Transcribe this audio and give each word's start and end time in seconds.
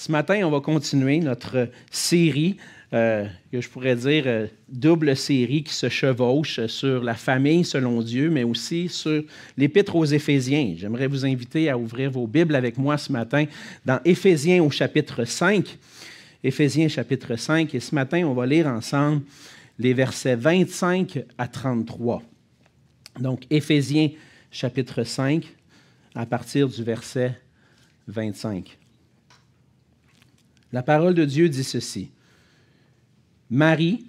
Ce 0.00 0.10
matin, 0.10 0.40
on 0.46 0.50
va 0.50 0.60
continuer 0.60 1.18
notre 1.18 1.68
série, 1.90 2.56
euh, 2.94 3.26
que 3.52 3.60
je 3.60 3.68
pourrais 3.68 3.96
dire 3.96 4.22
euh, 4.24 4.46
double 4.66 5.14
série 5.14 5.62
qui 5.62 5.74
se 5.74 5.90
chevauche 5.90 6.64
sur 6.68 7.04
la 7.04 7.12
famille 7.12 7.66
selon 7.66 8.00
Dieu, 8.00 8.30
mais 8.30 8.42
aussi 8.42 8.88
sur 8.88 9.22
l'Épître 9.58 9.94
aux 9.94 10.06
Éphésiens. 10.06 10.72
J'aimerais 10.74 11.06
vous 11.06 11.26
inviter 11.26 11.68
à 11.68 11.76
ouvrir 11.76 12.10
vos 12.10 12.26
Bibles 12.26 12.54
avec 12.54 12.78
moi 12.78 12.96
ce 12.96 13.12
matin 13.12 13.44
dans 13.84 14.00
Éphésiens 14.06 14.62
au 14.62 14.70
chapitre 14.70 15.26
5. 15.26 15.76
Éphésiens 16.42 16.88
chapitre 16.88 17.36
5, 17.36 17.74
et 17.74 17.80
ce 17.80 17.94
matin, 17.94 18.24
on 18.24 18.32
va 18.32 18.46
lire 18.46 18.68
ensemble 18.68 19.20
les 19.78 19.92
versets 19.92 20.34
25 20.34 21.24
à 21.36 21.46
33. 21.46 22.22
Donc, 23.20 23.42
Éphésiens 23.50 24.08
chapitre 24.50 25.04
5, 25.04 25.44
à 26.14 26.24
partir 26.24 26.70
du 26.70 26.82
verset 26.82 27.38
25. 28.08 28.79
La 30.72 30.82
parole 30.82 31.14
de 31.14 31.24
Dieu 31.24 31.48
dit 31.48 31.64
ceci. 31.64 32.10
Marie, 33.50 34.06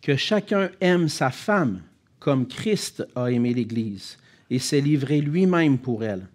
que 0.00 0.16
chacun 0.16 0.70
aime 0.80 1.08
sa 1.08 1.30
femme 1.30 1.82
comme 2.20 2.46
Christ 2.46 3.06
a 3.16 3.30
aimé 3.30 3.52
l'Église 3.52 4.16
et 4.50 4.58
s'est 4.58 4.80
livré 4.80 5.20
lui-même 5.20 5.78
pour 5.78 6.04
elle, 6.04 6.26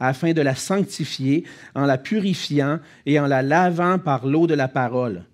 afin 0.00 0.32
de 0.32 0.40
la 0.40 0.54
sanctifier 0.54 1.44
en 1.74 1.84
la 1.84 1.98
purifiant 1.98 2.78
et 3.04 3.20
en 3.20 3.26
la 3.26 3.42
lavant 3.42 3.98
par 3.98 4.26
l'eau 4.26 4.46
de 4.46 4.54
la 4.54 4.68
parole, 4.68 5.24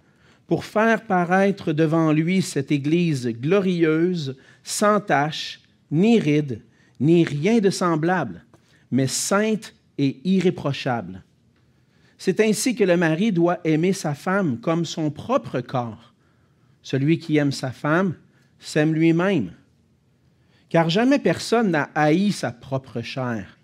pour 0.47 0.65
faire 0.65 1.05
paraître 1.05 1.73
devant 1.73 2.13
lui 2.13 2.43
cette 2.43 2.73
Église 2.73 3.29
glorieuse, 3.29 4.37
sans 4.63 5.01
tache, 5.01 5.61
ni 5.91 6.19
ride, 6.19 6.61
ni 7.01 7.25
rien 7.25 7.61
de 7.61 7.71
semblable, 7.71 8.45
mais 8.91 9.07
sainte 9.07 9.75
et 9.99 10.19
irréprochable. 10.25 11.23
C'est 12.25 12.41
ainsi 12.41 12.75
que 12.75 12.85
le 12.85 12.97
mari 12.97 13.33
doit 13.33 13.59
aimer 13.65 13.93
sa 13.93 14.15
femme 14.15 14.59
comme 14.59 14.87
son 14.87 15.11
propre 15.11 15.61
corps. 15.61 16.15
Celui 16.81 17.19
qui 17.19 17.37
aime 17.37 17.53
sa 17.53 17.71
femme 17.71 18.15
s'aime 18.59 18.95
lui-même. 18.95 19.53
Car 20.71 20.89
jamais 20.89 21.19
personne 21.19 21.71
n'a 21.71 21.91
haï 21.95 22.33
sa 22.33 22.51
propre 22.51 23.03
chair, 23.03 23.59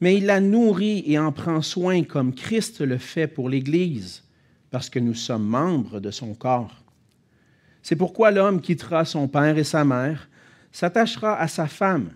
mais 0.00 0.16
il 0.16 0.26
la 0.26 0.38
nourrit 0.38 1.02
et 1.08 1.18
en 1.18 1.32
prend 1.32 1.60
soin 1.60 2.04
comme 2.04 2.36
Christ 2.36 2.82
le 2.82 2.98
fait 2.98 3.26
pour 3.26 3.48
l'Église, 3.48 4.22
parce 4.70 4.88
que 4.88 5.00
nous 5.00 5.14
sommes 5.14 5.48
membres 5.48 5.98
de 5.98 6.12
son 6.12 6.34
corps. 6.34 6.84
C'est 7.82 7.96
pourquoi 7.96 8.30
l'homme 8.30 8.60
quittera 8.60 9.04
son 9.04 9.26
père 9.26 9.58
et 9.58 9.64
sa 9.64 9.84
mère, 9.84 10.28
s'attachera 10.70 11.36
à 11.36 11.48
sa 11.48 11.66
femme, 11.66 12.10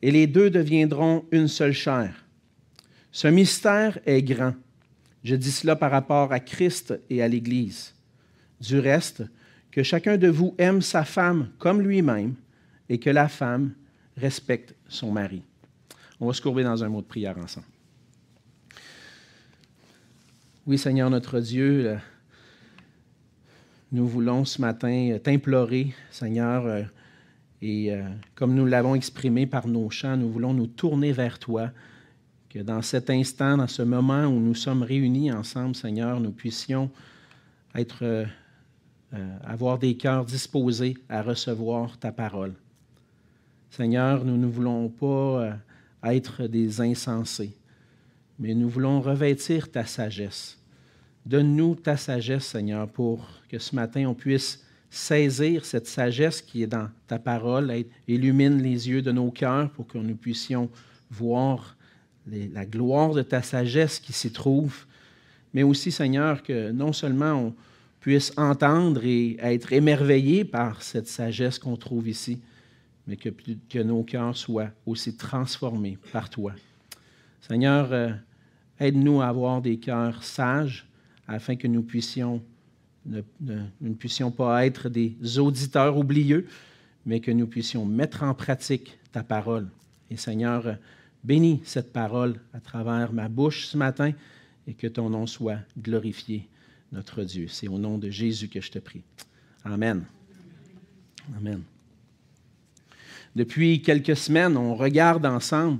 et 0.00 0.12
les 0.12 0.26
deux 0.26 0.48
deviendront 0.48 1.26
une 1.30 1.46
seule 1.46 1.74
chair. 1.74 2.24
Ce 3.10 3.28
mystère 3.28 3.98
est 4.06 4.22
grand 4.22 4.54
je 5.24 5.36
dis 5.36 5.52
cela 5.52 5.76
par 5.76 5.90
rapport 5.90 6.32
à 6.32 6.40
Christ 6.40 6.94
et 7.10 7.22
à 7.22 7.28
l'Église. 7.28 7.94
Du 8.60 8.78
reste, 8.78 9.24
que 9.70 9.82
chacun 9.82 10.18
de 10.18 10.28
vous 10.28 10.54
aime 10.58 10.82
sa 10.82 11.04
femme 11.04 11.48
comme 11.58 11.80
lui-même 11.80 12.34
et 12.88 12.98
que 12.98 13.10
la 13.10 13.28
femme 13.28 13.72
respecte 14.16 14.74
son 14.88 15.10
mari. 15.10 15.42
On 16.20 16.26
va 16.26 16.34
se 16.34 16.42
courber 16.42 16.62
dans 16.62 16.84
un 16.84 16.88
mot 16.88 17.00
de 17.00 17.06
prière 17.06 17.38
ensemble. 17.38 17.66
Oui, 20.66 20.78
Seigneur 20.78 21.10
notre 21.10 21.40
Dieu, 21.40 21.88
euh, 21.88 21.96
nous 23.90 24.06
voulons 24.06 24.44
ce 24.44 24.60
matin 24.60 25.10
euh, 25.10 25.18
t'implorer, 25.18 25.92
Seigneur, 26.10 26.66
euh, 26.66 26.82
et 27.64 27.92
comme 28.34 28.54
nous 28.56 28.66
l'avons 28.66 28.96
exprimé 28.96 29.46
par 29.46 29.68
nos 29.68 29.88
chants, 29.88 30.16
nous 30.16 30.28
voulons 30.28 30.52
nous 30.52 30.66
tourner 30.66 31.12
vers 31.12 31.38
toi 31.38 31.70
que 32.52 32.58
dans 32.58 32.82
cet 32.82 33.08
instant, 33.08 33.56
dans 33.56 33.66
ce 33.66 33.80
moment 33.80 34.26
où 34.26 34.38
nous 34.38 34.54
sommes 34.54 34.82
réunis 34.82 35.32
ensemble, 35.32 35.74
Seigneur, 35.74 36.20
nous 36.20 36.32
puissions 36.32 36.90
être, 37.74 38.02
euh, 38.02 38.26
euh, 39.14 39.38
avoir 39.44 39.78
des 39.78 39.96
cœurs 39.96 40.26
disposés 40.26 40.98
à 41.08 41.22
recevoir 41.22 41.96
ta 41.98 42.12
parole. 42.12 42.52
Seigneur, 43.70 44.26
nous 44.26 44.36
ne 44.36 44.46
voulons 44.46 44.90
pas 44.90 45.06
euh, 45.42 45.52
être 46.04 46.46
des 46.46 46.82
insensés, 46.82 47.56
mais 48.38 48.54
nous 48.54 48.68
voulons 48.68 49.00
revêtir 49.00 49.70
ta 49.70 49.86
sagesse. 49.86 50.58
Donne-nous 51.24 51.76
ta 51.76 51.96
sagesse, 51.96 52.44
Seigneur, 52.44 52.86
pour 52.86 53.26
que 53.48 53.58
ce 53.58 53.74
matin 53.74 54.06
on 54.06 54.14
puisse 54.14 54.62
saisir 54.90 55.64
cette 55.64 55.86
sagesse 55.86 56.42
qui 56.42 56.64
est 56.64 56.66
dans 56.66 56.90
ta 57.06 57.18
parole, 57.18 57.72
illumine 58.06 58.62
les 58.62 58.90
yeux 58.90 59.00
de 59.00 59.10
nos 59.10 59.30
cœurs 59.30 59.70
pour 59.70 59.86
que 59.86 59.96
nous 59.96 60.16
puissions 60.16 60.68
voir 61.10 61.76
la 62.26 62.64
gloire 62.64 63.12
de 63.14 63.22
ta 63.22 63.42
sagesse 63.42 63.98
qui 63.98 64.12
s'y 64.12 64.32
trouve, 64.32 64.86
mais 65.54 65.62
aussi, 65.62 65.90
Seigneur, 65.90 66.42
que 66.42 66.70
non 66.70 66.92
seulement 66.92 67.32
on 67.34 67.54
puisse 68.00 68.32
entendre 68.36 69.04
et 69.04 69.36
être 69.40 69.72
émerveillé 69.72 70.44
par 70.44 70.82
cette 70.82 71.06
sagesse 71.06 71.58
qu'on 71.58 71.76
trouve 71.76 72.08
ici, 72.08 72.40
mais 73.06 73.16
que, 73.16 73.82
nos 73.82 74.02
cœurs 74.02 74.36
soient 74.36 74.70
aussi 74.86 75.16
transformés 75.16 75.98
par 76.12 76.30
toi. 76.30 76.52
Seigneur, 77.40 77.92
euh, 77.92 78.12
aide-nous 78.80 79.20
à 79.20 79.28
avoir 79.28 79.60
des 79.60 79.78
cœurs 79.78 80.22
sages 80.22 80.86
afin 81.28 81.56
que 81.56 81.66
nous 81.66 81.82
puissions 81.82 82.42
ne, 83.04 83.20
ne, 83.40 83.94
puissions 83.94 84.30
pas 84.30 84.64
être 84.64 84.88
des 84.88 85.16
auditeurs 85.38 85.96
oublieux, 85.96 86.46
mais 87.04 87.20
que 87.20 87.32
nous 87.32 87.48
puissions 87.48 87.84
mettre 87.84 88.22
en 88.22 88.32
pratique 88.32 88.96
ta 89.10 89.24
parole. 89.24 89.68
Et 90.10 90.16
Seigneur, 90.16 90.76
Bénis 91.24 91.60
cette 91.64 91.92
parole 91.92 92.40
à 92.52 92.60
travers 92.60 93.12
ma 93.12 93.28
bouche 93.28 93.66
ce 93.66 93.76
matin 93.76 94.12
et 94.66 94.74
que 94.74 94.86
ton 94.86 95.10
nom 95.10 95.26
soit 95.26 95.58
glorifié, 95.80 96.48
notre 96.90 97.22
Dieu. 97.22 97.46
C'est 97.48 97.68
au 97.68 97.78
nom 97.78 97.98
de 97.98 98.10
Jésus 98.10 98.48
que 98.48 98.60
je 98.60 98.70
te 98.70 98.78
prie. 98.78 99.02
Amen. 99.64 100.04
Amen. 101.36 101.62
Depuis 103.36 103.80
quelques 103.82 104.16
semaines, 104.16 104.56
on 104.56 104.74
regarde 104.74 105.24
ensemble, 105.24 105.78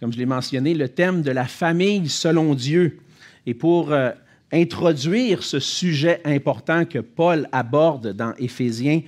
comme 0.00 0.12
je 0.12 0.18
l'ai 0.18 0.26
mentionné, 0.26 0.74
le 0.74 0.88
thème 0.88 1.22
de 1.22 1.30
la 1.30 1.46
famille 1.46 2.08
selon 2.08 2.54
Dieu. 2.54 2.98
Et 3.46 3.54
pour 3.54 3.92
euh, 3.92 4.10
introduire 4.52 5.42
ce 5.42 5.60
sujet 5.60 6.20
important 6.24 6.84
que 6.84 6.98
Paul 6.98 7.48
aborde 7.52 8.12
dans 8.12 8.34
Éphésiens, 8.38 9.02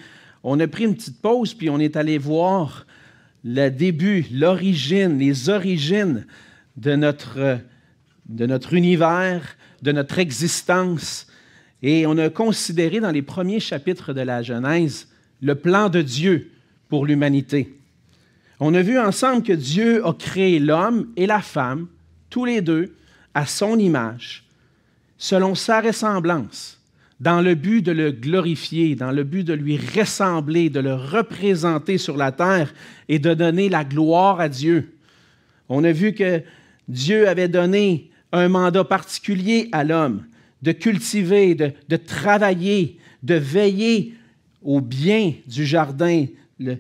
on 0.44 0.58
a 0.60 0.66
pris 0.66 0.84
une 0.84 0.94
petite 0.94 1.20
pause, 1.20 1.54
puis 1.54 1.70
on 1.70 1.78
est 1.78 1.96
allé 1.96 2.18
voir 2.18 2.86
le 3.44 3.68
début, 3.70 4.26
l'origine, 4.32 5.18
les 5.18 5.48
origines 5.48 6.26
de 6.76 6.94
notre, 6.94 7.58
de 8.26 8.46
notre 8.46 8.74
univers, 8.74 9.56
de 9.82 9.92
notre 9.92 10.18
existence. 10.18 11.26
Et 11.82 12.06
on 12.06 12.16
a 12.18 12.30
considéré 12.30 13.00
dans 13.00 13.10
les 13.10 13.22
premiers 13.22 13.60
chapitres 13.60 14.12
de 14.12 14.20
la 14.20 14.42
Genèse 14.42 15.08
le 15.40 15.54
plan 15.54 15.88
de 15.88 16.02
Dieu 16.02 16.52
pour 16.88 17.06
l'humanité. 17.06 17.74
On 18.60 18.74
a 18.74 18.82
vu 18.82 18.98
ensemble 18.98 19.42
que 19.42 19.52
Dieu 19.52 20.06
a 20.06 20.12
créé 20.12 20.60
l'homme 20.60 21.08
et 21.16 21.26
la 21.26 21.40
femme, 21.40 21.88
tous 22.30 22.44
les 22.44 22.60
deux, 22.60 22.94
à 23.34 23.46
son 23.46 23.78
image, 23.78 24.44
selon 25.18 25.54
sa 25.54 25.80
ressemblance 25.80 26.81
dans 27.22 27.40
le 27.40 27.54
but 27.54 27.82
de 27.82 27.92
le 27.92 28.10
glorifier, 28.10 28.96
dans 28.96 29.12
le 29.12 29.22
but 29.22 29.44
de 29.44 29.52
lui 29.52 29.76
ressembler, 29.76 30.70
de 30.70 30.80
le 30.80 30.94
représenter 30.94 31.96
sur 31.96 32.16
la 32.16 32.32
terre 32.32 32.74
et 33.08 33.20
de 33.20 33.32
donner 33.32 33.68
la 33.68 33.84
gloire 33.84 34.40
à 34.40 34.48
Dieu. 34.48 34.96
On 35.68 35.84
a 35.84 35.92
vu 35.92 36.14
que 36.14 36.42
Dieu 36.88 37.28
avait 37.28 37.46
donné 37.46 38.10
un 38.32 38.48
mandat 38.48 38.82
particulier 38.82 39.68
à 39.70 39.84
l'homme, 39.84 40.24
de 40.62 40.72
cultiver, 40.72 41.54
de, 41.54 41.96
travailler, 41.96 42.98
de 43.22 43.34
veiller 43.34 44.14
au 44.60 44.80
bien 44.80 45.32
du 45.46 45.64
jardin, 45.64 46.26
le, 46.58 46.78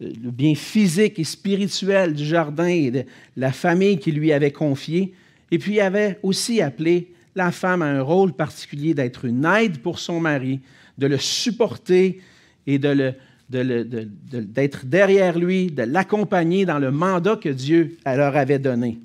bien 0.00 0.54
physique 0.54 1.18
et 1.18 1.24
spirituel 1.24 2.14
du 2.14 2.24
jardin 2.24 2.68
et 2.68 2.90
de 2.90 3.04
la 3.36 3.52
famille 3.52 3.98
qu'il 3.98 4.14
lui 4.14 4.32
avait 4.32 4.52
confiée. 4.52 5.12
Et 5.50 5.58
puis 5.58 5.74
il 5.74 5.80
avait 5.80 6.18
aussi 6.22 6.62
appelé 6.62 7.13
la 7.34 7.50
femme 7.50 7.82
a 7.82 7.86
un 7.86 8.02
rôle 8.02 8.32
particulier 8.32 8.94
d'être 8.94 9.24
une 9.24 9.44
aide 9.44 9.78
pour 9.78 9.98
son 9.98 10.20
mari, 10.20 10.60
de 10.98 11.06
le 11.06 11.18
supporter 11.18 12.20
et 12.66 12.78
d'être 12.78 13.16
derrière 14.86 15.38
lui, 15.38 15.66
de 15.66 15.82
l'accompagner 15.82 16.64
dans 16.64 16.78
le 16.78 16.90
mandat 16.90 17.36
que 17.36 17.48
Dieu 17.48 17.98
leur 18.06 18.36
avait 18.36 18.58
donné. 18.58 19.00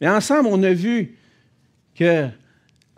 Mais 0.00 0.08
ensemble, 0.08 0.48
on 0.50 0.62
a 0.62 0.72
vu 0.72 1.14
que 1.94 2.28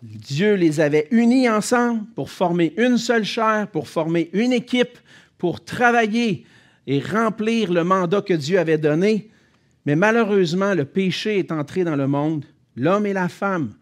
Dieu 0.01 0.55
les 0.55 0.79
avait 0.79 1.07
unis 1.11 1.49
ensemble 1.49 2.03
pour 2.15 2.29
former 2.29 2.73
une 2.77 2.97
seule 2.97 3.25
chair, 3.25 3.67
pour 3.71 3.87
former 3.87 4.29
une 4.33 4.53
équipe, 4.53 4.97
pour 5.37 5.63
travailler 5.63 6.45
et 6.87 6.99
remplir 6.99 7.73
le 7.73 7.83
mandat 7.83 8.21
que 8.21 8.33
Dieu 8.33 8.57
avait 8.59 8.77
donné. 8.77 9.29
Mais 9.85 9.95
malheureusement, 9.95 10.73
le 10.73 10.85
péché 10.85 11.39
est 11.39 11.51
entré 11.51 11.83
dans 11.83 11.95
le 11.95 12.07
monde. 12.07 12.45
L'homme 12.75 13.05
et 13.05 13.13
la 13.13 13.29
femme 13.29 13.73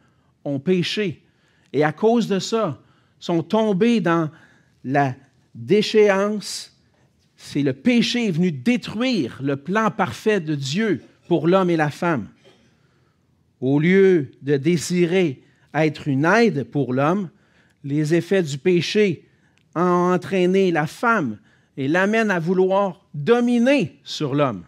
ont 0.45 0.60
péché. 0.60 1.24
Et 1.72 1.84
à 1.84 1.92
cause 1.92 2.28
de 2.28 2.40
ça, 2.40 2.81
sont 3.19 3.42
tombés 3.42 4.01
dans 4.01 4.30
la 4.84 5.16
déchéance. 5.56 6.78
C'est 7.38 7.62
le 7.62 7.74
péché 7.74 8.31
venu 8.31 8.51
détruire 8.51 9.40
le 9.42 9.56
plan 9.56 9.92
parfait 9.92 10.42
de 10.42 10.56
Dieu 10.56 11.01
pour 11.28 11.48
l'homme 11.48 11.69
et 11.69 11.78
la 11.78 11.90
femme. 11.90 12.28
Au 13.62 13.80
lieu 13.80 14.31
de 14.42 14.57
désirer 14.57 15.42
être 15.74 16.07
une 16.07 16.25
aide 16.25 16.66
pour 16.66 16.94
l'homme, 16.94 17.30
les 17.84 18.13
effets 18.13 18.44
du 18.44 18.57
péché 18.57 19.25
ont 19.75 20.12
entraîné 20.13 20.72
la 20.72 20.86
femme 20.86 21.39
et 21.78 21.88
l'amènent 21.88 22.31
à 22.31 22.39
vouloir 22.39 23.07
dominer 23.13 24.00
sur 24.04 24.36
l'homme. 24.36 24.66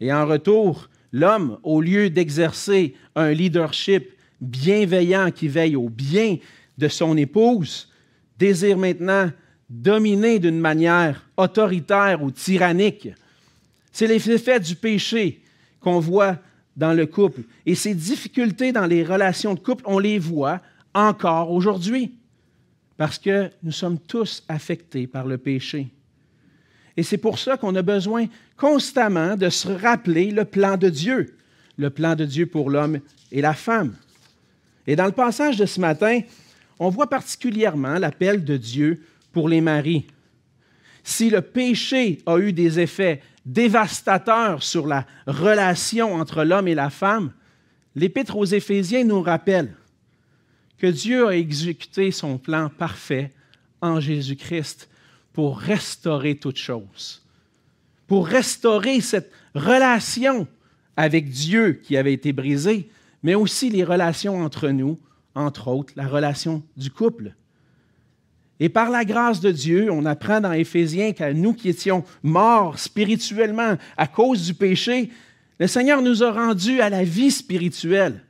Et 0.00 0.12
en 0.12 0.26
retour, 0.26 0.90
l'homme, 1.12 1.58
au 1.62 1.80
lieu 1.80 2.10
d'exercer 2.10 2.94
un 3.14 3.30
leadership 3.30 4.10
bienveillant 4.40 5.30
qui 5.30 5.48
veille 5.48 5.76
au 5.76 5.88
bien 5.88 6.38
de 6.78 6.88
son 6.88 7.16
épouse, 7.16 7.88
désire 8.38 8.78
maintenant 8.78 9.30
dominer 9.70 10.40
d'une 10.40 10.58
manière 10.58 11.24
autoritaire 11.36 12.22
ou 12.22 12.30
tyrannique. 12.30 13.08
C'est 13.92 14.06
l'effet 14.06 14.58
du 14.58 14.74
péché 14.74 15.42
qu'on 15.80 16.00
voit 16.00 16.38
dans 16.76 16.92
le 16.92 17.06
couple. 17.06 17.42
Et 17.66 17.74
ces 17.74 17.94
difficultés 17.94 18.72
dans 18.72 18.86
les 18.86 19.04
relations 19.04 19.54
de 19.54 19.60
couple, 19.60 19.84
on 19.86 19.98
les 19.98 20.18
voit 20.18 20.60
encore 20.92 21.50
aujourd'hui, 21.52 22.12
parce 22.96 23.18
que 23.18 23.50
nous 23.62 23.72
sommes 23.72 23.98
tous 23.98 24.42
affectés 24.48 25.06
par 25.06 25.26
le 25.26 25.38
péché. 25.38 25.88
Et 26.96 27.02
c'est 27.02 27.18
pour 27.18 27.38
ça 27.38 27.56
qu'on 27.56 27.76
a 27.76 27.82
besoin 27.82 28.26
constamment 28.56 29.36
de 29.36 29.48
se 29.48 29.68
rappeler 29.68 30.32
le 30.32 30.44
plan 30.44 30.76
de 30.76 30.88
Dieu, 30.88 31.36
le 31.76 31.90
plan 31.90 32.16
de 32.16 32.24
Dieu 32.24 32.46
pour 32.46 32.70
l'homme 32.70 32.98
et 33.30 33.40
la 33.40 33.54
femme. 33.54 33.94
Et 34.90 34.96
dans 34.96 35.06
le 35.06 35.12
passage 35.12 35.56
de 35.56 35.66
ce 35.66 35.78
matin, 35.78 36.20
on 36.80 36.88
voit 36.88 37.08
particulièrement 37.08 38.00
l'appel 38.00 38.44
de 38.44 38.56
Dieu 38.56 39.00
pour 39.30 39.48
les 39.48 39.60
maris. 39.60 40.04
Si 41.04 41.30
le 41.30 41.42
péché 41.42 42.18
a 42.26 42.38
eu 42.38 42.52
des 42.52 42.80
effets 42.80 43.22
dévastateurs 43.46 44.64
sur 44.64 44.88
la 44.88 45.06
relation 45.28 46.16
entre 46.16 46.42
l'homme 46.42 46.66
et 46.66 46.74
la 46.74 46.90
femme, 46.90 47.30
l'Épître 47.94 48.36
aux 48.36 48.44
Éphésiens 48.44 49.04
nous 49.04 49.22
rappelle 49.22 49.76
que 50.76 50.88
Dieu 50.88 51.28
a 51.28 51.36
exécuté 51.36 52.10
son 52.10 52.36
plan 52.36 52.68
parfait 52.68 53.30
en 53.80 54.00
Jésus-Christ 54.00 54.88
pour 55.32 55.60
restaurer 55.60 56.34
toutes 56.34 56.58
choses, 56.58 57.24
pour 58.08 58.26
restaurer 58.26 59.00
cette 59.00 59.30
relation 59.54 60.48
avec 60.96 61.30
Dieu 61.30 61.80
qui 61.80 61.96
avait 61.96 62.12
été 62.12 62.32
brisée, 62.32 62.90
mais 63.22 63.34
aussi 63.34 63.70
les 63.70 63.84
relations 63.84 64.42
entre 64.42 64.68
nous, 64.68 64.98
entre 65.34 65.68
autres 65.68 65.92
la 65.96 66.06
relation 66.06 66.62
du 66.76 66.90
couple. 66.90 67.34
Et 68.58 68.68
par 68.68 68.90
la 68.90 69.04
grâce 69.04 69.40
de 69.40 69.50
Dieu, 69.50 69.90
on 69.90 70.04
apprend 70.04 70.40
dans 70.40 70.52
Éphésiens 70.52 71.12
qu'à 71.12 71.32
nous 71.32 71.54
qui 71.54 71.70
étions 71.70 72.04
morts 72.22 72.78
spirituellement 72.78 73.76
à 73.96 74.06
cause 74.06 74.44
du 74.44 74.54
péché, 74.54 75.10
le 75.58 75.66
Seigneur 75.66 76.02
nous 76.02 76.22
a 76.22 76.30
rendus 76.30 76.80
à 76.80 76.90
la 76.90 77.04
vie 77.04 77.30
spirituelle. 77.30 78.22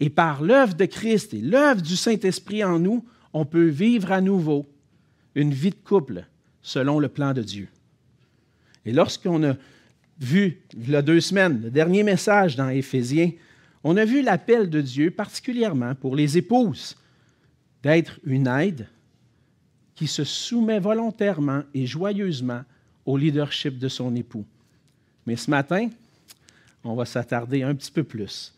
Et 0.00 0.10
par 0.10 0.42
l'œuvre 0.42 0.74
de 0.74 0.84
Christ 0.84 1.32
et 1.32 1.40
l'œuvre 1.40 1.80
du 1.80 1.96
Saint-Esprit 1.96 2.64
en 2.64 2.78
nous, 2.78 3.04
on 3.32 3.44
peut 3.44 3.68
vivre 3.68 4.12
à 4.12 4.20
nouveau 4.20 4.66
une 5.34 5.52
vie 5.52 5.70
de 5.70 5.76
couple 5.76 6.26
selon 6.60 6.98
le 6.98 7.08
plan 7.08 7.32
de 7.32 7.42
Dieu. 7.42 7.68
Et 8.84 8.92
lorsqu'on 8.92 9.42
a 9.44 9.54
vu, 10.20 10.60
il 10.76 10.90
y 10.90 10.96
a 10.96 11.02
deux 11.02 11.20
semaines, 11.20 11.62
le 11.62 11.70
dernier 11.70 12.02
message 12.02 12.56
dans 12.56 12.68
Éphésiens, 12.68 13.30
on 13.84 13.96
a 13.96 14.04
vu 14.04 14.22
l'appel 14.22 14.70
de 14.70 14.80
Dieu 14.80 15.10
particulièrement 15.10 15.94
pour 15.94 16.16
les 16.16 16.38
épouses 16.38 16.96
d'être 17.82 18.20
une 18.24 18.46
aide, 18.46 18.88
qui 19.94 20.06
se 20.06 20.24
soumet 20.24 20.80
volontairement 20.80 21.62
et 21.74 21.86
joyeusement 21.86 22.62
au 23.04 23.16
leadership 23.16 23.78
de 23.78 23.88
son 23.88 24.14
époux. 24.16 24.44
Mais 25.26 25.36
ce 25.36 25.50
matin, 25.50 25.90
on 26.84 26.94
va 26.94 27.04
s'attarder 27.04 27.62
un 27.62 27.74
petit 27.74 27.90
peu 27.90 28.02
plus 28.02 28.54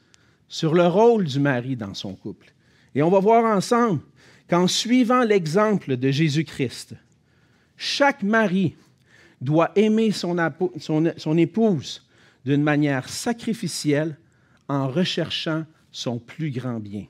sur 0.48 0.74
le 0.74 0.86
rôle 0.86 1.24
du 1.24 1.40
mari 1.40 1.76
dans 1.76 1.94
son 1.94 2.14
couple. 2.14 2.52
Et 2.94 3.02
on 3.02 3.10
va 3.10 3.18
voir 3.18 3.44
ensemble 3.44 4.00
qu'en 4.48 4.66
suivant 4.66 5.22
l'exemple 5.22 5.96
de 5.96 6.10
Jésus-Christ, 6.10 6.94
chaque 7.76 8.22
mari 8.22 8.76
doit 9.40 9.72
aimer 9.74 10.10
son, 10.12 11.36
épouse 11.36 12.06
d'une 12.44 12.62
manière 12.62 13.08
sacrificielle 13.08 14.16
en 14.68 14.88
recherchant 14.88 15.64
son 15.92 16.18
plus 16.18 16.50
grand 16.50 16.80
bien. 16.80 17.06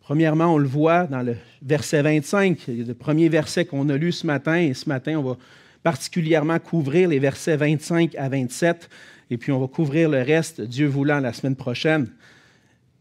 Premièrement, 0.00 0.54
on 0.54 0.58
le 0.58 0.66
voit 0.66 1.06
dans 1.06 1.20
le 1.20 1.36
verset 1.60 2.00
25, 2.00 2.66
le 2.68 2.94
premier 2.94 3.28
verset 3.28 3.66
qu'on 3.66 3.90
a 3.90 3.96
lu 3.96 4.10
ce 4.10 4.26
matin, 4.26 4.56
et 4.56 4.72
ce 4.72 4.88
matin, 4.88 5.18
on 5.18 5.22
va 5.22 5.36
particulièrement 5.82 6.58
couvrir 6.58 7.10
les 7.10 7.18
versets 7.18 7.56
25 7.56 8.14
à 8.14 8.28
27, 8.28 8.88
et 9.30 9.36
puis 9.36 9.52
on 9.52 9.60
va 9.60 9.66
couvrir 9.66 10.08
le 10.08 10.22
reste, 10.22 10.62
Dieu 10.62 10.86
voulant, 10.86 11.20
la 11.20 11.34
semaine 11.34 11.56
prochaine. 11.56 12.10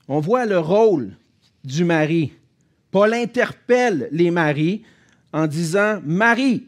On 0.09 0.19
voit 0.19 0.45
le 0.45 0.59
rôle 0.59 1.11
du 1.63 1.85
mari. 1.85 2.33
Paul 2.91 3.13
interpelle 3.13 4.09
les 4.11 4.31
maris 4.31 4.83
en 5.31 5.47
disant 5.47 6.01
Marie. 6.03 6.65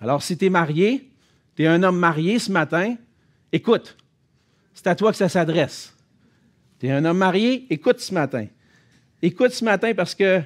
Alors, 0.00 0.22
si 0.22 0.36
tu 0.36 0.46
es 0.46 0.50
marié, 0.50 1.08
tu 1.56 1.64
es 1.64 1.66
un 1.66 1.82
homme 1.82 1.98
marié 1.98 2.38
ce 2.38 2.52
matin, 2.52 2.96
écoute, 3.52 3.96
c'est 4.78 4.86
à 4.86 4.94
toi 4.94 5.10
que 5.10 5.18
ça 5.18 5.28
s'adresse. 5.28 5.92
Tu 6.78 6.86
es 6.86 6.92
un 6.92 7.04
homme 7.04 7.18
marié, 7.18 7.66
écoute 7.68 7.98
ce 7.98 8.14
matin. 8.14 8.46
Écoute 9.20 9.50
ce 9.50 9.64
matin 9.64 9.92
parce 9.92 10.14
que 10.14 10.40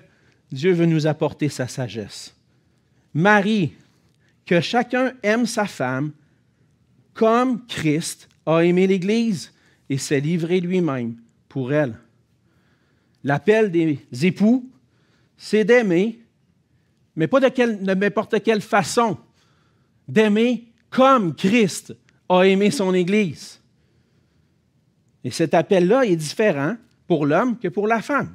Dieu 0.51 0.73
veut 0.73 0.87
nous 0.87 1.07
apporter 1.07 1.51
sa 1.51 1.69
sagesse. 1.69 2.35
Marie, 3.13 3.75
que 4.47 4.63
chacun 4.63 5.13
aime 5.23 5.45
sa 5.45 5.67
femme 5.67 6.13
comme 7.13 7.67
Christ 7.67 8.27
a 8.47 8.61
aimé 8.61 8.87
l'Église 8.87 9.53
et 9.91 9.99
s'est 9.99 10.21
livré 10.21 10.61
lui-même 10.61 11.17
pour 11.51 11.71
elle. 11.71 11.99
L'appel 13.25 13.71
des 13.71 13.99
époux, 14.23 14.67
c'est 15.37 15.65
d'aimer, 15.65 16.21
mais 17.17 17.27
pas 17.27 17.39
de, 17.39 17.85
n'importe 17.95 18.43
quelle 18.43 18.63
façon, 18.63 19.19
d'aimer 20.09 20.73
comme 20.89 21.35
Christ 21.35 21.95
a 22.31 22.45
aimé 22.45 22.71
son 22.71 22.95
Église. 22.95 23.62
Et 25.25 25.31
cet 25.31 25.55
appel-là 25.55 26.05
est 26.05 26.17
différent 26.17 26.77
pour 27.07 27.27
l'homme 27.27 27.59
que 27.59 27.69
pour 27.69 27.87
la 27.87 28.03
femme. 28.03 28.35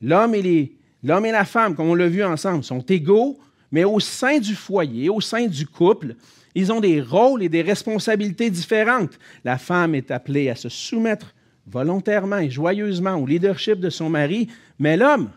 L'homme 0.00 0.34
et, 0.34 0.72
la 1.02 1.44
femme, 1.44 1.74
comme 1.74 1.88
on 1.88 1.94
l'a 1.94 2.08
vu 2.08 2.24
ensemble, 2.24 2.64
sont 2.64 2.80
égaux, 2.80 3.38
mais 3.70 3.84
au 3.84 4.00
sein 4.00 4.38
du 4.38 4.54
foyer, 4.54 5.08
au 5.08 5.20
sein 5.20 5.46
du 5.46 5.66
couple, 5.66 6.14
ils 6.54 6.72
ont 6.72 6.80
des 6.80 7.00
rôles 7.00 7.42
et 7.42 7.48
des 7.48 7.62
responsabilités 7.62 8.50
différentes. 8.50 9.18
La 9.44 9.58
femme 9.58 9.94
est 9.94 10.10
appelée 10.10 10.48
à 10.48 10.54
se 10.54 10.68
soumettre 10.68 11.34
volontairement 11.66 12.38
et 12.38 12.50
joyeusement 12.50 13.16
au 13.16 13.26
leadership 13.26 13.80
de 13.80 13.90
son 13.90 14.10
mari, 14.10 14.48
mais 14.78 14.96
l'homme 14.96 15.30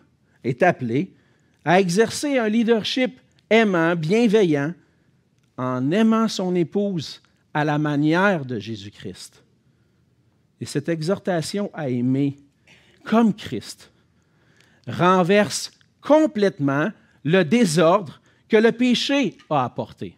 est 0.44 0.62
appelé 0.62 1.14
à 1.66 1.80
exercer 1.80 2.38
un 2.38 2.50
leadership 2.50 3.20
aimant, 3.50 3.96
bienveillant, 3.96 4.74
en 5.58 5.92
aimant 5.92 6.28
son 6.28 6.54
épouse 6.56 7.22
à 7.54 7.66
la 7.66 7.78
manière 7.78 8.46
de 8.46 8.60
Jésus-Christ. 8.60 9.44
Et 10.60 10.66
cette 10.66 10.90
exhortation 10.90 11.70
à 11.74 11.90
aimer 11.90 12.38
comme 13.04 13.34
Christ 13.34 13.92
renverse 14.88 15.72
complètement 16.02 16.92
le 17.24 17.44
désordre 17.44 18.22
que 18.50 18.58
le 18.58 18.72
péché 18.72 19.38
a 19.50 19.66
apporté. 19.66 20.18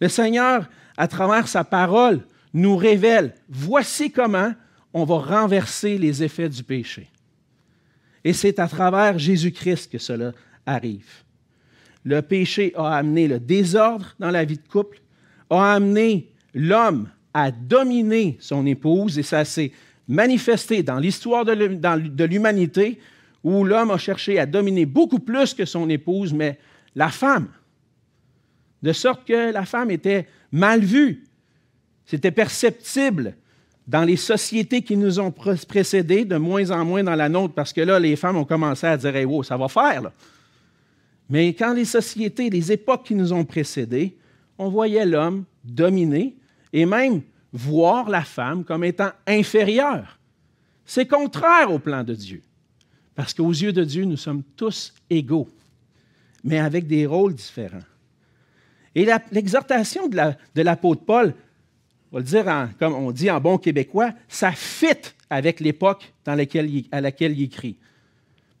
Le 0.00 0.08
Seigneur, 0.08 0.68
à 0.96 1.08
travers 1.08 1.48
sa 1.48 1.64
parole, 1.64 2.24
nous 2.54 2.76
révèle, 2.76 3.34
voici 3.48 4.10
comment 4.10 4.52
on 4.92 5.04
va 5.04 5.18
renverser 5.18 5.98
les 5.98 6.22
effets 6.22 6.48
du 6.48 6.62
péché. 6.62 7.08
Et 8.24 8.32
c'est 8.32 8.58
à 8.58 8.68
travers 8.68 9.18
Jésus-Christ 9.18 9.90
que 9.90 9.98
cela 9.98 10.32
arrive. 10.66 11.08
Le 12.04 12.20
péché 12.20 12.72
a 12.76 12.96
amené 12.96 13.26
le 13.26 13.40
désordre 13.40 14.14
dans 14.18 14.30
la 14.30 14.44
vie 14.44 14.58
de 14.58 14.68
couple, 14.68 15.00
a 15.50 15.74
amené 15.74 16.32
l'homme 16.54 17.08
à 17.34 17.50
dominer 17.50 18.36
son 18.40 18.66
épouse, 18.66 19.18
et 19.18 19.22
ça 19.22 19.44
s'est 19.44 19.72
manifesté 20.08 20.82
dans 20.82 20.98
l'histoire 20.98 21.44
de 21.44 22.24
l'humanité 22.24 22.98
où 23.44 23.64
l'homme 23.64 23.90
a 23.90 23.98
cherché 23.98 24.38
à 24.38 24.46
dominer 24.46 24.86
beaucoup 24.86 25.18
plus 25.18 25.54
que 25.54 25.64
son 25.64 25.88
épouse, 25.88 26.32
mais 26.32 26.58
la 26.94 27.08
femme. 27.08 27.48
De 28.82 28.92
sorte 28.92 29.26
que 29.26 29.52
la 29.52 29.64
femme 29.64 29.90
était 29.90 30.26
mal 30.50 30.80
vue. 30.80 31.24
C'était 32.04 32.30
perceptible 32.30 33.36
dans 33.86 34.04
les 34.04 34.16
sociétés 34.16 34.82
qui 34.82 34.96
nous 34.96 35.18
ont 35.18 35.32
précédés, 35.32 36.24
de 36.24 36.36
moins 36.36 36.70
en 36.70 36.84
moins 36.84 37.02
dans 37.02 37.14
la 37.14 37.28
nôtre, 37.28 37.54
parce 37.54 37.72
que 37.72 37.80
là, 37.80 37.98
les 37.98 38.16
femmes 38.16 38.36
ont 38.36 38.44
commencé 38.44 38.86
à 38.86 38.96
dire 38.96 39.14
hey, 39.16 39.24
wow, 39.24 39.42
ça 39.42 39.56
va 39.56 39.68
faire. 39.68 40.10
Mais 41.28 41.54
quand 41.54 41.72
les 41.72 41.84
sociétés, 41.84 42.50
les 42.50 42.72
époques 42.72 43.06
qui 43.06 43.14
nous 43.14 43.32
ont 43.32 43.44
précédés, 43.44 44.16
on 44.58 44.68
voyait 44.68 45.06
l'homme 45.06 45.44
dominer 45.64 46.36
et 46.72 46.86
même 46.86 47.22
voir 47.52 48.08
la 48.08 48.22
femme 48.22 48.64
comme 48.64 48.84
étant 48.84 49.10
inférieure. 49.26 50.18
C'est 50.84 51.06
contraire 51.06 51.70
au 51.70 51.78
plan 51.78 52.02
de 52.02 52.14
Dieu. 52.14 52.42
Parce 53.14 53.34
qu'aux 53.34 53.50
yeux 53.50 53.72
de 53.72 53.84
Dieu, 53.84 54.04
nous 54.04 54.16
sommes 54.16 54.42
tous 54.56 54.94
égaux, 55.10 55.48
mais 56.42 56.58
avec 56.58 56.86
des 56.86 57.06
rôles 57.06 57.34
différents. 57.34 57.84
Et 58.94 59.06
l'exhortation 59.30 60.08
de 60.08 60.62
l'apôtre 60.62 61.04
Paul 61.04 61.34
on 62.12 62.18
va 62.18 62.20
le 62.20 62.26
dire 62.26 62.68
comme 62.78 62.92
on 62.92 63.10
dit 63.10 63.30
en 63.30 63.40
bon 63.40 63.56
québécois, 63.56 64.10
ça 64.28 64.52
fit 64.52 65.14
avec 65.30 65.60
l'époque 65.60 66.12
à 66.26 66.36
laquelle 66.36 66.68
il 66.68 67.42
écrit. 67.42 67.78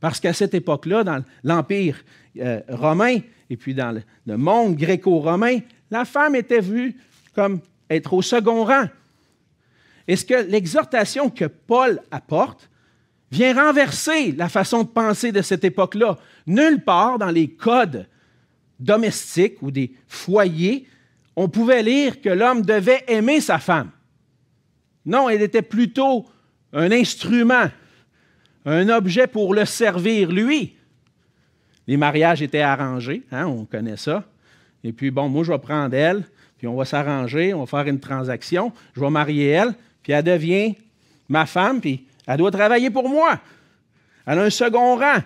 Parce 0.00 0.18
qu'à 0.18 0.32
cette 0.32 0.54
époque-là, 0.54 1.04
dans 1.04 1.22
l'Empire 1.44 2.02
euh, 2.38 2.60
romain 2.70 3.18
et 3.50 3.56
puis 3.58 3.74
dans 3.74 4.00
le, 4.26 4.36
monde 4.38 4.74
gréco-romain, 4.74 5.58
la 5.90 6.06
femme 6.06 6.34
était 6.34 6.62
vue 6.62 6.96
comme 7.34 7.60
être 7.94 8.12
au 8.12 8.22
second 8.22 8.64
rang. 8.64 8.86
Est-ce 10.08 10.24
que 10.24 10.50
l'exhortation 10.50 11.30
que 11.30 11.44
Paul 11.44 12.00
apporte 12.10 12.68
vient 13.30 13.54
renverser 13.54 14.32
la 14.32 14.48
façon 14.48 14.82
de 14.82 14.88
penser 14.88 15.32
de 15.32 15.42
cette 15.42 15.64
époque-là? 15.64 16.18
Nulle 16.46 16.82
part 16.82 17.18
dans 17.18 17.30
les 17.30 17.48
codes 17.48 18.06
domestiques 18.80 19.62
ou 19.62 19.70
des 19.70 19.92
foyers, 20.08 20.86
on 21.36 21.48
pouvait 21.48 21.82
lire 21.82 22.20
que 22.20 22.28
l'homme 22.28 22.62
devait 22.62 23.04
aimer 23.06 23.40
sa 23.40 23.58
femme. 23.58 23.90
Non, 25.06 25.28
elle 25.28 25.42
était 25.42 25.62
plutôt 25.62 26.26
un 26.72 26.90
instrument, 26.90 27.70
un 28.64 28.88
objet 28.88 29.26
pour 29.26 29.54
le 29.54 29.64
servir 29.64 30.30
lui. 30.30 30.76
Les 31.86 31.96
mariages 31.96 32.42
étaient 32.42 32.60
arrangés, 32.60 33.22
hein, 33.32 33.46
on 33.46 33.64
connaît 33.64 33.96
ça. 33.96 34.24
Et 34.84 34.92
puis, 34.92 35.10
bon, 35.10 35.28
moi, 35.28 35.44
je 35.44 35.52
vais 35.52 35.58
prendre 35.58 35.94
elle, 35.94 36.24
puis 36.62 36.68
on 36.68 36.76
va 36.76 36.84
s'arranger, 36.84 37.52
on 37.54 37.64
va 37.64 37.66
faire 37.66 37.88
une 37.88 37.98
transaction, 37.98 38.72
je 38.94 39.00
vais 39.00 39.10
marier 39.10 39.48
elle, 39.48 39.74
puis 40.00 40.12
elle 40.12 40.22
devient 40.22 40.76
ma 41.28 41.44
femme, 41.44 41.80
puis 41.80 42.06
elle 42.24 42.36
doit 42.36 42.52
travailler 42.52 42.88
pour 42.88 43.08
moi. 43.08 43.40
Elle 44.24 44.38
a 44.38 44.44
un 44.44 44.50
second 44.50 44.94
rang. 44.94 45.18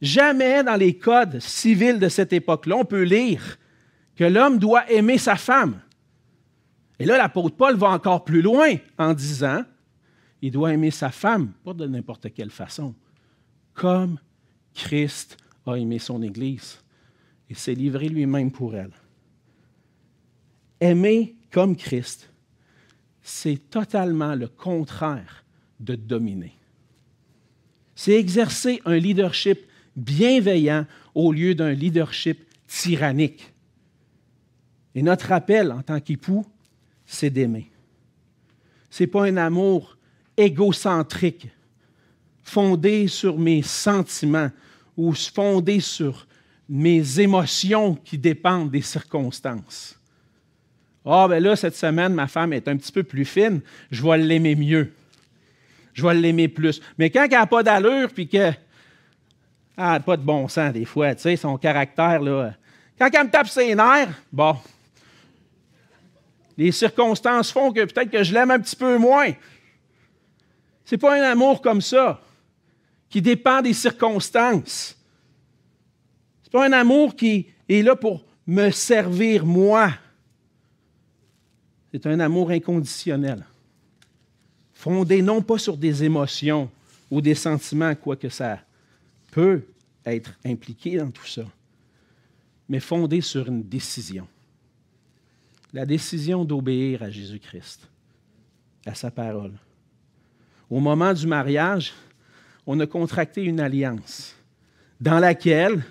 Jamais 0.00 0.62
dans 0.62 0.76
les 0.76 0.96
codes 0.96 1.40
civils 1.40 1.98
de 1.98 2.08
cette 2.08 2.32
époque-là, 2.32 2.76
on 2.76 2.84
peut 2.84 3.02
lire 3.02 3.58
que 4.14 4.22
l'homme 4.22 4.60
doit 4.60 4.88
aimer 4.88 5.18
sa 5.18 5.34
femme. 5.34 5.80
Et 7.00 7.04
là, 7.04 7.18
l'apôtre 7.18 7.56
Paul 7.56 7.74
va 7.74 7.88
encore 7.88 8.24
plus 8.24 8.40
loin 8.40 8.76
en 8.98 9.12
disant, 9.14 9.64
il 10.40 10.52
doit 10.52 10.74
aimer 10.74 10.92
sa 10.92 11.10
femme, 11.10 11.50
pas 11.64 11.74
de 11.74 11.88
n'importe 11.88 12.32
quelle 12.32 12.50
façon, 12.50 12.94
comme 13.74 14.20
Christ 14.74 15.38
a 15.66 15.74
aimé 15.74 15.98
son 15.98 16.22
Église 16.22 16.78
et 17.50 17.54
s'est 17.54 17.74
livré 17.74 18.08
lui-même 18.08 18.52
pour 18.52 18.76
elle. 18.76 18.92
Aimer 20.80 21.36
comme 21.50 21.76
Christ, 21.76 22.30
c'est 23.22 23.70
totalement 23.70 24.34
le 24.34 24.48
contraire 24.48 25.44
de 25.80 25.94
dominer. 25.94 26.54
C'est 27.94 28.14
exercer 28.14 28.80
un 28.84 28.96
leadership 28.96 29.66
bienveillant 29.96 30.86
au 31.14 31.32
lieu 31.32 31.54
d'un 31.54 31.72
leadership 31.72 32.44
tyrannique. 32.66 33.52
Et 34.94 35.02
notre 35.02 35.32
appel 35.32 35.72
en 35.72 35.82
tant 35.82 36.00
qu'époux, 36.00 36.46
c'est 37.04 37.30
d'aimer. 37.30 37.70
Ce 38.90 39.02
n'est 39.02 39.08
pas 39.08 39.24
un 39.26 39.36
amour 39.36 39.96
égocentrique, 40.36 41.48
fondé 42.42 43.08
sur 43.08 43.38
mes 43.38 43.62
sentiments 43.62 44.50
ou 44.96 45.12
fondé 45.12 45.80
sur 45.80 46.26
mes 46.68 47.20
émotions 47.20 47.94
qui 47.96 48.18
dépendent 48.18 48.70
des 48.70 48.82
circonstances. 48.82 49.97
Ah, 51.10 51.26
ben 51.26 51.42
là, 51.42 51.56
cette 51.56 51.74
semaine, 51.74 52.12
ma 52.12 52.26
femme 52.26 52.52
est 52.52 52.68
un 52.68 52.76
petit 52.76 52.92
peu 52.92 53.02
plus 53.02 53.24
fine, 53.24 53.62
je 53.90 54.02
vais 54.02 54.18
l'aimer 54.18 54.54
mieux. 54.54 54.92
Je 55.94 56.06
vais 56.06 56.12
l'aimer 56.12 56.48
plus. 56.48 56.82
Mais 56.98 57.08
quand 57.08 57.24
elle 57.24 57.30
n'a 57.30 57.46
pas 57.46 57.62
d'allure, 57.62 58.10
puis 58.12 58.28
que 58.28 58.52
ah, 59.78 59.98
pas 60.00 60.18
de 60.18 60.22
bon 60.22 60.46
sens 60.48 60.72
des 60.72 60.84
fois, 60.84 61.14
tu 61.14 61.22
sais, 61.22 61.36
son 61.36 61.56
caractère, 61.56 62.20
là. 62.20 62.52
Quand 62.98 63.08
elle 63.10 63.24
me 63.24 63.30
tape 63.30 63.48
ses 63.48 63.74
nerfs, 63.74 64.20
bon, 64.30 64.56
les 66.58 66.72
circonstances 66.72 67.50
font 67.52 67.72
que 67.72 67.84
peut-être 67.84 68.10
que 68.10 68.22
je 68.22 68.34
l'aime 68.34 68.50
un 68.50 68.58
petit 68.58 68.76
peu 68.76 68.98
moins. 68.98 69.30
Ce 70.84 70.94
n'est 70.94 70.98
pas 70.98 71.18
un 71.18 71.30
amour 71.30 71.62
comme 71.62 71.80
ça, 71.80 72.20
qui 73.08 73.22
dépend 73.22 73.62
des 73.62 73.72
circonstances. 73.72 74.94
Ce 76.42 76.48
n'est 76.48 76.50
pas 76.50 76.66
un 76.66 76.72
amour 76.72 77.16
qui 77.16 77.46
est 77.66 77.80
là 77.80 77.96
pour 77.96 78.26
me 78.46 78.70
servir 78.70 79.46
moi. 79.46 79.90
C'est 81.90 82.06
un 82.06 82.20
amour 82.20 82.50
inconditionnel, 82.50 83.44
fondé 84.74 85.22
non 85.22 85.40
pas 85.42 85.58
sur 85.58 85.76
des 85.76 86.04
émotions 86.04 86.70
ou 87.10 87.20
des 87.20 87.34
sentiments, 87.34 87.94
quoique 87.94 88.28
ça 88.28 88.60
peut 89.30 89.62
être 90.04 90.32
impliqué 90.44 90.98
dans 90.98 91.10
tout 91.10 91.26
ça, 91.26 91.44
mais 92.68 92.80
fondé 92.80 93.20
sur 93.20 93.48
une 93.48 93.62
décision. 93.62 94.26
La 95.72 95.86
décision 95.86 96.44
d'obéir 96.44 97.02
à 97.02 97.10
Jésus-Christ, 97.10 97.88
à 98.86 98.94
sa 98.94 99.10
parole. 99.10 99.52
Au 100.70 100.80
moment 100.80 101.12
du 101.12 101.26
mariage, 101.26 101.94
on 102.66 102.78
a 102.80 102.86
contracté 102.86 103.42
une 103.42 103.60
alliance 103.60 104.34
dans 105.00 105.18
laquelle 105.18 105.82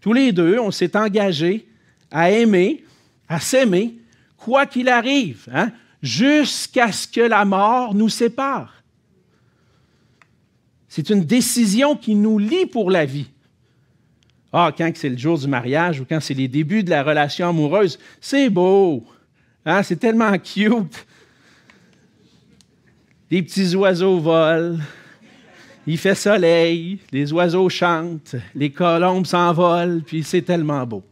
tous 0.00 0.12
les 0.12 0.32
deux, 0.32 0.58
on 0.58 0.70
s'est 0.70 0.96
engagés 0.96 1.66
à 2.10 2.30
aimer, 2.30 2.84
à 3.28 3.40
s'aimer, 3.40 3.99
quoi 4.40 4.66
qu'il 4.66 4.88
arrive, 4.88 5.46
hein, 5.52 5.70
jusqu'à 6.02 6.90
ce 6.90 7.06
que 7.06 7.20
la 7.20 7.44
mort 7.44 7.94
nous 7.94 8.08
sépare. 8.08 8.82
C'est 10.88 11.10
une 11.10 11.24
décision 11.24 11.94
qui 11.94 12.14
nous 12.14 12.38
lie 12.38 12.66
pour 12.66 12.90
la 12.90 13.04
vie. 13.04 13.30
Ah, 14.52 14.72
quand 14.76 14.90
c'est 14.96 15.08
le 15.08 15.16
jour 15.16 15.38
du 15.38 15.46
mariage 15.46 16.00
ou 16.00 16.04
quand 16.04 16.18
c'est 16.20 16.34
les 16.34 16.48
débuts 16.48 16.82
de 16.82 16.90
la 16.90 17.04
relation 17.04 17.48
amoureuse, 17.48 17.98
c'est 18.20 18.50
beau. 18.50 19.04
Hein? 19.64 19.84
C'est 19.84 19.96
tellement 19.96 20.36
cute. 20.38 21.06
Des 23.30 23.42
petits 23.42 23.76
oiseaux 23.76 24.18
volent. 24.18 24.78
Il 25.86 25.98
fait 25.98 26.16
soleil, 26.16 26.98
les 27.12 27.32
oiseaux 27.32 27.68
chantent, 27.68 28.34
les 28.54 28.70
colombes 28.70 29.26
s'envolent, 29.26 30.02
puis 30.04 30.22
c'est 30.22 30.42
tellement 30.42 30.84
beau. 30.86 31.02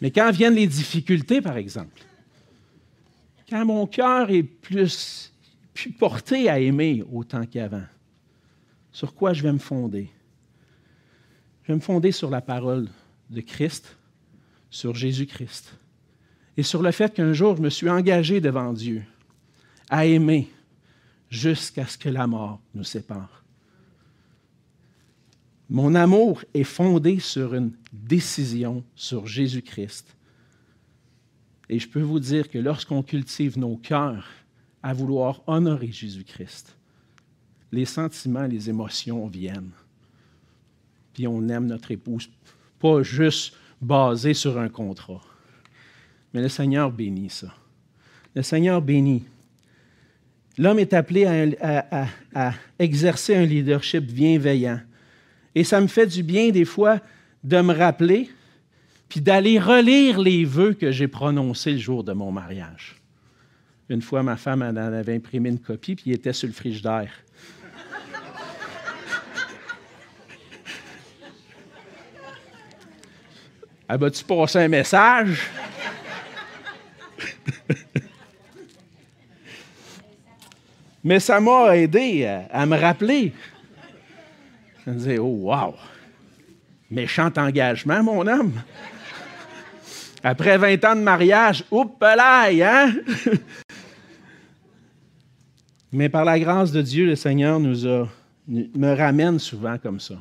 Mais 0.00 0.10
quand 0.10 0.30
viennent 0.30 0.54
les 0.54 0.66
difficultés, 0.66 1.40
par 1.40 1.56
exemple, 1.56 2.02
quand 3.48 3.64
mon 3.64 3.86
cœur 3.86 4.30
est 4.30 4.42
plus, 4.42 5.32
plus 5.72 5.90
porté 5.90 6.48
à 6.48 6.58
aimer 6.58 7.02
autant 7.10 7.46
qu'avant, 7.46 7.86
sur 8.92 9.14
quoi 9.14 9.32
je 9.32 9.42
vais 9.42 9.52
me 9.52 9.58
fonder? 9.58 10.10
Je 11.62 11.72
vais 11.72 11.76
me 11.76 11.82
fonder 11.82 12.12
sur 12.12 12.30
la 12.30 12.40
parole 12.40 12.88
de 13.30 13.40
Christ, 13.40 13.96
sur 14.70 14.94
Jésus-Christ, 14.94 15.74
et 16.56 16.62
sur 16.62 16.82
le 16.82 16.90
fait 16.90 17.14
qu'un 17.14 17.32
jour, 17.32 17.56
je 17.56 17.62
me 17.62 17.70
suis 17.70 17.88
engagé 17.88 18.40
devant 18.40 18.72
Dieu 18.72 19.02
à 19.88 20.04
aimer 20.04 20.50
jusqu'à 21.30 21.86
ce 21.86 21.96
que 21.96 22.08
la 22.08 22.26
mort 22.26 22.60
nous 22.74 22.84
sépare. 22.84 23.44
Mon 25.70 25.94
amour 25.94 26.42
est 26.54 26.64
fondé 26.64 27.18
sur 27.18 27.54
une 27.54 27.72
décision 27.92 28.82
sur 28.94 29.26
Jésus-Christ. 29.26 30.16
Et 31.68 31.78
je 31.78 31.88
peux 31.88 32.00
vous 32.00 32.20
dire 32.20 32.48
que 32.48 32.58
lorsqu'on 32.58 33.02
cultive 33.02 33.58
nos 33.58 33.76
cœurs 33.76 34.26
à 34.82 34.92
vouloir 34.92 35.42
honorer 35.46 35.92
Jésus-Christ, 35.92 36.76
les 37.72 37.84
sentiments, 37.84 38.46
les 38.46 38.70
émotions 38.70 39.26
viennent. 39.26 39.72
Puis 41.12 41.26
on 41.26 41.46
aime 41.48 41.66
notre 41.66 41.90
épouse, 41.90 42.30
pas 42.78 43.02
juste 43.02 43.54
basé 43.80 44.34
sur 44.34 44.58
un 44.58 44.68
contrat. 44.68 45.20
Mais 46.32 46.40
le 46.40 46.48
Seigneur 46.48 46.90
bénit 46.90 47.30
ça. 47.30 47.54
Le 48.34 48.42
Seigneur 48.42 48.80
bénit. 48.80 49.24
L'homme 50.56 50.78
est 50.78 50.92
appelé 50.92 51.56
à, 51.60 52.08
à, 52.34 52.52
exercer 52.78 53.36
un 53.36 53.44
leadership 53.44 54.04
bienveillant. 54.04 54.80
Et 55.54 55.64
ça 55.64 55.80
me 55.80 55.86
fait 55.86 56.06
du 56.06 56.22
bien 56.22 56.50
des 56.50 56.64
fois 56.64 57.00
de 57.44 57.60
me 57.60 57.72
rappeler, 57.72 58.30
puis 59.08 59.20
d'aller 59.20 59.58
relire 59.58 60.18
les 60.18 60.44
vœux 60.44 60.74
que 60.74 60.90
j'ai 60.90 61.08
prononcés 61.08 61.72
le 61.72 61.78
jour 61.78 62.04
de 62.04 62.12
mon 62.12 62.30
mariage. 62.30 62.96
Une 63.88 64.02
fois, 64.02 64.22
ma 64.22 64.36
femme 64.36 64.60
en 64.62 64.76
avait 64.76 65.14
imprimé 65.14 65.48
une 65.48 65.58
copie, 65.58 65.94
puis 65.96 66.10
il 66.10 66.12
était 66.12 66.34
sur 66.34 66.46
le 66.46 66.52
frigidaire. 66.52 67.10
Ah 73.90 73.96
ben, 73.96 74.10
tu 74.10 74.22
passer 74.22 74.58
un 74.58 74.68
message? 74.68 75.48
Mais 81.02 81.18
ça 81.20 81.40
m'a 81.40 81.74
aidé 81.74 82.26
à, 82.50 82.66
me 82.66 82.76
rappeler. 82.76 83.32
Je 84.84 84.90
me 84.90 84.96
disais, 84.96 85.16
oh, 85.16 85.38
wow! 85.40 85.74
Méchant 86.90 87.30
engagement, 87.38 88.02
mon 88.02 88.26
homme. 88.26 88.60
Après 90.22 90.58
20 90.58 90.84
ans 90.84 90.96
de 90.96 91.00
mariage, 91.00 91.64
oups, 91.70 91.94
hein? 92.02 92.92
Mais 95.92 96.08
par 96.08 96.24
la 96.24 96.38
grâce 96.38 96.72
de 96.72 96.82
Dieu, 96.82 97.06
le 97.06 97.16
Seigneur 97.16 97.60
nous 97.60 97.84
me 98.46 98.94
ramène 98.94 99.38
souvent 99.38 99.78
comme 99.78 100.00
ça. 100.00 100.16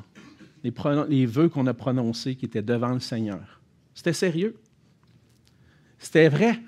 Les, 0.63 0.73
les 1.09 1.25
vœux 1.25 1.49
qu'on 1.49 1.67
a 1.67 1.73
prononcés 1.73 2.35
qui 2.35 2.45
étaient 2.45 2.61
devant 2.61 2.93
le 2.93 2.99
Seigneur. 2.99 3.61
C'était 3.93 4.13
sérieux. 4.13 4.55
C'était 5.97 6.29
vrai. 6.29 6.59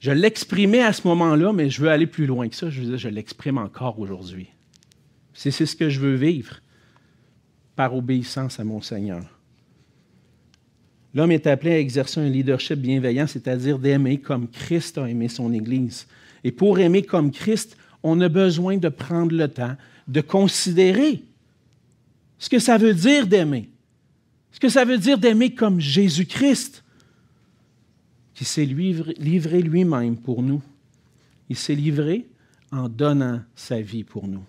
Je 0.00 0.10
l'exprimais 0.10 0.82
à 0.82 0.92
ce 0.92 1.06
moment-là, 1.08 1.52
mais 1.52 1.70
je 1.70 1.82
veux 1.82 1.88
aller 1.88 2.06
plus 2.06 2.26
loin 2.26 2.48
que 2.48 2.54
ça. 2.54 2.70
Je 2.70 2.80
veux 2.80 2.86
dire, 2.86 2.98
je 2.98 3.08
l'exprime 3.08 3.58
encore 3.58 3.98
aujourd'hui. 3.98 4.48
C'est 5.32 5.50
ce 5.50 5.74
que 5.74 5.88
je 5.88 5.98
veux 5.98 6.14
vivre 6.14 6.60
par 7.74 7.94
obéissance 7.94 8.60
à 8.60 8.64
mon 8.64 8.80
Seigneur. 8.80 9.24
L'homme 11.14 11.30
est 11.30 11.46
appelé 11.46 11.72
à 11.72 11.78
exercer 11.78 12.20
un 12.20 12.28
leadership 12.28 12.80
bienveillant, 12.80 13.26
c'est-à-dire 13.26 13.78
d'aimer 13.78 14.18
comme 14.18 14.48
Christ 14.48 14.98
a 14.98 15.08
aimé 15.08 15.28
son 15.28 15.52
Église. 15.52 16.06
Et 16.42 16.50
pour 16.50 16.78
aimer 16.78 17.02
comme 17.02 17.30
Christ, 17.30 17.76
on 18.02 18.20
a 18.20 18.28
besoin 18.28 18.76
de 18.76 18.88
prendre 18.88 19.34
le 19.34 19.48
temps 19.48 19.76
de 20.08 20.20
considérer 20.20 21.22
ce 22.38 22.50
que 22.50 22.58
ça 22.58 22.76
veut 22.76 22.94
dire 22.94 23.26
d'aimer. 23.26 23.70
Ce 24.52 24.60
que 24.60 24.68
ça 24.68 24.84
veut 24.84 24.98
dire 24.98 25.18
d'aimer 25.18 25.54
comme 25.54 25.80
Jésus-Christ, 25.80 26.84
qui 28.34 28.44
s'est 28.44 28.64
livré 28.66 29.62
lui-même 29.62 30.16
pour 30.16 30.42
nous. 30.42 30.60
Il 31.48 31.56
s'est 31.56 31.74
livré 31.74 32.26
en 32.72 32.88
donnant 32.88 33.40
sa 33.54 33.80
vie 33.80 34.04
pour 34.04 34.26
nous. 34.26 34.44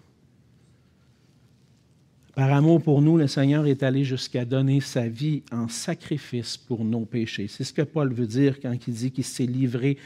Par 2.36 2.52
amour 2.52 2.82
pour 2.82 3.02
nous, 3.02 3.18
le 3.18 3.28
Seigneur 3.28 3.66
est 3.66 3.82
allé 3.82 4.04
jusqu'à 4.04 4.44
donner 4.44 4.82
sa 4.82 5.08
vie 5.08 5.42
en 5.54 5.70
sacrifice 5.70 6.58
pour 6.58 6.84
nos 6.84 7.06
péchés. 7.06 7.48
C'est 7.48 7.64
ce 7.64 7.72
que 7.72 7.82
Paul 7.82 8.14
veut 8.14 8.28
dire 8.28 8.60
quand 8.60 8.76
il 8.88 8.94
dit 8.94 9.12
qu'il 9.12 9.24
s'est 9.24 9.46
livré, 9.46 9.98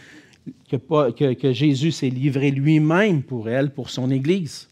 que, 0.69 1.51
Jésus 1.51 1.91
s'est 1.91 2.09
livré 2.09 2.51
lui-même 2.51 3.23
pour 3.23 3.49
elle, 3.49 3.71
pour 3.71 3.89
son 3.89 4.11
Église. 4.11 4.69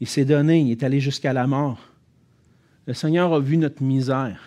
Il 0.00 0.08
s'est 0.08 0.24
donné, 0.24 0.60
il 0.60 0.72
est 0.72 0.82
allé 0.82 0.98
jusqu'à 0.98 1.32
la 1.32 1.46
mort. 1.46 1.78
Le 2.88 2.94
Seigneur 2.94 3.32
a 3.32 3.38
vu 3.38 3.56
notre 3.56 3.80
misère. 3.80 4.40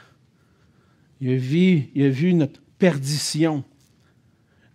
Il 1.21 1.29
a 1.31 2.09
vu 2.09 2.33
notre 2.33 2.59
perdition, 2.77 3.63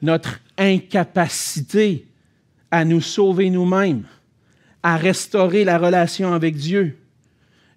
notre 0.00 0.40
incapacité 0.56 2.06
à 2.70 2.86
nous 2.86 3.02
sauver 3.02 3.50
nous-mêmes, 3.50 4.04
à 4.82 4.96
restaurer 4.96 5.64
la 5.64 5.76
relation 5.76 6.32
avec 6.32 6.56
Dieu. 6.56 6.96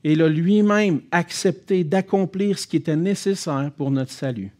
Et 0.03 0.13
il 0.13 0.21
a 0.21 0.27
lui-même 0.27 1.01
accepté 1.11 1.83
d'accomplir 1.83 2.59
ce 2.59 2.67
qui 2.67 2.77
était 2.77 2.95
nécessaire 2.95 3.71
pour 3.75 3.89
notre 3.89 4.11
salut. 4.11 4.51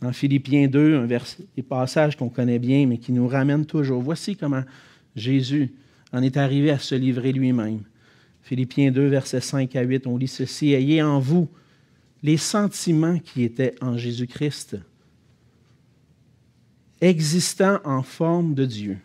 Dans 0.00 0.12
Philippiens 0.12 0.66
2, 0.66 0.96
un 0.96 1.62
passages 1.62 2.16
qu'on 2.16 2.28
connaît 2.28 2.58
bien, 2.58 2.86
mais 2.86 2.98
qui 2.98 3.12
nous 3.12 3.28
ramènent 3.28 3.66
toujours. 3.66 4.02
Voici 4.02 4.36
comment 4.36 4.64
Jésus 5.14 5.72
en 6.12 6.22
est 6.22 6.36
arrivé 6.36 6.70
à 6.70 6.78
se 6.78 6.94
livrer 6.94 7.32
lui-même. 7.32 7.82
Philippiens 8.42 8.90
2, 8.90 9.06
versets 9.06 9.40
5 9.40 9.76
à 9.76 9.82
8, 9.82 10.06
on 10.06 10.16
lit 10.16 10.28
ceci. 10.28 10.72
Ayez 10.72 11.02
en 11.02 11.20
vous 11.20 11.48
les 12.22 12.36
sentiments 12.36 13.18
qui 13.18 13.42
étaient 13.42 13.74
en 13.80 13.96
Jésus-Christ, 13.96 14.76
existant 17.00 17.80
en 17.84 18.02
forme 18.02 18.54
de 18.54 18.64
Dieu. 18.64 18.98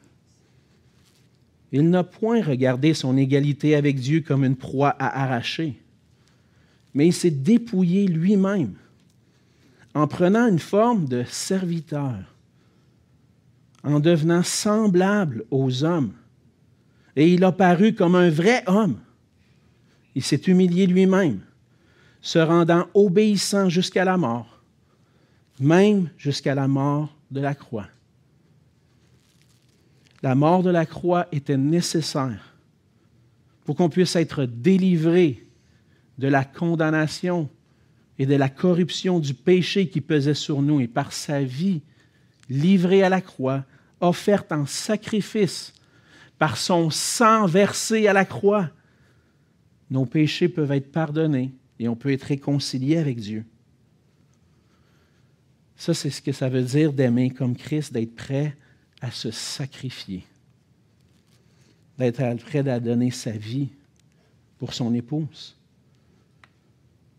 Il 1.77 1.89
n'a 1.89 2.05
point 2.05 2.41
regardé 2.41 2.93
son 2.93 3.17
égalité 3.17 3.75
avec 3.75 3.99
Dieu 3.99 4.21
comme 4.21 4.45
une 4.45 4.55
proie 4.55 4.95
à 4.97 5.23
arracher, 5.23 5.77
mais 6.93 7.07
il 7.07 7.11
s'est 7.11 7.29
dépouillé 7.29 8.07
lui-même 8.07 8.75
en 9.93 10.07
prenant 10.07 10.47
une 10.47 10.59
forme 10.59 11.05
de 11.05 11.25
serviteur, 11.27 12.15
en 13.83 13.99
devenant 13.99 14.41
semblable 14.41 15.43
aux 15.51 15.83
hommes. 15.83 16.13
Et 17.17 17.33
il 17.33 17.43
a 17.43 17.51
paru 17.51 17.93
comme 17.93 18.15
un 18.15 18.29
vrai 18.29 18.63
homme. 18.67 19.01
Il 20.15 20.23
s'est 20.23 20.43
humilié 20.47 20.87
lui-même, 20.87 21.41
se 22.21 22.39
rendant 22.39 22.87
obéissant 22.93 23.67
jusqu'à 23.67 24.05
la 24.05 24.15
mort, 24.15 24.61
même 25.59 26.09
jusqu'à 26.17 26.55
la 26.55 26.69
mort 26.69 27.13
de 27.31 27.41
la 27.41 27.53
croix. 27.53 27.89
La 30.25 30.33
mort 30.33 30.63
de 30.63 30.71
la 30.71 30.87
croix 30.87 31.27
était 31.31 31.55
nécessaire 31.55 32.55
pour 33.63 33.75
qu'on 33.75 33.89
puisse 33.89 34.15
être 34.15 34.45
délivré 34.45 35.45
de 36.17 36.27
la 36.27 36.43
condamnation 36.43 37.47
et 38.17 38.25
de 38.25 38.33
la 38.33 38.49
corruption 38.49 39.19
du 39.19 39.35
péché 39.35 39.87
qui 39.87 40.01
pesait 40.01 40.33
sur 40.33 40.63
nous 40.63 40.81
et 40.81 40.87
par 40.87 41.13
sa 41.13 41.43
vie 41.43 41.83
livrée 42.49 43.03
à 43.03 43.09
la 43.09 43.21
croix, 43.21 43.65
offerte 44.01 44.51
en 44.51 44.65
sacrifice, 44.65 45.73
par 46.39 46.57
son 46.57 46.89
sang 46.89 47.45
versé 47.45 48.07
à 48.07 48.13
la 48.13 48.25
croix, 48.25 48.71
nos 49.91 50.07
péchés 50.07 50.49
peuvent 50.49 50.71
être 50.71 50.91
pardonnés 50.91 51.53
et 51.77 51.87
on 51.87 51.95
peut 51.95 52.11
être 52.11 52.23
réconcilié 52.23 52.97
avec 52.97 53.19
Dieu. 53.19 53.45
Ça, 55.75 55.93
c'est 55.93 56.09
ce 56.09 56.23
que 56.23 56.31
ça 56.31 56.49
veut 56.49 56.63
dire 56.63 56.93
d'aimer 56.93 57.29
comme 57.29 57.55
Christ, 57.55 57.93
d'être 57.93 58.15
prêt 58.15 58.57
à 59.05 59.11
se 59.11 59.29
sacrifier, 59.29 60.23
d'être 61.99 62.37
prêt 62.43 62.67
à 62.67 62.79
donner 62.79 63.11
sa 63.11 63.29
vie 63.29 63.69
pour 64.57 64.73
son 64.73 64.95
épouse. 64.95 65.55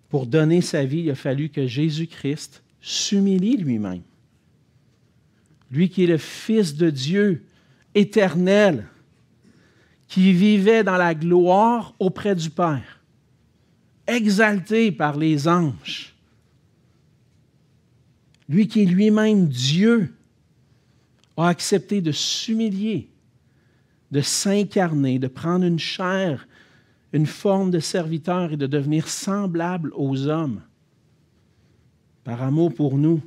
Pour 0.09 0.27
donner 0.27 0.61
sa 0.62 0.85
vie, 0.85 1.03
il 1.03 1.11
a 1.12 1.14
fallu 1.14 1.49
que 1.49 1.64
Jésus-Christ 1.64 2.64
s'humilie 2.81 3.57
lui-même. 3.57 4.03
Lui 5.70 5.88
qui 5.88 6.03
est 6.05 6.09
le 6.09 6.18
Fils 6.18 6.75
de 6.75 6.90
Dieu 6.90 7.44
éternel, 7.94 8.88
qui 10.09 10.33
vivait 10.33 10.83
dans 10.83 10.96
la 10.96 11.14
gloire 11.14 11.94
auprès 12.01 12.35
du 12.35 12.51
Père, 12.51 13.01
exalté 14.09 14.90
par 14.90 15.16
les 15.16 15.46
anges. 15.46 16.16
Lui 18.49 18.66
qui 18.66 18.83
est 18.83 18.87
lui-même 18.87 19.46
Dieu 19.46 20.15
a 21.37 21.49
accepté 21.49 22.01
de 22.01 22.12
s'humilier, 22.12 23.11
de 24.11 24.20
s'incarner, 24.20 25.18
de 25.18 25.29
prendre 25.29 25.64
une 25.64 25.79
chair, 25.79 26.46
une 27.12 27.27
forme 27.27 27.70
de 27.70 27.81
serviteur 27.81 28.53
et 28.53 28.57
de 28.57 28.66
devenir 28.66 29.09
semblable 29.09 29.92
aux 29.94 30.27
hommes. 30.27 30.62
Par 32.25 32.42
amour 32.42 32.75
pour 32.75 32.99
nous, 32.99 33.22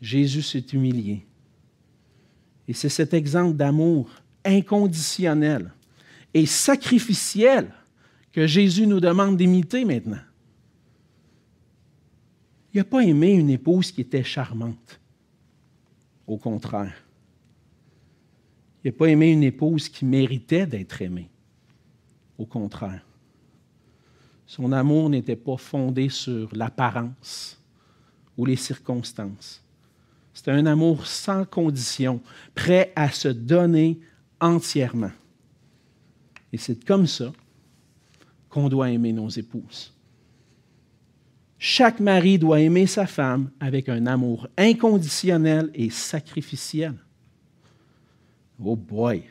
Jésus 0.00 0.42
s'est 0.42 0.66
humilié. 0.72 1.26
Et 2.68 2.72
c'est 2.72 2.88
cet 2.88 3.14
exemple 3.14 3.56
d'amour 3.56 4.10
inconditionnel 4.44 5.72
et 6.34 6.46
sacrificiel 6.46 7.72
que 8.32 8.46
Jésus 8.46 8.86
nous 8.86 9.00
demande 9.00 9.36
d'imiter 9.36 9.84
maintenant. 9.84 10.20
Il 12.74 12.78
n'a 12.78 12.84
pas 12.84 13.02
aimé 13.02 13.32
une 13.32 13.50
épouse 13.50 13.90
qui 13.90 14.02
était 14.02 14.22
charmante. 14.22 15.00
Au 16.26 16.38
contraire. 16.38 16.94
Il 18.84 18.90
n'a 18.90 18.96
pas 18.96 19.06
aimé 19.06 19.32
une 19.32 19.42
épouse 19.42 19.88
qui 19.88 20.04
méritait 20.04 20.66
d'être 20.66 21.02
aimée. 21.02 21.28
Au 22.38 22.46
contraire. 22.46 23.04
Son 24.46 24.70
amour 24.72 25.10
n'était 25.10 25.36
pas 25.36 25.56
fondé 25.56 26.08
sur 26.08 26.48
l'apparence 26.54 27.60
ou 28.36 28.44
les 28.44 28.56
circonstances. 28.56 29.62
C'était 30.32 30.52
un 30.52 30.66
amour 30.66 31.06
sans 31.06 31.44
condition, 31.44 32.20
prêt 32.54 32.92
à 32.94 33.10
se 33.10 33.28
donner 33.28 33.98
entièrement. 34.40 35.12
Et 36.52 36.58
c'est 36.58 36.84
comme 36.84 37.06
ça 37.06 37.32
qu'on 38.48 38.68
doit 38.68 38.90
aimer 38.90 39.12
nos 39.12 39.28
épouses. 39.28 39.95
Chaque 41.58 42.00
mari 42.00 42.38
doit 42.38 42.60
aimer 42.60 42.86
sa 42.86 43.06
femme 43.06 43.50
avec 43.60 43.88
un 43.88 44.06
amour 44.06 44.48
inconditionnel 44.56 45.70
et 45.74 45.90
sacrificiel. 45.90 46.94
Oh 48.62 48.76
boy! 48.76 49.22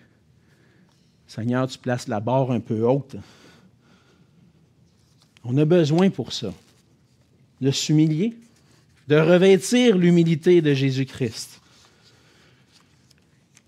Seigneur, 1.28 1.68
tu 1.68 1.78
places 1.78 2.08
la 2.08 2.20
barre 2.20 2.52
un 2.52 2.60
peu 2.60 2.84
haute. 2.84 3.16
On 5.44 5.58
a 5.58 5.66
besoin 5.66 6.10
pour 6.10 6.34
ça 6.34 6.54
de 7.62 7.72
s'humilier, 7.72 8.36
de 9.08 9.16
revêtir 9.16 9.98
l'humilité 9.98 10.62
de 10.62 10.74
Jésus-Christ 10.74 11.62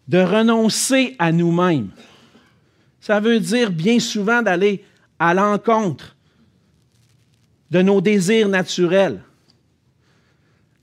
de 0.08 0.20
renoncer 0.20 1.15
à 1.20 1.32
nous-mêmes. 1.32 1.89
Ça 3.02 3.20
veut 3.20 3.39
dire 3.39 3.72
bien 3.72 4.00
souvent 4.00 4.41
d'aller 4.41 4.84
à 5.20 5.34
l'encontre 5.34 6.15
de 7.72 7.82
nos 7.82 8.02
désirs 8.02 8.50
naturels, 8.50 9.22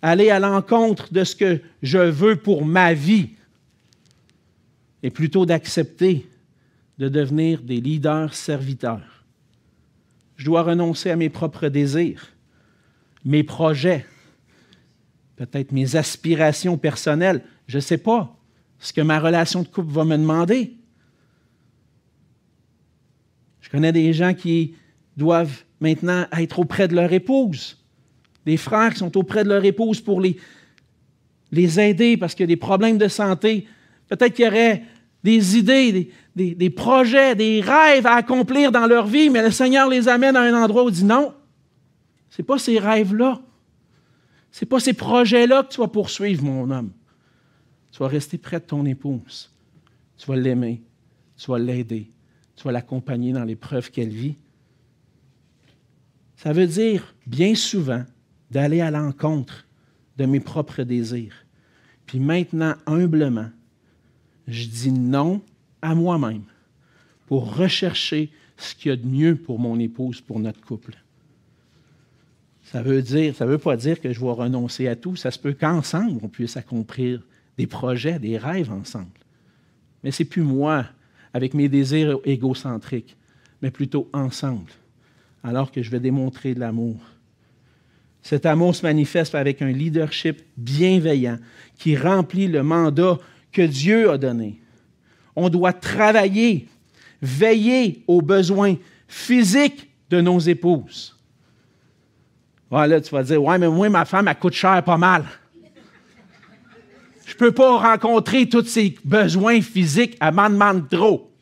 aller 0.03 0.31
à 0.31 0.39
l'encontre 0.39 1.13
de 1.13 1.25
ce 1.25 1.35
que 1.35 1.61
je 1.83 1.99
veux 1.99 2.37
pour 2.37 2.65
ma 2.65 2.93
vie, 2.95 3.31
et 5.03 5.11
plutôt 5.11 5.45
d'accepter 5.45 6.27
de 6.99 7.09
devenir 7.09 7.61
des 7.61 7.81
leaders 7.81 8.33
serviteurs. 8.33 9.25
Je 10.37 10.47
dois 10.47 10.63
renoncer 10.63 11.11
à 11.11 11.17
mes 11.17 11.29
propres 11.29 11.69
désirs, 11.69 12.33
mes 13.25 13.43
projets, 13.43 14.07
peut-être 15.37 15.73
mes 15.73 15.97
aspirations 15.97 16.79
personnelles, 16.79 17.43
je 17.67 17.77
ne 17.77 17.83
sais 17.83 17.99
pas 17.99 18.35
ce 18.79 18.93
que 18.93 19.01
ma 19.01 19.19
relation 19.19 19.63
de 19.63 19.69
couple 19.69 19.93
va 19.93 20.05
me 20.05 20.17
demander. 20.17 20.75
Je 23.61 23.71
connais 23.71 23.93
des 23.93 24.13
gens 24.13 24.35
qui 24.35 24.75
doivent 25.17 25.65
maintenant 25.85 26.27
être 26.37 26.59
auprès 26.59 26.89
de 26.89 26.95
leur 26.95 27.13
épouse, 27.13 27.79
des 28.47 28.57
frères 28.57 28.93
qui 28.93 28.99
sont 28.99 29.17
auprès 29.17 29.45
de 29.45 29.51
leur 29.51 29.65
épouse 29.65 30.01
pour 30.01 30.21
les, 30.21 30.37
aider 31.53 32.17
parce 32.17 32.35
qu'il 32.35 32.45
y 32.45 32.51
a 32.51 32.55
des 32.55 32.57
problèmes 32.57 32.99
de 32.99 33.07
santé. 33.07 33.67
Peut-être 34.09 34.35
qu'il 34.35 34.45
y 34.45 34.49
aurait 34.49 34.83
des 35.23 35.57
idées, 35.57 36.11
des, 36.35 36.55
des, 36.55 36.71
projets, 36.71 37.35
des 37.37 37.61
rêves 37.61 38.07
à 38.07 38.15
accomplir 38.15 38.73
dans 38.73 38.87
leur 38.87 39.07
vie, 39.07 39.31
mais 39.31 39.43
le 39.43 39.51
Seigneur 39.51 39.89
les 39.89 40.09
amène 40.09 40.37
à 40.37 40.41
un 40.41 40.65
endroit 40.65 40.85
où 40.85 40.89
il 40.89 40.95
dit 40.95 41.05
non, 41.05 41.33
ce 42.31 42.43
n'est 42.43 42.47
pas 42.47 42.59
ces 42.59 42.79
rêves-là. 42.79 43.41
Ce 44.51 44.65
n'est 44.65 44.69
pas 44.69 44.81
ces 44.81 44.93
projets-là 44.93 45.65
que 45.65 45.75
tu 45.75 45.81
vas 45.81 45.89
poursuivre, 45.89 46.45
mon 46.45 46.71
homme. 46.71 46.91
Tu 47.93 47.99
vas 47.99 48.09
rester 48.09 48.39
près 48.39 48.59
de 48.59 48.65
ton 48.65 48.85
épouse. 48.87 49.51
Tu 50.17 50.27
vas 50.27 50.37
l'aimer. 50.37 50.83
Tu 51.37 51.51
vas 51.51 51.59
l'aider. 51.59 52.11
Tu 52.57 52.65
vas 52.65 52.73
l'accompagner 52.73 53.33
dans 53.33 53.45
l'épreuve 53.45 53.91
qu'elle 53.91 54.09
vit. 54.09 54.37
Ça 56.45 56.53
veut 56.53 56.67
dire, 56.67 57.15
bien 57.27 57.55
souvent, 57.55 58.05
d'aller 58.51 58.83
à 58.83 58.91
l'encontre 58.91 59.67
de 60.19 60.27
mes 60.27 60.41
propres 60.41 60.83
désirs. 60.83 61.47
Puis 62.05 62.21
maintenant, 62.21 62.75
humblement, 62.85 63.49
je 64.47 64.67
dis 64.67 64.93
non 64.93 65.41
à 65.81 65.95
moi-même 65.95 66.43
pour 67.25 67.57
rechercher 67.57 68.31
ce 68.59 68.75
qu'il 68.75 68.91
y 68.91 68.93
a 68.93 68.97
de 68.97 69.07
mieux 69.07 69.37
pour 69.37 69.59
mon 69.59 69.79
épouse, 69.79 70.21
pour 70.21 70.39
notre 70.39 70.61
couple. 70.61 70.93
Ça 72.65 72.83
veut 72.83 73.01
dire, 73.01 73.35
ça 73.35 73.47
veut 73.47 73.57
pas 73.57 73.79
dire 73.79 73.99
que 73.99 74.13
je 74.13 74.21
vais 74.21 74.31
renoncer 74.31 74.87
à 74.87 74.97
tout. 74.97 75.17
Ça 75.17 75.31
se 75.31 75.39
peut 75.39 75.55
qu'ensemble, 75.55 76.21
on 76.23 76.29
puisse 76.29 76.59
accomplir 76.59 77.23
des 77.57 77.67
projets, 77.67 78.19
des 78.19 78.37
rêves 78.37 78.71
ensemble. 78.71 79.09
Mais 80.03 80.11
c'est 80.11 80.27
plus 80.27 80.43
moi, 80.43 80.85
avec 81.33 81.55
mes 81.55 81.71
désirs 81.71 82.19
égocentriques, 82.27 83.17
mais 83.63 83.71
plutôt 83.71 84.11
ensemble, 84.13 84.71
alors 85.45 85.71
que 85.71 85.83
je 85.83 85.91
vais 85.91 86.01
démontrer 86.01 86.55
de 86.55 86.61
l'amour. 86.61 86.97
Cet 88.23 88.47
amour 88.47 88.75
se 88.75 88.83
manifeste 88.83 89.35
avec 89.35 89.61
un 89.61 89.71
leadership 89.71 90.43
bienveillant 90.57 91.39
qui 91.77 91.95
remplit 91.95 92.49
le 92.49 92.63
mandat 92.63 93.19
que 93.53 93.63
Dieu 93.63 94.11
a 94.11 94.17
donné. 94.17 94.61
On 95.37 95.51
doit 95.51 95.75
travailler, 95.75 96.67
veiller 97.21 98.03
aux 98.07 98.23
besoins 98.23 98.77
physiques 99.07 99.91
de 100.09 100.23
nos 100.23 100.39
épouses. 100.39 101.15
Voilà, 102.71 103.01
tu 103.03 103.11
vas 103.11 103.23
dire, 103.23 103.43
ouais, 103.43 103.59
mais 103.59 103.69
moi, 103.69 103.91
ma 103.91 104.07
femme, 104.07 104.27
elle 104.27 104.39
coûte 104.39 104.55
cher 104.55 104.83
pas 104.83 104.97
mal. 104.97 105.25
Je 107.27 107.35
ne 107.35 107.39
peux 107.39 107.53
pas 107.53 107.79
rencontrer 107.79 108.49
tous 108.49 108.65
ses 108.65 108.97
besoins 109.05 109.61
physiques, 109.61 110.17
elle 110.21 110.35
m'en 110.35 110.49
demande 110.49 110.89
trop. 110.89 111.34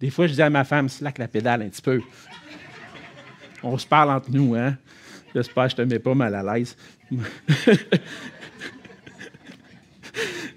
Des 0.00 0.10
fois, 0.10 0.26
je 0.26 0.34
dis 0.34 0.42
à 0.42 0.50
ma 0.50 0.64
femme, 0.64 0.88
slack 0.88 1.18
la 1.18 1.28
pédale 1.28 1.62
un 1.62 1.68
petit 1.68 1.82
peu. 1.82 2.02
On 3.62 3.78
se 3.78 3.86
parle 3.86 4.10
entre 4.10 4.30
nous, 4.30 4.54
hein? 4.54 4.76
J'espère 5.34 5.64
que 5.64 5.70
je 5.70 5.76
te 5.76 5.82
mets 5.82 5.98
pas 5.98 6.14
mal 6.14 6.34
à 6.34 6.42
l'aise. 6.42 6.76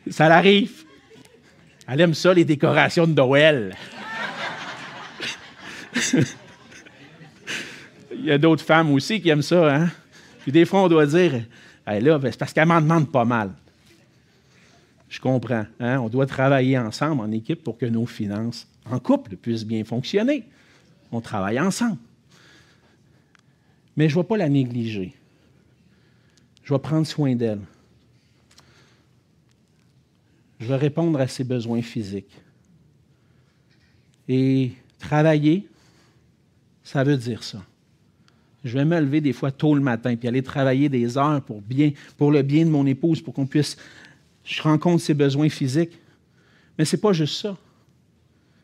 ça 0.09 0.27
l'arrive. 0.27 0.83
Elle 1.87 2.01
aime 2.01 2.13
ça, 2.13 2.33
les 2.33 2.45
décorations 2.45 3.07
de 3.07 3.13
Noël. 3.13 3.75
Il 8.11 8.25
y 8.25 8.31
a 8.31 8.37
d'autres 8.37 8.63
femmes 8.63 8.91
aussi 8.91 9.21
qui 9.21 9.29
aiment 9.29 9.41
ça, 9.41 9.73
hein? 9.73 9.89
Puis 10.41 10.51
des 10.51 10.65
fois, 10.65 10.83
on 10.83 10.87
doit 10.87 11.05
dire, 11.05 11.41
là, 11.87 12.19
ben, 12.19 12.31
c'est 12.31 12.37
parce 12.37 12.53
qu'elle 12.53 12.67
m'en 12.67 12.81
demande 12.81 13.11
pas 13.11 13.25
mal. 13.25 13.51
Je 15.09 15.19
comprends. 15.19 15.65
Hein? 15.79 15.99
On 15.99 16.09
doit 16.09 16.25
travailler 16.25 16.77
ensemble, 16.77 17.21
en 17.21 17.31
équipe, 17.31 17.63
pour 17.63 17.77
que 17.77 17.85
nos 17.85 18.05
finances 18.05 18.67
en 18.89 18.99
couple 18.99 19.35
puissent 19.35 19.65
bien 19.65 19.83
fonctionner. 19.83 20.43
On 21.11 21.21
travaille 21.21 21.59
ensemble. 21.59 21.97
Mais 23.95 24.07
je 24.09 24.15
ne 24.15 24.21
vais 24.21 24.27
pas 24.27 24.37
la 24.37 24.49
négliger. 24.49 25.13
Je 26.63 26.73
vais 26.73 26.79
prendre 26.79 27.05
soin 27.05 27.35
d'elle. 27.35 27.61
Je 30.59 30.67
vais 30.67 30.75
répondre 30.75 31.19
à 31.19 31.27
ses 31.27 31.43
besoins 31.43 31.81
physiques. 31.81 32.31
Et 34.27 34.73
travailler, 34.99 35.67
ça 36.83 37.03
veut 37.03 37.17
dire 37.17 37.43
ça. 37.43 37.63
Je 38.63 38.77
vais 38.77 38.85
me 38.85 38.99
lever 38.99 39.21
des 39.21 39.33
fois 39.33 39.51
tôt 39.51 39.73
le 39.73 39.81
matin, 39.81 40.15
puis 40.15 40.27
aller 40.27 40.43
travailler 40.43 40.89
des 40.89 41.17
heures 41.17 41.41
pour, 41.41 41.63
pour 42.17 42.31
le 42.31 42.41
bien 42.41 42.65
de 42.65 42.69
mon 42.69 42.85
épouse, 42.85 43.21
pour 43.21 43.33
qu'on 43.33 43.47
puisse. 43.47 43.77
Je 44.43 44.61
rencontre 44.61 45.03
ses 45.03 45.13
besoins 45.13 45.49
physiques. 45.49 45.97
Mais 46.77 46.85
ce 46.85 46.95
n'est 46.95 47.01
pas 47.01 47.13
juste 47.13 47.41
ça. 47.41 47.57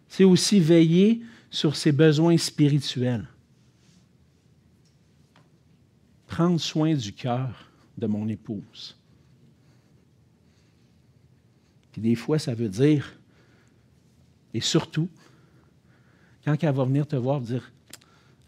C'est 0.08 0.24
aussi 0.24 0.60
veiller 0.60 1.22
sur 1.50 1.76
ses 1.76 1.91
besoins 1.91 2.38
spirituels. 2.38 3.28
Prendre 6.28 6.60
soin 6.60 6.94
du 6.94 7.13
cœur 7.13 7.70
de 7.98 8.08
mon 8.08 8.28
épouse. 8.28 8.98
Puis 11.91 12.02
des 12.02 12.15
fois, 12.15 12.39
ça 12.39 12.54
veut 12.54 12.68
dire, 12.68 13.18
et 14.54 14.60
surtout, 14.60 15.10
quand 16.44 16.62
elle 16.62 16.76
va 16.76 16.84
venir 16.84 17.08
te 17.08 17.15
voir, 17.15 17.41
dire 17.41 17.72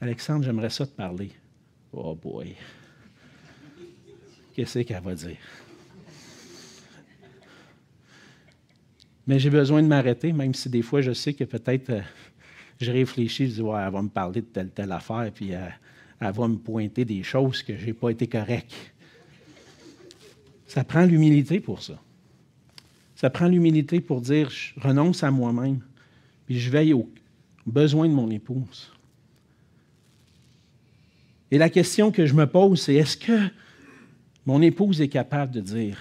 Alexandre, 0.02 0.44
j'aimerais 0.44 0.70
ça 0.70 0.86
te 0.86 0.92
parler. 0.92 1.32
Oh 1.92 2.14
boy. 2.14 2.56
Qu'est-ce 4.54 4.80
qu'elle 4.80 5.02
va 5.02 5.16
dire? 5.16 5.38
Mais 9.28 9.40
j'ai 9.40 9.50
besoin 9.50 9.84
de 9.84 9.88
m'arrêter, 9.88 10.32
même 10.32 10.54
si 10.54 10.70
des 10.70 10.82
fois 10.82 11.02
je 11.02 11.12
sais 11.12 11.34
que 11.34 11.44
peut-être 11.44 11.90
euh, 11.90 12.02
je 12.82 12.92
réfléchis, 12.92 13.48
je 13.50 13.56
dis, 13.56 13.62
ouais, 13.62 13.80
elle 13.86 13.92
va 13.92 14.02
me 14.02 14.10
parler 14.10 14.42
de 14.42 14.48
telle, 14.48 14.70
telle 14.70 14.92
affaire, 14.92 15.30
puis 15.34 15.54
euh, 15.54 15.68
elle 16.20 16.32
va 16.32 16.48
me 16.48 16.56
pointer 16.56 17.04
des 17.06 17.24
choses 17.24 17.62
que 17.62 17.78
je 17.78 17.86
n'ai 17.86 17.94
pas 17.94 18.10
été 18.10 18.28
correct. 18.28 18.74
Ça 20.66 20.84
prend 20.84 21.06
l'humilité 21.06 21.60
pour 21.60 21.84
ça. 21.84 22.00
Ça 23.16 23.30
prend 23.30 23.48
l'humilité 23.48 24.00
pour 24.00 24.22
dire, 24.22 24.50
je 24.50 24.80
renonce 24.80 25.24
à 25.24 25.32
moi-même, 25.32 25.82
puis 26.46 26.60
je 26.60 26.70
veille 26.70 26.94
aux 26.94 27.10
besoins 27.66 28.08
de 28.08 28.14
mon 28.14 28.30
épouse. 28.30 28.92
Et 31.50 31.58
la 31.58 31.70
question 31.70 32.12
que 32.12 32.26
je 32.26 32.34
me 32.34 32.46
pose, 32.46 32.82
c'est 32.82 32.96
est-ce 32.96 33.18
que 33.18 33.50
mon 34.46 34.62
épouse 34.62 35.02
est 35.02 35.08
capable 35.08 35.52
de 35.54 35.62
dire 35.62 35.98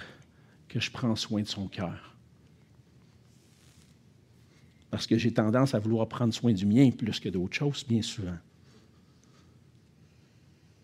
que 0.67 0.79
je 0.79 0.91
prends 0.91 1.15
soin 1.15 1.41
de 1.41 1.47
son 1.47 1.67
cœur? 1.67 2.06
Parce 4.89 5.05
que 5.05 5.17
j'ai 5.17 5.31
tendance 5.31 5.73
à 5.73 5.79
vouloir 5.79 6.07
prendre 6.07 6.33
soin 6.33 6.53
du 6.53 6.65
mien 6.65 6.89
plus 6.91 7.19
que 7.19 7.29
d'autres 7.29 7.55
choses, 7.55 7.85
bien 7.87 8.01
souvent. 8.01 8.37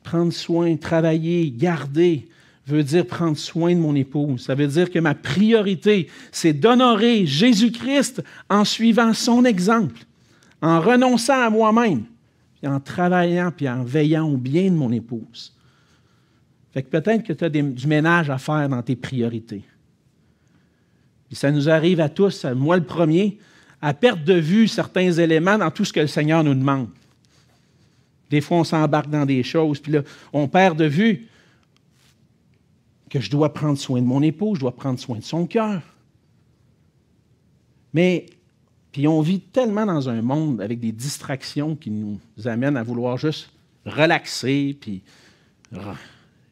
Prendre 0.04 0.34
soin, 0.34 0.76
travailler, 0.76 1.50
garder, 1.52 2.28
veut 2.68 2.84
dire 2.84 3.08
prendre 3.08 3.38
soin 3.38 3.74
de 3.74 3.80
mon 3.80 3.96
épouse. 3.96 4.46
Ça 4.46 4.56
veut 4.56 4.68
dire 4.68 4.92
que 4.92 5.00
ma 5.00 5.16
priorité, 5.16 6.10
c'est 6.32 6.54
d'honorer 6.54 7.26
Jésus-Christ 7.26 8.24
en 8.50 8.66
suivant 8.66 9.14
son 9.14 9.46
exemple, 9.46 10.06
en 10.62 10.82
renonçant 10.82 11.42
à 11.42 11.50
moi-même 11.50 12.06
en 12.68 12.80
travaillant 12.80 13.52
puis 13.52 13.68
en 13.68 13.84
veillant 13.84 14.28
au 14.28 14.38
bien 14.38 14.66
de 14.66 14.76
mon 14.76 14.92
épouse. 14.92 15.54
Fait 16.72 16.82
que 16.82 16.90
peut-être 16.90 17.24
que 17.24 17.34
tu 17.34 17.44
as 17.44 17.50
du 17.50 17.88
ménage 17.88 18.30
à 18.30 18.38
faire 18.38 18.68
dans 18.70 18.82
tes 18.82 18.96
priorités. 18.96 19.64
Puis 21.28 21.36
ça 21.36 21.52
nous 21.52 21.70
arrive 21.70 22.00
à 22.00 22.10
tous, 22.10 22.46
moi 22.46 22.78
le 22.78 22.84
premier, 22.84 23.38
à 23.84 23.94
perdre 23.94 24.24
de 24.24 24.36
vue 24.36 24.70
certains 24.70 25.12
éléments 25.12 25.58
dans 25.58 25.70
tout 25.70 25.84
ce 25.84 25.92
que 25.92 26.00
le 26.00 26.08
Seigneur 26.08 26.42
nous 26.42 26.56
demande. 26.56 26.88
Des 28.30 28.40
fois, 28.40 28.60
on 28.60 28.64
s'embarque 28.64 29.10
dans 29.10 29.26
des 29.26 29.44
choses, 29.44 29.82
puis 29.82 29.92
là, 29.92 30.04
on 30.32 30.48
perd 30.48 30.78
de 30.78 30.86
vue 30.86 31.28
que 33.10 33.20
je 33.20 33.30
dois 33.30 33.54
prendre 33.54 33.78
soin 33.78 34.02
de 34.02 34.08
mon 34.08 34.22
épouse, 34.22 34.56
je 34.56 34.62
dois 34.62 34.74
prendre 34.74 34.98
soin 34.98 35.18
de 35.18 35.24
son 35.24 35.46
cœur. 35.46 35.82
Mais 37.94 38.26
puis 38.94 39.06
on 39.06 39.20
vit 39.20 39.42
tellement 39.42 39.86
dans 39.86 40.08
un 40.08 40.22
monde 40.22 40.62
avec 40.62 40.80
des 40.80 40.94
distractions 40.94 41.76
qui 41.76 41.92
nous 41.92 42.20
amènent 42.46 42.78
à 42.78 42.84
vouloir 42.84 43.18
juste 43.18 43.50
relaxer, 43.86 44.78
puis 44.80 45.02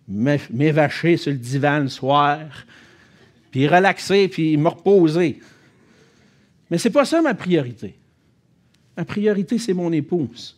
m'évacher 0.09 1.15
sur 1.15 1.31
le 1.31 1.37
divan 1.37 1.79
le 1.79 1.87
soir, 1.87 2.39
puis 3.51 3.69
relaxer, 3.69 4.27
puis 4.27 4.57
me 4.57 4.67
reposer. 4.67 5.39
Mais 6.71 6.77
ce 6.77 6.87
n'est 6.87 6.93
pas 6.93 7.05
ça 7.05 7.21
ma 7.21 7.35
priorité. 7.35 7.95
Ma 8.97 9.03
priorité, 9.03 9.57
c'est 9.57 9.73
mon 9.73 9.91
épouse. 9.91 10.57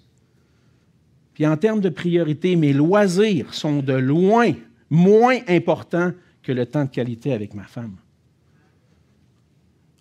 Puis 1.33 1.47
en 1.47 1.57
termes 1.57 1.81
de 1.81 1.89
priorité, 1.89 2.55
mes 2.55 2.71
loisirs 2.71 3.53
sont 3.53 3.81
de 3.81 3.93
loin 3.93 4.53
moins 4.91 5.39
importants 5.47 6.13
que 6.43 6.51
le 6.51 6.67
temps 6.67 6.85
de 6.85 6.89
qualité 6.89 7.33
avec 7.33 7.55
ma 7.55 7.63
femme. 7.63 7.95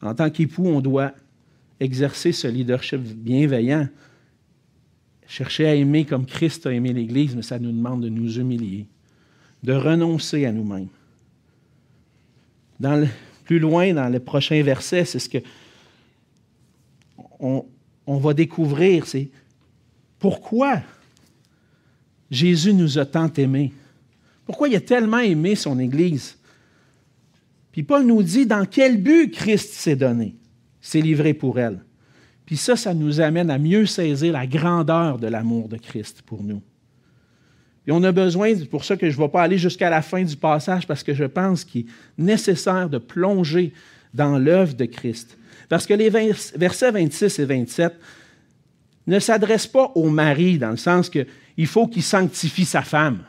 En 0.03 0.14
tant 0.14 0.29
qu'époux, 0.29 0.66
on 0.66 0.83
doit 0.83 1.12
exercer 1.81 2.33
ce 2.33 2.46
leadership 2.46 3.01
bienveillant, 3.01 3.88
chercher 5.27 5.66
à 5.66 5.75
aimer 5.75 6.05
comme 6.05 6.27
Christ 6.27 6.66
a 6.66 6.72
aimé 6.72 6.92
l'Église, 6.92 7.35
mais 7.35 7.42
ça 7.42 7.59
nous 7.59 7.72
demande 7.72 8.03
de 8.03 8.09
nous 8.11 8.38
humilier, 8.38 8.87
de 9.62 9.72
renoncer 9.72 10.44
à 10.44 10.53
nous-mêmes. 10.53 10.88
Plus 13.44 13.59
loin, 13.59 13.94
dans 13.94 14.09
le 14.09 14.20
prochain 14.20 14.62
verset, 14.62 15.05
c'est 15.05 15.18
ce 15.18 15.29
que 15.29 15.38
on, 17.42 18.16
va 18.16 18.35
découvrir, 18.35 19.07
c'est 19.07 19.28
pourquoi 20.18 20.81
Jésus 22.31 22.72
nous 22.72 22.98
a 22.98 23.05
tant 23.05 23.33
aimés. 23.35 23.72
Pourquoi 24.46 24.68
il 24.68 24.76
a 24.76 24.81
tellement 24.81 25.18
aimé 25.18 25.55
son 25.55 25.78
Église? 25.78 26.38
Puis 27.72 27.83
Paul 27.83 28.07
nous 28.07 28.22
dit 28.22 28.46
dans 28.46 28.64
quel 28.64 29.02
but 29.02 29.33
Christ 29.33 29.72
s'est 29.72 29.96
donné, 29.96 30.37
s'est 30.81 31.00
livré 31.00 31.35
pour 31.35 31.59
elle. 31.59 31.81
Puis 32.46 32.57
ça, 32.57 32.76
ça 32.76 32.94
nous 32.94 33.20
amène 33.20 33.50
à 33.50 33.59
mieux 33.59 33.87
saisir 33.87 34.33
la 34.33 34.46
grandeur 34.46 35.18
de 35.18 35.26
l'amour 35.26 35.68
de 35.68 35.76
Christ 35.76 36.22
pour 36.22 36.42
nous. 36.42 36.62
Et 37.87 37.92
on 37.92 38.02
a 38.05 38.12
besoin, 38.12 38.55
c'est 38.55 38.68
pour 38.68 38.85
ça 38.85 38.96
que 38.96 39.11
je 39.11 39.16
ne 39.16 39.22
vais 39.22 39.28
pas 39.28 39.42
aller 39.42 39.59
jusqu'à 39.59 39.90
la 39.90 40.02
fin 40.02 40.22
du 40.22 40.37
passage, 40.37 40.87
parce 40.87 41.02
que 41.02 41.14
je 41.14 41.24
pense 41.24 41.64
qu'il 41.64 41.83
est 41.83 41.87
nécessaire 42.18 42.88
de 42.88 42.98
plonger 42.98 43.72
dans 44.14 44.38
l'œuvre 44.38 44.75
de 44.75 44.85
Christ. 44.85 45.37
Parce 45.68 45.87
que 45.87 45.94
les 45.94 46.11
versets 46.11 46.90
26 46.90 47.38
et 47.38 47.44
27 47.44 47.94
ne 49.07 49.18
s'adressent 49.18 49.66
pas 49.66 49.90
au 49.94 50.11
mari, 50.11 50.59
dans 50.59 50.70
le 50.70 50.77
sens 50.77 51.11
qu'il 51.11 51.66
faut 51.66 51.87
qu'il 51.87 52.03
sanctifie 52.03 52.64
sa 52.64 52.83
femme. 52.83 53.25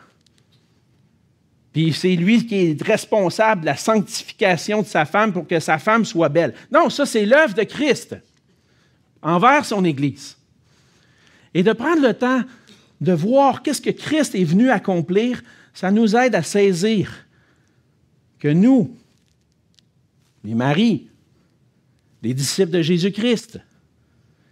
Puis 1.71 1.91
c'est 1.93 2.15
lui 2.15 2.45
qui 2.45 2.55
est 2.55 2.83
responsable 2.83 3.61
de 3.61 3.65
la 3.65 3.77
sanctification 3.77 4.83
de 4.83 4.87
sa 4.87 5.05
femme 5.05 5.33
pour 5.33 5.47
que 5.47 5.59
sa 5.59 5.79
femme 5.79 6.05
soit 6.05 6.29
belle. 6.29 6.53
Non, 6.71 6.89
ça 6.89 7.05
c'est 7.05 7.25
l'œuvre 7.25 7.55
de 7.55 7.63
Christ 7.63 8.15
envers 9.23 9.65
son 9.65 9.83
Église. 9.83 10.37
Et 11.53 11.63
de 11.63 11.73
prendre 11.73 12.01
le 12.01 12.13
temps 12.13 12.41
de 13.01 13.11
voir 13.11 13.63
qu'est-ce 13.63 13.81
que 13.81 13.89
Christ 13.89 14.35
est 14.35 14.43
venu 14.43 14.69
accomplir, 14.69 15.43
ça 15.73 15.91
nous 15.91 16.15
aide 16.15 16.35
à 16.35 16.43
saisir 16.43 17.25
que 18.39 18.47
nous, 18.47 18.95
les 20.43 20.55
maris, 20.55 21.07
les 22.21 22.33
disciples 22.33 22.71
de 22.71 22.81
Jésus-Christ, 22.81 23.59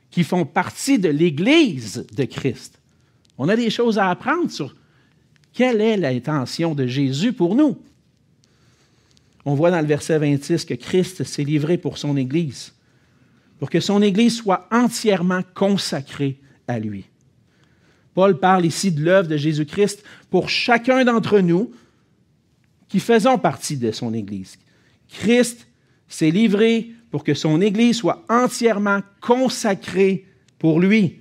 qui 0.09 0.23
font 0.23 0.45
partie 0.45 0.99
de 0.99 1.09
l'Église 1.09 2.05
de 2.13 2.25
Christ, 2.25 2.79
on 3.37 3.49
a 3.49 3.55
des 3.55 3.69
choses 3.69 3.97
à 3.97 4.09
apprendre 4.09 4.51
sur 4.51 4.75
quelle 5.53 5.81
est 5.81 5.97
l'intention 5.97 6.75
de 6.75 6.85
Jésus 6.85 7.33
pour 7.33 7.55
nous. 7.55 7.77
On 9.45 9.55
voit 9.55 9.71
dans 9.71 9.81
le 9.81 9.87
verset 9.87 10.19
26 10.19 10.65
que 10.65 10.73
Christ 10.73 11.23
s'est 11.23 11.43
livré 11.43 11.77
pour 11.77 11.97
son 11.97 12.15
Église 12.17 12.73
pour 13.61 13.69
que 13.69 13.79
son 13.79 14.01
Église 14.01 14.37
soit 14.37 14.67
entièrement 14.71 15.43
consacrée 15.53 16.39
à 16.67 16.79
lui. 16.79 17.05
Paul 18.15 18.39
parle 18.39 18.65
ici 18.65 18.91
de 18.91 19.03
l'œuvre 19.03 19.27
de 19.27 19.37
Jésus-Christ 19.37 20.03
pour 20.31 20.49
chacun 20.49 21.05
d'entre 21.05 21.41
nous 21.41 21.71
qui 22.89 22.99
faisons 22.99 23.37
partie 23.37 23.77
de 23.77 23.91
son 23.91 24.15
Église. 24.15 24.57
Christ 25.09 25.67
s'est 26.11 26.31
livré 26.31 26.91
pour 27.09 27.23
que 27.23 27.33
son 27.33 27.61
Église 27.61 27.97
soit 27.97 28.23
entièrement 28.29 28.99
consacrée 29.21 30.25
pour 30.59 30.79
lui. 30.79 31.19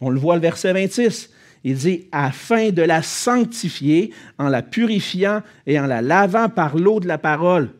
On 0.00 0.10
le 0.10 0.20
voit 0.20 0.34
le 0.34 0.42
verset 0.42 0.72
26. 0.72 1.30
Il 1.64 1.76
dit, 1.76 2.04
afin 2.12 2.70
de 2.70 2.82
la 2.82 3.02
sanctifier 3.02 4.12
en 4.38 4.48
la 4.48 4.62
purifiant 4.62 5.42
et 5.66 5.80
en 5.80 5.86
la 5.86 6.02
lavant 6.02 6.48
par 6.48 6.76
l'eau 6.76 7.00
de 7.00 7.08
la 7.08 7.18
parole. 7.18 7.70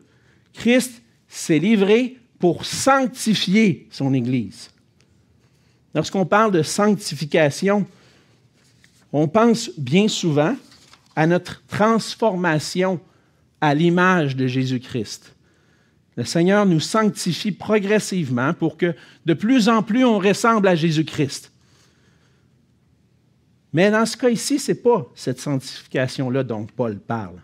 Christ 0.53 1.03
s'est 1.27 1.59
livré 1.59 2.17
pour 2.39 2.65
sanctifier 2.65 3.87
son 3.91 4.13
Église. 4.13 4.71
Lorsqu'on 5.93 6.25
parle 6.25 6.51
de 6.51 6.63
sanctification, 6.63 7.85
on 9.13 9.27
pense 9.27 9.69
bien 9.77 10.07
souvent 10.07 10.55
à 11.15 11.27
notre 11.27 11.63
transformation 11.67 12.99
à 13.61 13.73
l'image 13.73 14.35
de 14.35 14.47
Jésus-Christ. 14.47 15.34
Le 16.15 16.23
Seigneur 16.23 16.65
nous 16.65 16.79
sanctifie 16.79 17.51
progressivement 17.51 18.53
pour 18.53 18.77
que 18.77 18.95
de 19.25 19.33
plus 19.33 19.67
en 19.67 19.83
plus 19.83 20.05
on 20.05 20.19
ressemble 20.19 20.67
à 20.67 20.75
Jésus-Christ. 20.75 21.51
Mais 23.73 23.91
dans 23.91 24.05
ce 24.05 24.15
cas 24.15 24.29
ici, 24.29 24.57
ce 24.57 24.71
n'est 24.71 24.77
pas 24.77 25.11
cette 25.15 25.41
sanctification-là 25.41 26.43
dont 26.43 26.65
Paul 26.65 26.97
parle. 26.97 27.41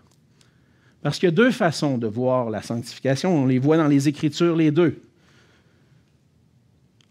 Parce 1.02 1.20
qu'il 1.20 1.28
y 1.28 1.32
a 1.32 1.36
deux 1.36 1.52
façons 1.52 1.98
de 1.98 2.08
voir 2.08 2.50
la 2.50 2.62
sanctification. 2.62 3.36
On 3.44 3.48
les 3.48 3.60
voit 3.60 3.76
dans 3.76 3.88
les 3.88 4.08
Écritures, 4.08 4.56
les 4.56 4.72
deux. 4.72 5.02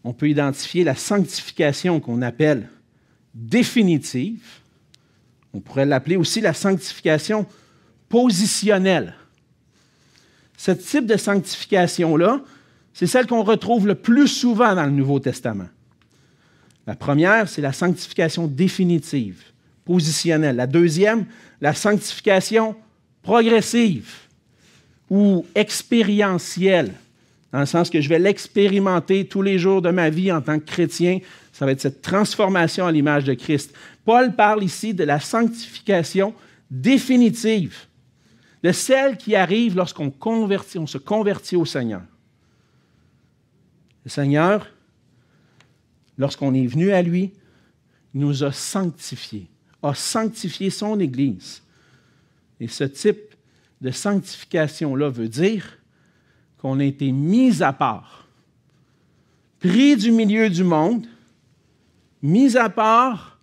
On 0.05 0.15
peut 0.15 0.31
identifier 0.31 0.85
la 0.85 0.95
sanctification 0.95 2.01
qu'on 2.01 2.23
appelle 2.23 2.71
définitive. 3.35 4.43
On 5.53 5.61
pourrait 5.61 5.85
l'appeler 5.85 6.17
aussi 6.17 6.41
la 6.41 6.55
sanctification 6.55 7.45
positionnelle. 8.09 9.15
Ce 10.61 10.73
type 10.73 11.07
de 11.07 11.17
sanctification-là, 11.17 12.43
c'est 12.93 13.07
celle 13.07 13.27
qu'on 13.27 13.45
retrouve 13.45 13.87
le 13.87 13.95
plus 13.95 14.29
souvent 14.29 14.75
dans 14.75 14.85
le 14.85 14.91
Nouveau 14.91 15.19
Testament. 15.19 15.69
La 16.87 16.95
première, 16.95 17.49
c'est 17.49 17.63
la 17.63 17.73
sanctification 17.73 18.47
définitive, 18.47 19.43
positionnelle. 19.87 20.57
La 20.57 20.67
deuxième, 20.67 21.25
la 21.63 21.73
sanctification 21.73 22.77
progressive 23.23 24.11
ou 25.09 25.47
expérientielle, 25.55 26.93
dans 27.53 27.61
le 27.61 27.67
sens 27.67 27.89
que 27.89 28.03
je 28.03 28.11
vais 28.11 28.19
l'expérimenter 28.19 29.25
tous 29.25 29.41
les 29.41 29.59
jours 29.59 29.81
de 29.81 29.89
ma 29.89 30.11
vie 30.11 30.31
en 30.31 30.43
tant 30.43 30.59
que 30.59 30.67
chrétien. 30.67 31.21
Ça 31.55 31.65
va 31.65 31.73
être 31.73 31.81
cette 31.81 32.03
transformation 32.03 32.87
à 32.87 32.93
l'image 32.93 33.25
de 33.25 33.33
Christ. 33.33 33.73
Paul 34.05 34.37
parle 34.37 34.63
ici 34.63 34.93
de 34.93 35.05
la 35.05 35.21
sanctification 35.21 36.35
définitive, 36.71 37.87
de 38.63 38.73
celle 38.73 39.17
qui 39.17 39.35
arrive 39.35 39.77
lorsqu'on 39.77 40.11
se 40.11 40.99
convertit 40.99 41.57
au 41.57 41.65
Seigneur. 41.65 42.03
Le 44.05 44.11
Seigneur, 44.11 44.67
lorsqu'on 46.19 46.55
est 46.55 46.67
venu 46.67 46.93
à 46.93 47.03
lui, 47.03 47.33
nous 48.13 48.45
a 48.45 48.53
sanctifiés, 48.53 49.49
a 49.83 49.95
sanctifié 49.95 50.71
son 50.71 50.99
Église 51.01 51.63
et 52.61 52.69
ce 52.69 52.85
type 52.85 53.35
de 53.81 53.91
sanctification-là 53.91 55.09
veut 55.09 55.29
dire 55.29 55.79
qu'on 56.59 56.79
a 56.79 56.85
été 56.85 57.11
mis 57.11 57.63
à 57.63 57.73
part, 57.73 58.29
pris 59.59 59.97
du 59.97 60.13
milieu 60.13 60.51
du 60.51 60.63
monde, 60.63 61.07
mis 62.23 62.57
à 62.59 62.69
part 62.69 63.39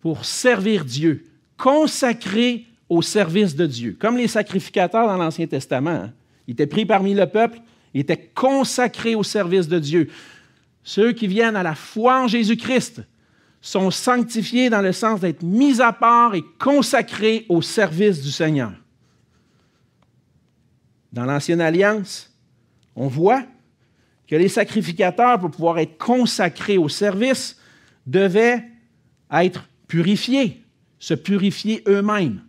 pour 0.00 0.26
servir 0.26 0.84
Dieu, 0.84 1.24
consacré 1.56 2.66
au 2.88 3.02
service 3.02 3.56
de 3.56 3.66
Dieu. 3.66 3.96
Comme 3.98 4.16
les 4.16 4.28
sacrificateurs 4.28 5.06
dans 5.06 5.16
l'Ancien 5.16 5.46
Testament. 5.46 5.90
Hein. 5.90 6.12
Ils 6.46 6.52
étaient 6.52 6.66
pris 6.66 6.86
parmi 6.86 7.14
le 7.14 7.26
peuple, 7.26 7.60
ils 7.92 8.02
étaient 8.02 8.30
consacrés 8.34 9.14
au 9.14 9.22
service 9.22 9.68
de 9.68 9.78
Dieu. 9.78 10.08
Ceux 10.82 11.12
qui 11.12 11.26
viennent 11.26 11.56
à 11.56 11.62
la 11.62 11.74
foi 11.74 12.22
en 12.22 12.28
Jésus-Christ 12.28 13.02
sont 13.60 13.90
sanctifiés 13.90 14.70
dans 14.70 14.82
le 14.82 14.92
sens 14.92 15.20
d'être 15.20 15.42
mis 15.42 15.80
à 15.80 15.92
part 15.92 16.34
et 16.34 16.44
consacrés 16.60 17.46
au 17.48 17.62
service 17.62 18.22
du 18.22 18.30
Seigneur. 18.30 18.72
Dans 21.12 21.24
l'Ancienne 21.24 21.60
Alliance, 21.60 22.32
on 22.94 23.08
voit 23.08 23.42
que 24.28 24.36
les 24.36 24.48
sacrificateurs, 24.48 25.40
pour 25.40 25.50
pouvoir 25.50 25.78
être 25.78 25.98
consacrés 25.98 26.78
au 26.78 26.88
service, 26.88 27.58
devaient 28.06 28.64
être 29.32 29.68
purifiés, 29.88 30.62
se 30.98 31.14
purifier 31.14 31.82
eux-mêmes 31.88 32.45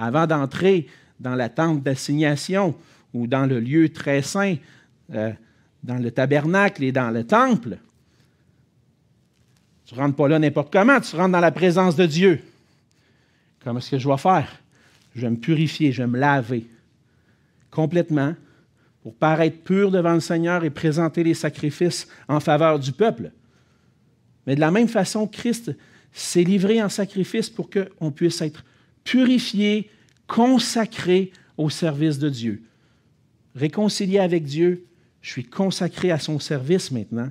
avant 0.00 0.26
d'entrer 0.26 0.86
dans 1.20 1.34
la 1.34 1.48
tente 1.48 1.82
d'assignation 1.82 2.74
ou 3.12 3.26
dans 3.26 3.46
le 3.46 3.60
lieu 3.60 3.90
très 3.90 4.22
saint, 4.22 4.56
euh, 5.14 5.32
dans 5.82 5.96
le 5.96 6.10
tabernacle 6.10 6.82
et 6.82 6.92
dans 6.92 7.10
le 7.10 7.24
temple. 7.24 7.78
Tu 9.84 9.94
ne 9.94 10.00
rentres 10.00 10.16
pas 10.16 10.28
là 10.28 10.38
n'importe 10.38 10.72
comment, 10.72 11.00
tu 11.00 11.16
rentres 11.16 11.32
dans 11.32 11.40
la 11.40 11.50
présence 11.50 11.96
de 11.96 12.06
Dieu. 12.06 12.40
Comment 13.62 13.78
est-ce 13.78 13.90
que 13.90 13.98
je 13.98 14.04
dois 14.04 14.18
faire? 14.18 14.48
Je 15.14 15.22
vais 15.22 15.30
me 15.30 15.36
purifier, 15.36 15.92
je 15.92 16.02
vais 16.02 16.08
me 16.08 16.18
laver 16.18 16.66
complètement 17.70 18.34
pour 19.02 19.14
paraître 19.14 19.58
pur 19.62 19.90
devant 19.90 20.14
le 20.14 20.20
Seigneur 20.20 20.64
et 20.64 20.70
présenter 20.70 21.24
les 21.24 21.34
sacrifices 21.34 22.08
en 22.28 22.40
faveur 22.40 22.78
du 22.78 22.92
peuple. 22.92 23.32
Mais 24.46 24.54
de 24.54 24.60
la 24.60 24.70
même 24.70 24.88
façon, 24.88 25.26
Christ 25.26 25.74
s'est 26.12 26.42
livré 26.42 26.82
en 26.82 26.88
sacrifice 26.88 27.50
pour 27.50 27.68
qu'on 27.70 28.10
puisse 28.10 28.40
être 28.42 28.64
purifié, 29.04 29.90
consacré 30.26 31.32
au 31.56 31.70
service 31.70 32.18
de 32.18 32.28
Dieu. 32.28 32.62
Réconcilié 33.54 34.18
avec 34.18 34.44
Dieu, 34.44 34.86
je 35.22 35.30
suis 35.30 35.44
consacré 35.44 36.10
à 36.10 36.18
son 36.18 36.38
service 36.38 36.90
maintenant. 36.90 37.30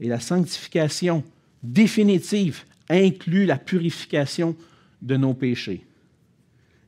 Et 0.00 0.08
la 0.08 0.20
sanctification 0.20 1.24
définitive 1.62 2.62
inclut 2.88 3.46
la 3.46 3.58
purification 3.58 4.56
de 5.02 5.16
nos 5.16 5.34
péchés. 5.34 5.84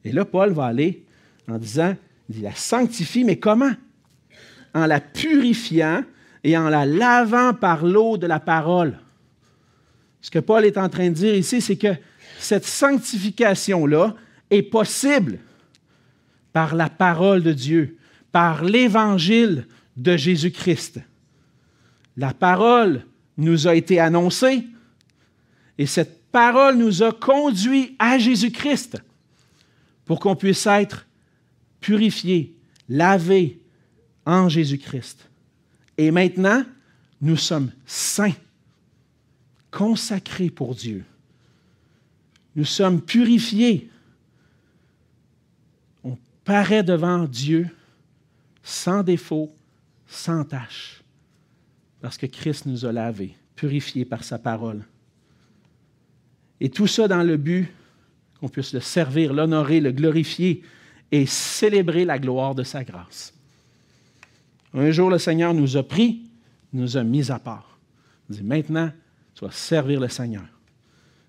Et 0.04 0.12
là, 0.12 0.24
Paul 0.24 0.52
va 0.52 0.66
aller 0.66 1.04
en 1.48 1.58
disant, 1.58 1.96
il 2.28 2.42
la 2.42 2.54
sanctifie, 2.54 3.24
mais 3.24 3.38
comment? 3.38 3.72
En 4.74 4.86
la 4.86 5.00
purifiant 5.00 6.04
et 6.44 6.56
en 6.56 6.68
la 6.68 6.86
lavant 6.86 7.52
par 7.54 7.84
l'eau 7.84 8.16
de 8.16 8.26
la 8.26 8.40
parole. 8.40 8.98
Ce 10.20 10.30
que 10.30 10.38
Paul 10.38 10.64
est 10.64 10.78
en 10.78 10.88
train 10.88 11.08
de 11.08 11.14
dire 11.14 11.34
ici, 11.34 11.60
c'est 11.60 11.76
que 11.76 11.94
cette 12.38 12.66
sanctification-là 12.66 14.14
est 14.50 14.62
possible 14.62 15.38
par 16.52 16.74
la 16.74 16.88
parole 16.88 17.42
de 17.42 17.52
Dieu, 17.52 17.98
par 18.32 18.64
l'évangile 18.64 19.66
de 19.96 20.16
Jésus-Christ. 20.16 21.00
La 22.16 22.34
parole 22.34 23.04
nous 23.36 23.68
a 23.68 23.74
été 23.74 24.00
annoncée 24.00 24.66
et 25.78 25.86
cette 25.86 26.30
parole 26.30 26.76
nous 26.76 27.02
a 27.02 27.12
conduits 27.12 27.96
à 27.98 28.18
Jésus-Christ. 28.18 28.98
pour 30.10 30.18
qu'on 30.18 30.34
puisse 30.34 30.66
être 30.66 31.06
purifié, 31.78 32.52
lavé 32.88 33.60
en 34.26 34.48
Jésus-Christ. 34.48 35.30
Et 35.96 36.10
maintenant, 36.10 36.64
nous 37.20 37.36
sommes 37.36 37.70
saints, 37.86 38.34
consacrés 39.70 40.50
pour 40.50 40.74
Dieu. 40.74 41.04
Nous 42.56 42.64
sommes 42.64 43.00
purifiés. 43.00 43.88
On 46.02 46.16
paraît 46.44 46.82
devant 46.82 47.24
Dieu 47.24 47.68
sans 48.62 49.02
défaut, 49.02 49.54
sans 50.06 50.44
tâche, 50.44 51.02
parce 52.00 52.18
que 52.18 52.26
Christ 52.26 52.66
nous 52.66 52.84
a 52.84 52.92
lavés, 52.92 53.34
purifiés 53.56 54.04
par 54.04 54.24
sa 54.24 54.38
parole. 54.38 54.84
Et 56.60 56.68
tout 56.68 56.86
ça 56.86 57.08
dans 57.08 57.22
le 57.22 57.36
but 57.36 57.68
qu'on 58.38 58.48
puisse 58.48 58.72
le 58.72 58.80
servir, 58.80 59.32
l'honorer, 59.32 59.80
le 59.80 59.92
glorifier 59.92 60.62
et 61.10 61.26
célébrer 61.26 62.04
la 62.04 62.18
gloire 62.18 62.54
de 62.54 62.62
sa 62.62 62.84
grâce. 62.84 63.34
Un 64.74 64.90
jour, 64.90 65.10
le 65.10 65.18
Seigneur 65.18 65.52
nous 65.52 65.76
a 65.76 65.82
pris, 65.82 66.22
nous 66.72 66.96
a 66.96 67.02
mis 67.02 67.30
à 67.30 67.38
part. 67.38 67.78
Il 68.28 68.36
dit, 68.36 68.42
maintenant, 68.42 68.92
tu 69.48 69.54
servir 69.56 70.00
le 70.00 70.08
Seigneur. 70.08 70.44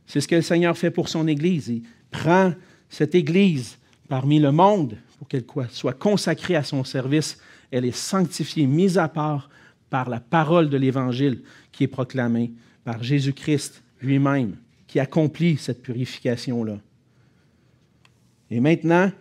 C'est 0.05 0.21
ce 0.21 0.27
que 0.27 0.35
le 0.35 0.41
Seigneur 0.41 0.77
fait 0.77 0.91
pour 0.91 1.09
son 1.09 1.27
Église. 1.27 1.69
Il 1.69 1.83
prend 2.09 2.53
cette 2.89 3.15
Église 3.15 3.77
parmi 4.09 4.39
le 4.39 4.51
monde 4.51 4.97
pour 5.17 5.27
qu'elle 5.27 5.45
soit 5.69 5.93
consacrée 5.93 6.55
à 6.55 6.63
son 6.63 6.83
service. 6.83 7.37
Elle 7.71 7.85
est 7.85 7.95
sanctifiée, 7.95 8.67
mise 8.67 8.97
à 8.97 9.07
part 9.07 9.49
par 9.89 10.09
la 10.09 10.19
parole 10.19 10.69
de 10.69 10.77
l'Évangile 10.77 11.41
qui 11.71 11.85
est 11.85 11.87
proclamée 11.87 12.51
par 12.83 13.03
Jésus-Christ 13.03 13.81
lui-même, 14.01 14.55
qui 14.87 14.99
accomplit 14.99 15.57
cette 15.57 15.81
purification-là. 15.81 16.79
Et 18.49 18.59
maintenant, 18.59 19.11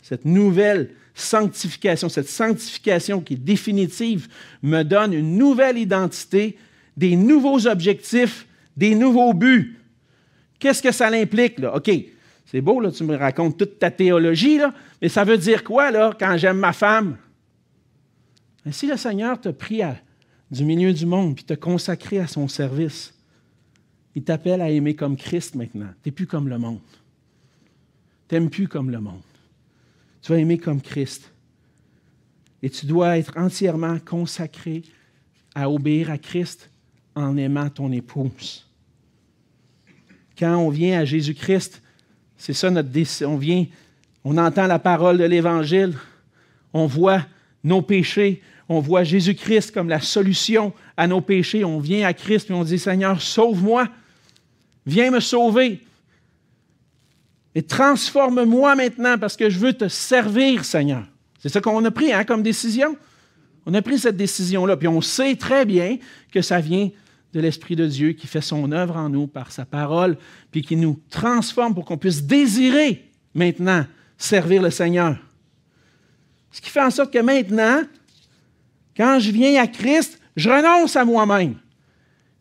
cette 0.00 0.24
nouvelle 0.24 0.90
sanctification, 1.14 2.08
cette 2.08 2.28
sanctification 2.28 3.20
qui 3.20 3.34
est 3.34 3.44
définitive, 3.44 4.28
me 4.62 4.82
donne 4.82 5.12
une 5.12 5.36
nouvelle 5.36 5.76
identité, 5.76 6.56
des 7.00 7.16
nouveaux 7.16 7.66
objectifs, 7.66 8.46
des 8.76 8.94
nouveaux 8.94 9.32
buts. 9.32 9.78
Qu'est-ce 10.58 10.82
que 10.82 10.92
ça 10.92 11.08
implique? 11.08 11.58
Là? 11.58 11.74
OK, 11.74 11.90
c'est 12.44 12.60
beau, 12.60 12.78
là, 12.78 12.92
tu 12.92 13.04
me 13.04 13.16
racontes 13.16 13.56
toute 13.56 13.78
ta 13.78 13.90
théologie, 13.90 14.58
là, 14.58 14.74
mais 15.00 15.08
ça 15.08 15.24
veut 15.24 15.38
dire 15.38 15.64
quoi 15.64 15.90
là, 15.90 16.14
quand 16.18 16.36
j'aime 16.36 16.58
ma 16.58 16.74
femme? 16.74 17.16
Ben, 18.62 18.70
si 18.70 18.86
le 18.86 18.98
Seigneur 18.98 19.40
t'a 19.40 19.54
pris 19.54 19.80
du 20.50 20.62
milieu 20.62 20.92
du 20.92 21.06
monde 21.06 21.38
et 21.40 21.42
t'a 21.42 21.56
consacré 21.56 22.18
à 22.18 22.26
son 22.26 22.48
service, 22.48 23.14
il 24.14 24.22
t'appelle 24.22 24.60
à 24.60 24.68
aimer 24.68 24.94
comme 24.94 25.16
Christ 25.16 25.54
maintenant. 25.54 25.88
Tu 26.02 26.10
n'es 26.10 26.12
plus 26.12 26.26
comme 26.26 26.48
le 26.48 26.58
monde. 26.58 26.80
Tu 28.28 28.34
n'aimes 28.34 28.50
plus 28.50 28.68
comme 28.68 28.90
le 28.90 29.00
monde. 29.00 29.22
Tu 30.20 30.32
vas 30.32 30.38
aimer 30.38 30.58
comme 30.58 30.82
Christ. 30.82 31.32
Et 32.62 32.68
tu 32.68 32.84
dois 32.84 33.16
être 33.16 33.38
entièrement 33.38 33.98
consacré 34.00 34.82
à 35.54 35.70
obéir 35.70 36.10
à 36.10 36.18
Christ 36.18 36.69
en 37.14 37.36
aimant 37.36 37.68
ton 37.68 37.90
épouse. 37.92 38.66
Quand 40.38 40.56
on 40.56 40.70
vient 40.70 41.00
à 41.00 41.04
Jésus-Christ, 41.04 41.82
c'est 42.36 42.52
ça 42.52 42.70
notre 42.70 42.88
décision. 42.88 43.34
On 43.34 43.36
vient, 43.36 43.66
on 44.24 44.38
entend 44.38 44.66
la 44.66 44.78
parole 44.78 45.18
de 45.18 45.24
l'Évangile, 45.24 45.94
on 46.72 46.86
voit 46.86 47.26
nos 47.62 47.82
péchés, 47.82 48.42
on 48.68 48.80
voit 48.80 49.04
Jésus-Christ 49.04 49.72
comme 49.72 49.88
la 49.88 50.00
solution 50.00 50.72
à 50.96 51.06
nos 51.06 51.20
péchés. 51.20 51.64
On 51.64 51.80
vient 51.80 52.06
à 52.06 52.14
Christ 52.14 52.50
et 52.50 52.54
on 52.54 52.64
dit 52.64 52.78
Seigneur, 52.78 53.20
sauve-moi, 53.20 53.88
viens 54.86 55.10
me 55.10 55.20
sauver. 55.20 55.80
Et 57.54 57.62
transforme-moi 57.62 58.76
maintenant 58.76 59.18
parce 59.18 59.36
que 59.36 59.50
je 59.50 59.58
veux 59.58 59.72
te 59.72 59.88
servir, 59.88 60.64
Seigneur. 60.64 61.04
C'est 61.40 61.48
ça 61.48 61.60
qu'on 61.60 61.84
a 61.84 61.90
pris 61.90 62.12
hein, 62.12 62.24
comme 62.24 62.42
décision. 62.42 62.96
On 63.66 63.74
a 63.74 63.82
pris 63.82 63.98
cette 63.98 64.16
décision-là, 64.16 64.76
puis 64.76 64.88
on 64.88 65.00
sait 65.00 65.36
très 65.36 65.64
bien 65.64 65.98
que 66.32 66.42
ça 66.42 66.60
vient 66.60 66.90
de 67.32 67.40
l'Esprit 67.40 67.76
de 67.76 67.86
Dieu 67.86 68.12
qui 68.12 68.26
fait 68.26 68.40
son 68.40 68.72
œuvre 68.72 68.96
en 68.96 69.08
nous 69.08 69.26
par 69.26 69.52
sa 69.52 69.64
parole, 69.64 70.16
puis 70.50 70.62
qui 70.62 70.76
nous 70.76 71.00
transforme 71.10 71.74
pour 71.74 71.84
qu'on 71.84 71.98
puisse 71.98 72.22
désirer 72.22 73.08
maintenant 73.34 73.86
servir 74.18 74.62
le 74.62 74.70
Seigneur. 74.70 75.16
Ce 76.50 76.60
qui 76.60 76.70
fait 76.70 76.82
en 76.82 76.90
sorte 76.90 77.12
que 77.12 77.20
maintenant, 77.20 77.82
quand 78.96 79.20
je 79.20 79.30
viens 79.30 79.62
à 79.62 79.66
Christ, 79.66 80.20
je 80.36 80.50
renonce 80.50 80.96
à 80.96 81.04
moi-même. 81.04 81.54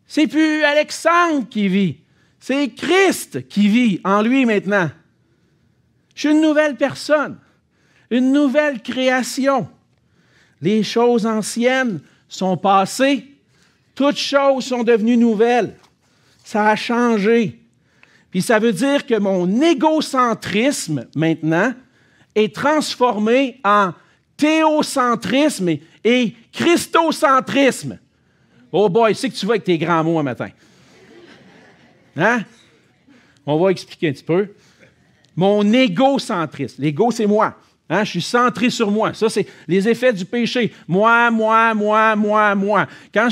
C'est 0.08 0.27
plus 0.27 0.63
Alexandre 0.63 1.47
qui 1.47 1.67
vit, 1.67 1.97
c'est 2.39 2.69
Christ 2.69 3.47
qui 3.47 3.67
vit 3.67 4.01
en 4.03 4.21
lui 4.21 4.45
maintenant. 4.45 4.89
Je 6.15 6.27
suis 6.27 6.36
une 6.36 6.41
nouvelle 6.41 6.75
personne, 6.75 7.38
une 8.10 8.32
nouvelle 8.32 8.82
création. 8.82 9.69
Les 10.62 10.84
choses 10.84 11.26
anciennes 11.26 12.02
sont 12.28 12.58
passées, 12.58 13.26
toutes 13.95 14.17
choses 14.17 14.65
sont 14.65 14.84
devenues 14.84 15.17
nouvelles. 15.17 15.76
Ça 16.43 16.67
a 16.67 16.76
changé. 16.76 17.60
Puis 18.32 18.41
ça 18.41 18.60
veut 18.60 18.74
dire 18.74 19.06
que 19.06 19.17
mon 19.17 19.62
égocentrisme 19.62 21.08
maintenant 21.15 21.74
est 22.36 22.56
transformé 22.56 23.60
en 23.63 23.93
théocentrisme 24.38 25.69
et, 26.04 26.36
christocentrisme. 26.52 28.00
Oh 28.72 28.89
boy, 28.89 29.13
c'est 29.15 29.30
que 29.30 29.36
tu 29.36 29.45
vas 29.45 29.54
avec 29.54 29.63
tes 29.63 29.78
grands 29.78 30.04
mots 30.04 30.19
un 30.19 30.24
matin. 30.24 30.50
Hein? 32.15 32.43
On 33.45 33.60
va 33.60 33.72
expliquer 33.72 34.10
un 34.10 34.13
petit 34.13 34.24
peu. 34.24 34.50
Mon 35.36 35.72
égocentrisme. 35.74 36.82
L'ego, 36.82 37.12
c'est 37.12 37.26
moi. 37.26 37.56
Hein? 37.89 38.04
Je 38.04 38.12
suis 38.12 38.21
centré 38.21 38.69
sur 38.69 38.91
moi. 38.91 39.13
Ça, 39.13 39.30
c'est 39.30 39.47
les 39.67 39.88
effets 39.89 40.13
du 40.13 40.23
péché. 40.23 40.71
Moi, 40.88 41.32
moi, 41.32 41.73
moi, 41.73 42.15
moi, 42.15 42.56
moi. 42.56 42.88
Quand, 43.12 43.28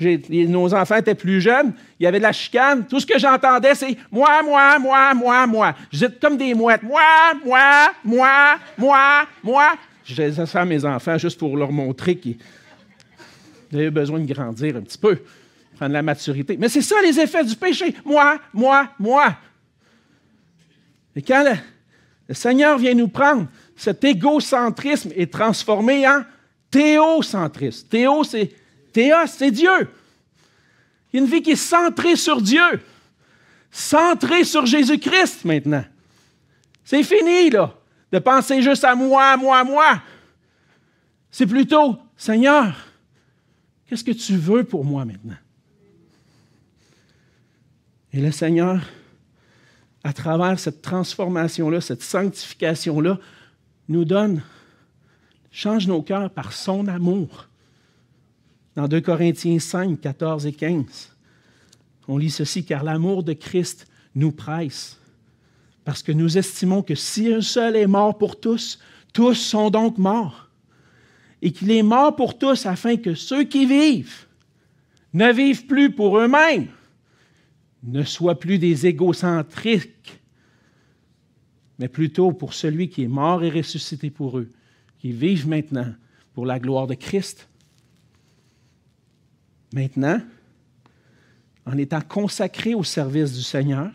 nos 0.00 0.74
enfants 0.74 0.96
étaient 0.96 1.16
plus 1.16 1.40
jeunes, 1.40 1.72
il 1.98 2.04
y 2.04 2.06
avait 2.06 2.18
de 2.18 2.22
la 2.22 2.32
chicane. 2.32 2.86
Tout 2.86 3.00
ce 3.00 3.06
que 3.06 3.18
j'entendais, 3.18 3.74
c'est 3.74 3.96
moi, 4.10 4.42
moi, 4.44 4.78
moi, 4.78 5.14
moi, 5.14 5.46
moi. 5.46 5.74
J'étais 5.90 6.18
comme 6.20 6.36
des 6.36 6.54
mouettes. 6.54 6.82
Moi, 6.84 7.02
moi, 7.44 7.92
moi, 8.04 8.58
moi, 8.78 9.26
moi. 9.42 9.74
Je 10.04 10.14
disais 10.14 10.46
ça 10.46 10.60
à 10.60 10.64
mes 10.64 10.84
enfants 10.84 11.18
juste 11.18 11.38
pour 11.38 11.56
leur 11.56 11.72
montrer 11.72 12.16
qu'ils 12.16 12.36
avaient 13.72 13.90
besoin 13.90 14.20
de 14.20 14.32
grandir 14.32 14.76
un 14.76 14.82
petit 14.82 14.98
peu, 14.98 15.18
prendre 15.74 15.92
la 15.92 16.02
maturité. 16.02 16.56
Mais 16.56 16.68
c'est 16.68 16.82
ça 16.82 16.94
les 17.02 17.18
effets 17.18 17.44
du 17.44 17.56
péché. 17.56 17.96
Moi, 18.04 18.38
moi, 18.54 18.88
moi. 19.00 19.36
Et 21.16 21.22
quand 21.22 21.44
Seigneur 22.34 22.78
vient 22.78 22.94
nous 22.94 23.08
prendre, 23.08 23.46
cet 23.76 24.02
égocentrisme 24.04 25.12
est 25.14 25.32
transformé 25.32 26.08
en 26.08 26.22
théocentrisme. 26.70 27.86
Théo, 27.88 28.24
c'est 28.24 28.52
théos, 28.92 29.26
c'est 29.26 29.50
Dieu. 29.50 29.88
Il 31.12 31.16
y 31.16 31.18
a 31.18 31.24
une 31.24 31.30
vie 31.30 31.42
qui 31.42 31.52
est 31.52 31.56
centrée 31.56 32.16
sur 32.16 32.40
Dieu, 32.40 32.80
centrée 33.70 34.44
sur 34.44 34.66
Jésus-Christ 34.66 35.44
maintenant. 35.44 35.84
C'est 36.84 37.02
fini, 37.02 37.50
là, 37.50 37.74
de 38.12 38.18
penser 38.18 38.62
juste 38.62 38.84
à 38.84 38.94
moi, 38.94 39.36
moi, 39.36 39.62
moi. 39.64 40.02
C'est 41.30 41.46
plutôt, 41.46 41.96
Seigneur, 42.16 42.74
qu'est-ce 43.86 44.04
que 44.04 44.12
tu 44.12 44.36
veux 44.36 44.64
pour 44.64 44.84
moi 44.84 45.04
maintenant? 45.04 45.36
Et 48.12 48.20
le 48.20 48.32
Seigneur 48.32 48.80
à 50.06 50.12
travers 50.12 50.56
cette 50.60 50.82
transformation-là, 50.82 51.80
cette 51.80 52.02
sanctification-là, 52.02 53.18
nous 53.88 54.04
donne, 54.04 54.40
change 55.50 55.88
nos 55.88 56.00
cœurs 56.00 56.30
par 56.30 56.52
son 56.52 56.86
amour. 56.86 57.48
Dans 58.76 58.86
2 58.86 59.00
Corinthiens 59.00 59.58
5, 59.58 60.00
14 60.00 60.46
et 60.46 60.52
15, 60.52 61.12
on 62.06 62.18
lit 62.18 62.30
ceci, 62.30 62.64
car 62.64 62.84
l'amour 62.84 63.24
de 63.24 63.32
Christ 63.32 63.88
nous 64.14 64.30
presse, 64.30 64.96
parce 65.84 66.04
que 66.04 66.12
nous 66.12 66.38
estimons 66.38 66.82
que 66.82 66.94
si 66.94 67.32
un 67.32 67.40
seul 67.40 67.74
est 67.74 67.88
mort 67.88 68.16
pour 68.16 68.38
tous, 68.38 68.78
tous 69.12 69.34
sont 69.34 69.70
donc 69.70 69.98
morts, 69.98 70.50
et 71.42 71.50
qu'il 71.50 71.72
est 71.72 71.82
mort 71.82 72.14
pour 72.14 72.38
tous 72.38 72.64
afin 72.64 72.96
que 72.96 73.14
ceux 73.14 73.42
qui 73.42 73.66
vivent 73.66 74.26
ne 75.14 75.32
vivent 75.32 75.66
plus 75.66 75.90
pour 75.90 76.16
eux-mêmes, 76.16 76.68
ne 77.86 78.02
soient 78.02 78.38
plus 78.38 78.58
des 78.58 78.86
égocentriques, 78.86 80.20
mais 81.78 81.88
plutôt 81.88 82.32
pour 82.32 82.52
celui 82.52 82.88
qui 82.88 83.04
est 83.04 83.08
mort 83.08 83.44
et 83.44 83.50
ressuscité 83.50 84.10
pour 84.10 84.38
eux, 84.38 84.50
qui 84.98 85.12
vivent 85.12 85.48
maintenant 85.48 85.92
pour 86.34 86.46
la 86.46 86.58
gloire 86.58 86.86
de 86.86 86.94
Christ. 86.94 87.48
Maintenant, 89.72 90.20
en 91.64 91.76
étant 91.78 92.00
consacré 92.00 92.74
au 92.74 92.84
service 92.84 93.32
du 93.32 93.42
Seigneur, 93.42 93.90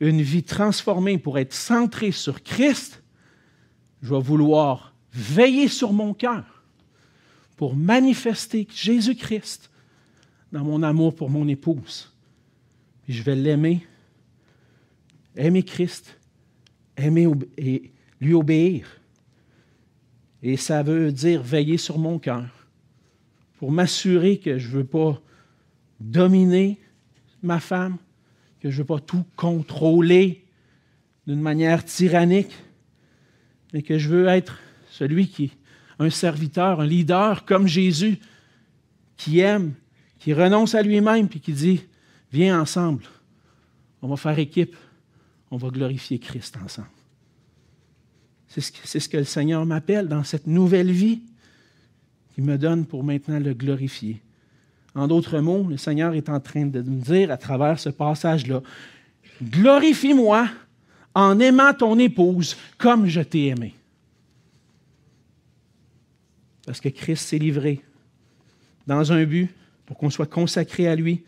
une 0.00 0.22
vie 0.22 0.42
transformée 0.42 1.18
pour 1.18 1.38
être 1.38 1.52
centrée 1.52 2.12
sur 2.12 2.42
Christ, 2.42 3.02
je 4.02 4.14
vais 4.14 4.20
vouloir 4.20 4.94
veiller 5.12 5.68
sur 5.68 5.92
mon 5.92 6.14
cœur 6.14 6.64
pour 7.56 7.76
manifester 7.76 8.66
Jésus-Christ 8.72 9.70
dans 10.52 10.64
mon 10.64 10.82
amour 10.82 11.14
pour 11.14 11.28
mon 11.28 11.46
épouse 11.48 12.09
je 13.08 13.22
vais 13.22 13.34
l'aimer, 13.34 13.86
aimer 15.36 15.62
Christ, 15.62 16.18
aimer 16.96 17.28
et 17.56 17.92
lui 18.20 18.34
obéir. 18.34 18.86
Et 20.42 20.56
ça 20.56 20.82
veut 20.82 21.12
dire 21.12 21.42
veiller 21.42 21.76
sur 21.76 21.98
mon 21.98 22.18
cœur. 22.18 22.48
Pour 23.58 23.72
m'assurer 23.72 24.38
que 24.38 24.58
je 24.58 24.68
ne 24.68 24.72
veux 24.78 24.86
pas 24.86 25.20
dominer 25.98 26.78
ma 27.42 27.60
femme, 27.60 27.98
que 28.60 28.70
je 28.70 28.76
ne 28.76 28.78
veux 28.82 28.86
pas 28.86 29.00
tout 29.00 29.24
contrôler 29.36 30.44
d'une 31.26 31.40
manière 31.40 31.84
tyrannique, 31.84 32.54
mais 33.72 33.82
que 33.82 33.98
je 33.98 34.08
veux 34.08 34.26
être 34.26 34.58
celui 34.90 35.28
qui 35.28 35.44
est 35.44 35.50
un 35.98 36.10
serviteur, 36.10 36.80
un 36.80 36.86
leader 36.86 37.44
comme 37.44 37.66
Jésus, 37.66 38.18
qui 39.16 39.40
aime, 39.40 39.74
qui 40.18 40.32
renonce 40.32 40.74
à 40.74 40.82
lui-même, 40.82 41.28
puis 41.28 41.40
qui 41.40 41.52
dit, 41.52 41.82
viens 42.32 42.60
ensemble, 42.60 43.04
on 44.02 44.08
va 44.08 44.16
faire 44.16 44.38
équipe, 44.38 44.76
on 45.50 45.56
va 45.56 45.68
glorifier 45.68 46.18
Christ 46.18 46.56
ensemble. 46.62 46.88
C'est 48.48 48.60
ce, 48.60 49.08
que 49.08 49.18
le 49.18 49.24
Seigneur 49.24 49.64
m'appelle 49.64 50.08
dans 50.08 50.24
cette 50.24 50.46
nouvelle 50.46 50.90
vie 50.90 51.20
qu'il 52.34 52.44
me 52.44 52.58
donne 52.58 52.84
pour 52.84 53.04
maintenant 53.04 53.38
le 53.38 53.54
glorifier. 53.54 54.20
En 54.94 55.06
d'autres 55.06 55.38
mots, 55.38 55.66
le 55.68 55.76
Seigneur 55.76 56.14
est 56.14 56.28
en 56.28 56.40
train 56.40 56.66
de 56.66 56.82
me 56.82 57.00
dire 57.00 57.30
à 57.30 57.36
travers 57.36 57.78
ce 57.78 57.90
passage-là, 57.90 58.60
glorifie-moi 59.42 60.48
en 61.14 61.38
aimant 61.38 61.72
ton 61.74 61.96
épouse 61.98 62.56
comme 62.76 63.06
je 63.06 63.20
t'ai 63.20 63.46
aimé. 63.46 63.74
Parce 66.66 66.80
que 66.80 66.88
Christ 66.88 67.28
s'est 67.28 67.38
livré 67.38 67.80
dans 68.86 69.12
un 69.12 69.24
but 69.24 69.48
pour 69.86 69.96
qu'on 69.96 70.10
soit 70.10 70.26
consacré 70.26 70.88
à 70.88 70.96
lui. 70.96 71.22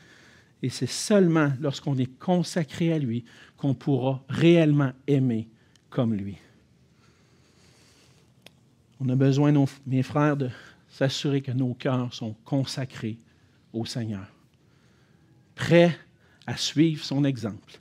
Et 0.62 0.70
c'est 0.70 0.88
seulement 0.88 1.52
lorsqu'on 1.60 1.96
est 1.98 2.18
consacré 2.18 2.92
à 2.92 2.98
lui 2.98 3.24
qu'on 3.56 3.74
pourra 3.74 4.22
réellement 4.28 4.92
aimer 5.06 5.48
comme 5.90 6.14
lui. 6.14 6.38
On 9.00 9.08
a 9.08 9.16
besoin, 9.16 9.52
mes 9.86 10.02
frères, 10.04 10.36
de 10.36 10.48
s'assurer 10.88 11.40
que 11.42 11.50
nos 11.50 11.74
cœurs 11.74 12.14
sont 12.14 12.34
consacrés 12.44 13.18
au 13.72 13.84
Seigneur, 13.84 14.26
prêts 15.56 15.98
à 16.46 16.56
suivre 16.56 17.04
son 17.04 17.24
exemple, 17.24 17.80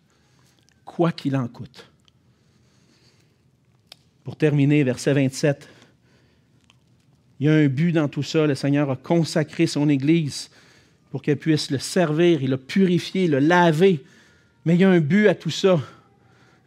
quoi 0.86 1.12
qu'il 1.12 1.36
en 1.36 1.48
coûte. 1.48 1.88
Pour 4.24 4.36
terminer, 4.36 4.84
verset 4.84 5.14
27, 5.14 5.70
il 7.40 7.46
y 7.46 7.50
a 7.50 7.54
un 7.54 7.68
but 7.68 7.92
dans 7.92 8.08
tout 8.08 8.24
ça. 8.24 8.46
Le 8.46 8.56
Seigneur 8.56 8.90
a 8.90 8.96
consacré 8.96 9.68
son 9.68 9.90
Église 9.90 10.50
pour 11.12 11.22
qu'elle 11.22 11.38
puisse 11.38 11.70
le 11.70 11.78
servir, 11.78 12.42
il 12.42 12.50
l'a 12.50 12.58
purifié, 12.58 13.28
le 13.28 13.40
laver. 13.40 14.04
Mais 14.66 14.76
il 14.76 14.82
y 14.82 14.84
a 14.86 14.90
un 14.90 15.02
but 15.02 15.28
à 15.28 15.36
tout 15.36 15.50
ça. 15.50 15.80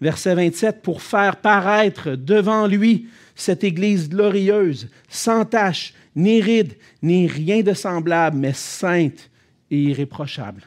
Verset 0.00 0.34
27, 0.34 0.82
pour 0.82 1.00
faire 1.00 1.36
paraître 1.36 2.10
devant 2.10 2.66
lui 2.66 3.08
cette 3.34 3.64
Église 3.64 4.08
glorieuse, 4.08 4.88
sans 5.08 5.46
tache, 5.46 5.94
ni 6.14 6.42
ride, 6.42 6.74
ni 7.02 7.26
rien 7.26 7.62
de 7.62 7.72
semblable, 7.72 8.36
mais 8.36 8.52
sainte 8.52 9.30
et 9.70 9.82
irréprochable. 9.82 10.62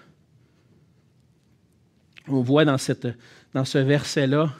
On 2.27 2.41
voit 2.41 2.65
dans, 2.65 2.77
ce 2.77 3.77
verset-là 3.77 4.53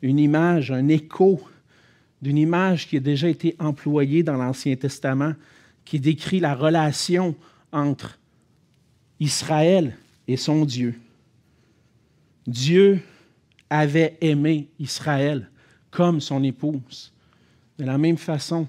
une 0.00 0.18
image, 0.18 0.72
un 0.72 0.88
écho 0.88 1.40
d'une 2.22 2.38
image 2.38 2.88
qui 2.88 2.96
a 2.96 3.00
déjà 3.00 3.28
été 3.28 3.54
employée 3.58 4.22
dans 4.22 4.36
l'Ancien 4.36 4.74
Testament, 4.74 5.34
qui 5.84 6.00
décrit 6.00 6.40
la 6.40 6.54
relation 6.54 7.36
entre 7.76 8.18
Israël 9.20 9.94
et 10.26 10.38
son 10.38 10.64
Dieu. 10.64 10.98
Dieu 12.46 13.00
avait 13.68 14.16
aimé 14.22 14.68
Israël 14.78 15.50
comme 15.90 16.20
son 16.20 16.42
épouse. 16.42 17.12
De 17.78 17.84
la 17.84 17.98
même 17.98 18.16
façon, 18.16 18.66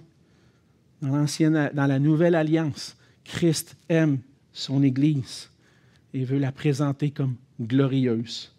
dans, 1.01 1.25
la 1.73 1.99
nouvelle 1.99 2.35
alliance, 2.35 2.97
Christ 3.23 3.77
aime 3.87 4.19
son 4.51 4.83
Église 4.83 5.49
et 6.13 6.25
veut 6.25 6.39
la 6.39 6.51
présenter 6.51 7.11
comme 7.11 7.35
glorieuse. 7.61 8.51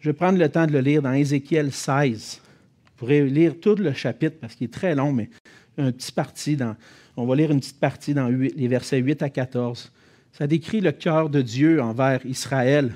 Je 0.00 0.10
vais 0.10 0.14
prendre 0.14 0.38
le 0.38 0.48
temps 0.48 0.66
de 0.66 0.72
le 0.72 0.80
lire 0.80 1.02
dans 1.02 1.12
Ézéchiel 1.12 1.72
16. 1.72 2.40
Vous 2.84 2.90
pourrez 2.96 3.26
lire 3.28 3.54
tout 3.60 3.76
le 3.76 3.92
chapitre 3.92 4.36
parce 4.40 4.54
qu'il 4.54 4.66
est 4.66 4.72
très 4.72 4.94
long, 4.94 5.12
mais 5.12 5.30
un 5.78 5.92
petit 5.92 6.12
parti 6.12 6.56
dans, 6.56 6.76
on 7.16 7.26
va 7.26 7.36
lire 7.36 7.50
une 7.50 7.60
petite 7.60 7.80
partie 7.80 8.14
dans 8.14 8.28
les 8.28 8.68
versets 8.68 8.98
8 8.98 9.22
à 9.22 9.30
14. 9.30 9.90
Ça 10.32 10.46
décrit 10.46 10.80
le 10.80 10.92
cœur 10.92 11.30
de 11.30 11.40
Dieu 11.40 11.80
envers 11.80 12.24
Israël. 12.26 12.92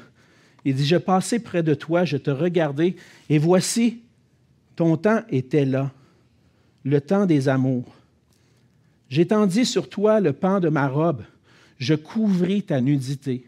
Il 0.65 0.75
dit, 0.75 0.87
je 0.87 0.97
passais 0.97 1.39
près 1.41 1.63
de 1.63 1.75
toi, 1.75 2.05
je 2.05 2.17
te 2.17 2.31
regardais, 2.31 2.95
et 3.29 3.39
voici, 3.39 4.01
ton 4.77 4.97
temps 4.97 5.23
était 5.29 5.65
là, 5.65 5.91
le 6.85 7.01
temps 7.01 7.27
des 7.27 7.49
amours. 7.49 7.95
J'étendis 9.09 9.67
sur 9.67 9.89
toi 9.89 10.21
le 10.21 10.33
pan 10.33 10.61
de 10.61 10.69
ma 10.69 10.89
robe, 10.89 11.25
je 11.79 11.95
couvris 11.95 12.63
ta 12.63 12.81
nudité. 12.81 13.45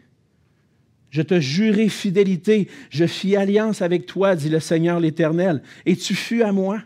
Je 1.09 1.21
te 1.21 1.39
jurai 1.39 1.87
fidélité, 1.87 2.67
je 2.89 3.05
fis 3.05 3.37
alliance 3.37 3.81
avec 3.81 4.05
toi, 4.05 4.35
dit 4.35 4.49
le 4.49 4.59
Seigneur 4.59 4.99
l'Éternel, 4.99 5.63
et 5.85 5.95
tu 5.95 6.13
fus 6.13 6.43
à 6.43 6.51
moi. 6.51 6.81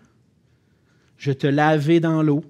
Je 1.19 1.31
te 1.31 1.45
lavai 1.45 1.99
dans 1.99 2.23
l'eau, 2.23 2.43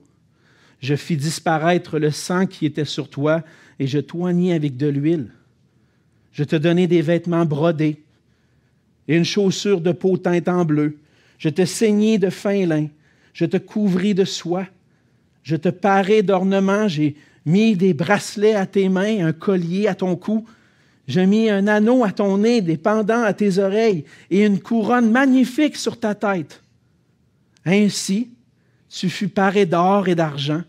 je 0.80 0.96
fis 0.96 1.18
disparaître 1.18 2.00
le 2.00 2.12
sang 2.12 2.46
qui 2.46 2.66
était 2.66 2.86
sur 2.86 3.10
toi, 3.10 3.44
et 3.80 3.88
je 3.88 4.00
t'oignis 4.00 4.54
avec 4.54 4.78
de 4.78 4.88
l'huile. 4.88 5.32
Je 6.32 6.46
te 6.46 6.56
donnai 6.56 6.88
des 6.88 7.02
vêtements 7.02 7.46
brodés 7.46 8.02
et 9.10 9.18
une 9.18 9.26
chaussure 9.26 9.82
de 9.82 9.92
peau 9.92 10.18
teinte 10.18 10.48
en 10.48 10.64
bleu. 10.64 11.00
Je 11.38 11.50
te 11.50 11.66
ceignis 11.66 12.18
de 12.18 12.30
fin 12.30 12.66
lin, 12.66 12.88
je 13.34 13.44
te 13.44 13.58
couvris 13.58 14.14
de 14.14 14.24
soie 14.24 14.68
je 15.44 15.56
te 15.56 15.70
parai 15.70 16.22
d'ornements, 16.22 16.88
j'ai 16.88 17.16
mis 17.46 17.76
des 17.76 17.94
bracelets 17.96 18.54
à 18.54 18.68
tes 18.68 18.90
mains, 18.90 19.26
un 19.26 19.34
collier 19.34 19.88
à 19.88 19.96
ton 19.96 20.16
cou. 20.16 20.46
J'ai 21.08 21.26
mis 21.26 21.50
un 21.50 21.66
anneau 21.68 22.04
à 22.04 22.12
ton 22.12 22.38
nez, 22.38 22.62
des 22.62 22.78
pendants 22.78 23.24
à 23.24 23.34
tes 23.34 23.58
oreilles 23.58 24.06
et 24.30 24.46
une 24.46 24.60
couronne 24.60 25.10
magnifique 25.10 25.76
sur 25.76 26.00
ta 26.00 26.14
tête. 26.14 26.62
Ainsi, 27.66 28.30
tu 28.90 29.10
fus 29.10 29.30
paré 29.30 29.66
d'or 29.66 30.08
et 30.08 30.16
d'argent, 30.16 30.64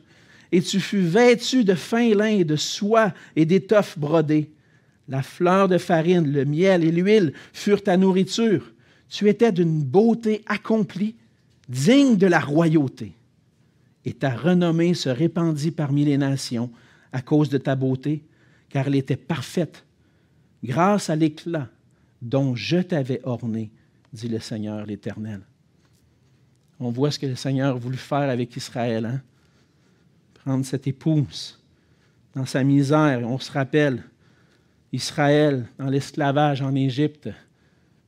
et 0.53 0.63
tu 0.63 0.81
fus 0.81 1.01
vêtu 1.01 1.65
de 1.65 1.75
fin 1.75 2.15
lin 2.15 2.27
et 2.27 2.45
de 2.45 2.57
soie 2.57 3.13
et 3.37 3.45
d'étoffes 3.45 3.99
brodées. 3.99 4.51
La 5.09 5.23
fleur 5.23 5.69
de 5.69 5.79
farine, 5.79 6.31
le 6.31 6.45
miel 6.45 6.85
et 6.85 6.93
l'huile 6.93 7.33
furent 7.53 7.83
ta 7.83 7.97
nourriture. 7.97 8.73
Tu 9.09 9.29
étais 9.29 9.53
d'une 9.53 9.83
beauté 9.83 10.43
accomplie, 10.47 11.17
digne 11.69 12.17
de 12.17 12.27
la 12.27 12.41
royauté 12.41 13.15
et 14.05 14.15
ta 14.15 14.31
renommée 14.31 14.95
se 14.95 15.09
répandit 15.09 15.71
parmi 15.71 16.05
les 16.05 16.19
nations 16.19 16.71
à 17.13 17.23
cause 17.23 17.49
de 17.49 17.59
ta 17.59 17.75
beauté, 17.75 18.25
car 18.69 18.87
elle 18.87 18.95
était 18.95 19.17
parfaite, 19.17 19.85
grâce 20.65 21.11
à 21.11 21.17
l'éclat 21.17 21.69
dont 22.23 22.55
je 22.55 22.79
t'avais 22.79 23.21
orné, 23.25 23.71
dit 24.13 24.29
le 24.29 24.39
Seigneur 24.39 24.87
l'Éternel. 24.87 25.41
On 26.81 26.91
voit 26.91 27.11
ce 27.11 27.19
que 27.19 27.27
le 27.27 27.37
Seigneur 27.37 27.77
a 27.77 27.93
faire 27.93 28.31
avec 28.31 28.57
Israël. 28.57 29.05
Hein? 29.05 29.21
Prendre 30.33 30.65
cette 30.65 30.87
épouse 30.87 31.61
dans 32.35 32.47
sa 32.47 32.65
misère. 32.65 33.21
On 33.29 33.39
se 33.39 33.53
rappelle, 33.53 34.03
Israël 34.93 35.67
dans 35.79 35.91
l'esclavage 35.91 36.63
en 36.63 36.75
Égypte, 36.75 37.29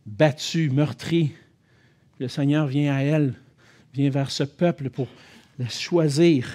battu, 0.07 0.71
meurtri. 0.71 1.33
Le 2.19 2.29
Seigneur 2.29 2.67
vient 2.67 2.95
à 2.95 3.01
elle, 3.01 3.35
vient 3.93 4.11
vers 4.11 4.31
ce 4.31 4.43
peuple 4.45 4.89
pour 4.89 5.07
de 5.59 5.67
choisir, 5.67 6.49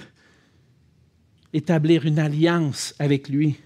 établir 1.52 2.04
une 2.04 2.18
alliance 2.18 2.94
avec 2.98 3.28
lui. 3.28 3.56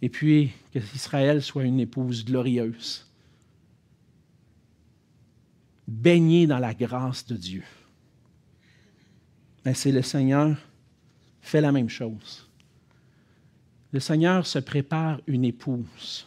Et 0.00 0.08
puis 0.08 0.52
que 0.72 0.78
Israël 0.94 1.42
soit 1.42 1.64
une 1.64 1.80
épouse 1.80 2.24
glorieuse, 2.24 3.05
baignée 5.86 6.46
dans 6.46 6.58
la 6.58 6.74
grâce 6.74 7.26
de 7.26 7.36
Dieu. 7.36 7.62
Mais 9.64 9.74
c'est 9.74 9.92
le 9.92 10.02
Seigneur 10.02 10.56
fait 11.40 11.60
la 11.60 11.72
même 11.72 11.88
chose. 11.88 12.48
Le 13.92 14.00
Seigneur 14.00 14.46
se 14.46 14.58
prépare 14.58 15.20
une 15.26 15.44
épouse. 15.44 16.26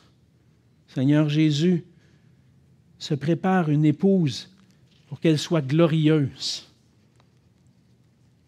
Seigneur 0.88 1.30
Jésus 1.30 1.86
se 2.98 3.14
prépare 3.14 3.70
une 3.70 3.86
épouse 3.86 4.50
pour 5.08 5.20
qu'elle 5.20 5.40
soit 5.40 5.62
glorieuse. 5.62 6.68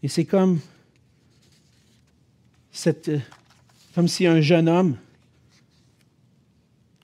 Et 0.03 0.07
c'est 0.07 0.25
comme, 0.25 0.59
cette, 2.71 3.11
comme 3.93 4.07
si 4.07 4.25
un 4.25 4.41
jeune 4.41 4.67
homme 4.67 4.97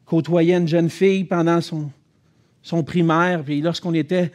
côtoyait 0.06 0.58
une 0.58 0.68
jeune 0.68 0.90
fille 0.90 1.24
pendant 1.24 1.62
son, 1.62 1.92
son 2.68 2.84
primaire. 2.84 3.44
Puis 3.44 3.62
lorsqu'on 3.62 3.94
était 3.94 4.32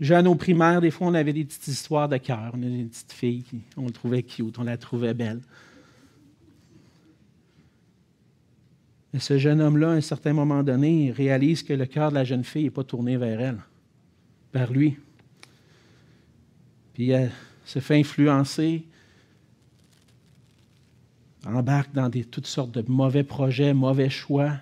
jeune 0.00 0.26
au 0.26 0.34
primaire, 0.34 0.80
des 0.80 0.90
fois, 0.90 1.08
on 1.08 1.14
avait 1.14 1.34
des 1.34 1.44
petites 1.44 1.68
histoires 1.68 2.08
de 2.08 2.16
cœur. 2.16 2.52
On 2.54 2.62
avait 2.62 2.78
des 2.78 2.84
petites 2.84 3.12
filles, 3.12 3.44
on 3.76 3.86
le 3.86 3.92
trouvait 3.92 4.22
cute, 4.22 4.58
on 4.58 4.64
la 4.64 4.78
trouvait 4.78 5.12
belle. 5.12 5.40
Mais 9.12 9.20
ce 9.20 9.38
jeune 9.38 9.60
homme-là, 9.60 9.90
à 9.90 9.94
un 9.94 10.00
certain 10.00 10.32
moment 10.32 10.62
donné, 10.62 11.06
il 11.06 11.12
réalise 11.12 11.62
que 11.62 11.74
le 11.74 11.84
cœur 11.84 12.08
de 12.08 12.14
la 12.14 12.24
jeune 12.24 12.42
fille 12.42 12.64
n'est 12.64 12.70
pas 12.70 12.84
tourné 12.84 13.16
vers 13.16 13.40
elle, 13.40 13.58
vers 14.52 14.72
lui. 14.72 14.96
Puis 16.94 17.10
elle 17.10 17.30
se 17.66 17.80
fait 17.80 17.98
influencer, 18.00 18.84
embarque 21.46 21.92
dans 21.92 22.10
toutes 22.10 22.46
sortes 22.46 22.72
de 22.72 22.84
mauvais 22.90 23.24
projets, 23.24 23.74
mauvais 23.74 24.10
choix, 24.10 24.52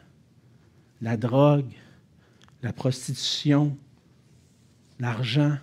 la 1.00 1.16
drogue, 1.16 1.72
la 2.62 2.72
prostitution, 2.72 3.76
l'argent. 4.98 5.56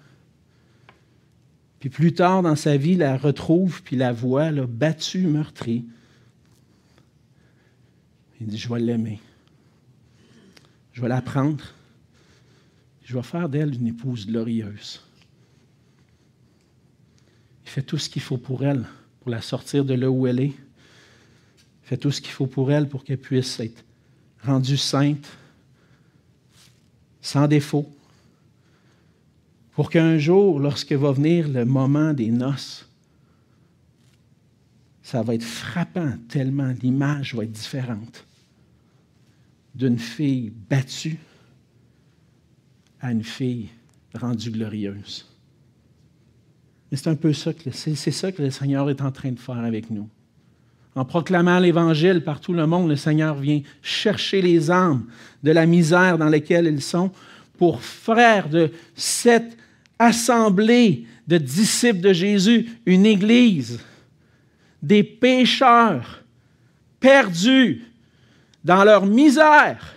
Puis 1.79 1.89
plus 1.89 2.13
tard 2.13 2.41
dans 2.43 2.57
sa 2.57 2.75
vie, 2.75 2.95
la 2.95 3.17
retrouve, 3.17 3.81
puis 3.83 3.95
la 3.95 4.11
voit 4.11 4.51
là, 4.51 4.67
battue, 4.67 5.27
meurtrie. 5.27 5.85
Il 8.41 8.47
dit, 8.47 8.57
je 8.57 8.69
vais 8.69 8.79
l'aimer. 8.79 9.19
Je 10.91 11.01
vais 11.01 11.07
la 11.07 11.21
prendre. 11.21 11.63
Je 13.03 13.15
vais 13.15 13.23
faire 13.23 13.49
d'elle 13.49 13.75
une 13.75 13.87
épouse 13.87 14.27
glorieuse. 14.27 15.01
Il 17.65 17.69
fait 17.69 17.81
tout 17.81 17.97
ce 17.97 18.09
qu'il 18.09 18.21
faut 18.21 18.37
pour 18.37 18.65
elle, 18.65 18.85
pour 19.21 19.29
la 19.29 19.41
sortir 19.41 19.85
de 19.85 19.93
là 19.93 20.09
où 20.11 20.27
elle 20.27 20.39
est. 20.39 20.53
Il 20.53 21.83
fait 21.83 21.97
tout 21.97 22.11
ce 22.11 22.21
qu'il 22.21 22.31
faut 22.31 22.47
pour 22.47 22.71
elle 22.71 22.89
pour 22.89 23.03
qu'elle 23.03 23.17
puisse 23.17 23.59
être 23.59 23.83
rendue 24.43 24.77
sainte, 24.77 25.27
sans 27.21 27.47
défaut, 27.47 27.89
pour 29.71 29.89
qu'un 29.89 30.17
jour, 30.17 30.59
lorsque 30.59 30.91
va 30.91 31.11
venir 31.11 31.47
le 31.47 31.65
moment 31.65 32.13
des 32.13 32.31
noces, 32.31 32.87
ça 35.01 35.23
va 35.23 35.35
être 35.35 35.43
frappant 35.43 36.13
tellement 36.27 36.73
l'image 36.81 37.33
va 37.33 37.43
être 37.43 37.51
différente 37.51 38.25
d'une 39.73 39.97
fille 39.97 40.51
battue 40.69 41.17
à 42.99 43.11
une 43.11 43.23
fille 43.23 43.69
rendue 44.13 44.51
glorieuse. 44.51 45.25
C'est 46.91 47.07
un 47.07 47.15
peu 47.15 47.33
ça 47.33 47.53
que, 47.53 47.71
c'est, 47.71 47.95
ça 47.95 48.31
que 48.31 48.41
le 48.41 48.51
Seigneur 48.51 48.89
est 48.89 49.01
en 49.01 49.11
train 49.11 49.31
de 49.31 49.39
faire 49.39 49.59
avec 49.59 49.89
nous. 49.89 50.09
En 50.99 51.05
proclamant 51.05 51.59
l'Évangile 51.59 52.21
par 52.25 52.41
tout 52.41 52.51
le 52.51 52.67
monde, 52.67 52.89
le 52.89 52.97
Seigneur 52.97 53.35
vient 53.35 53.61
chercher 53.81 54.41
les 54.41 54.69
âmes 54.69 55.05
de 55.41 55.51
la 55.51 55.65
misère 55.65 56.17
dans 56.17 56.27
laquelle 56.27 56.65
ils 56.65 56.81
sont 56.81 57.09
pour 57.57 57.81
faire 57.81 58.49
de 58.49 58.69
cette 58.95 59.55
assemblée 59.97 61.05
de 61.25 61.37
disciples 61.37 62.01
de 62.01 62.11
Jésus 62.11 62.69
une 62.85 63.05
église, 63.05 63.79
des 64.83 65.03
pécheurs 65.03 66.21
perdus 66.99 67.81
dans 68.65 68.83
leur 68.83 69.05
misère, 69.05 69.95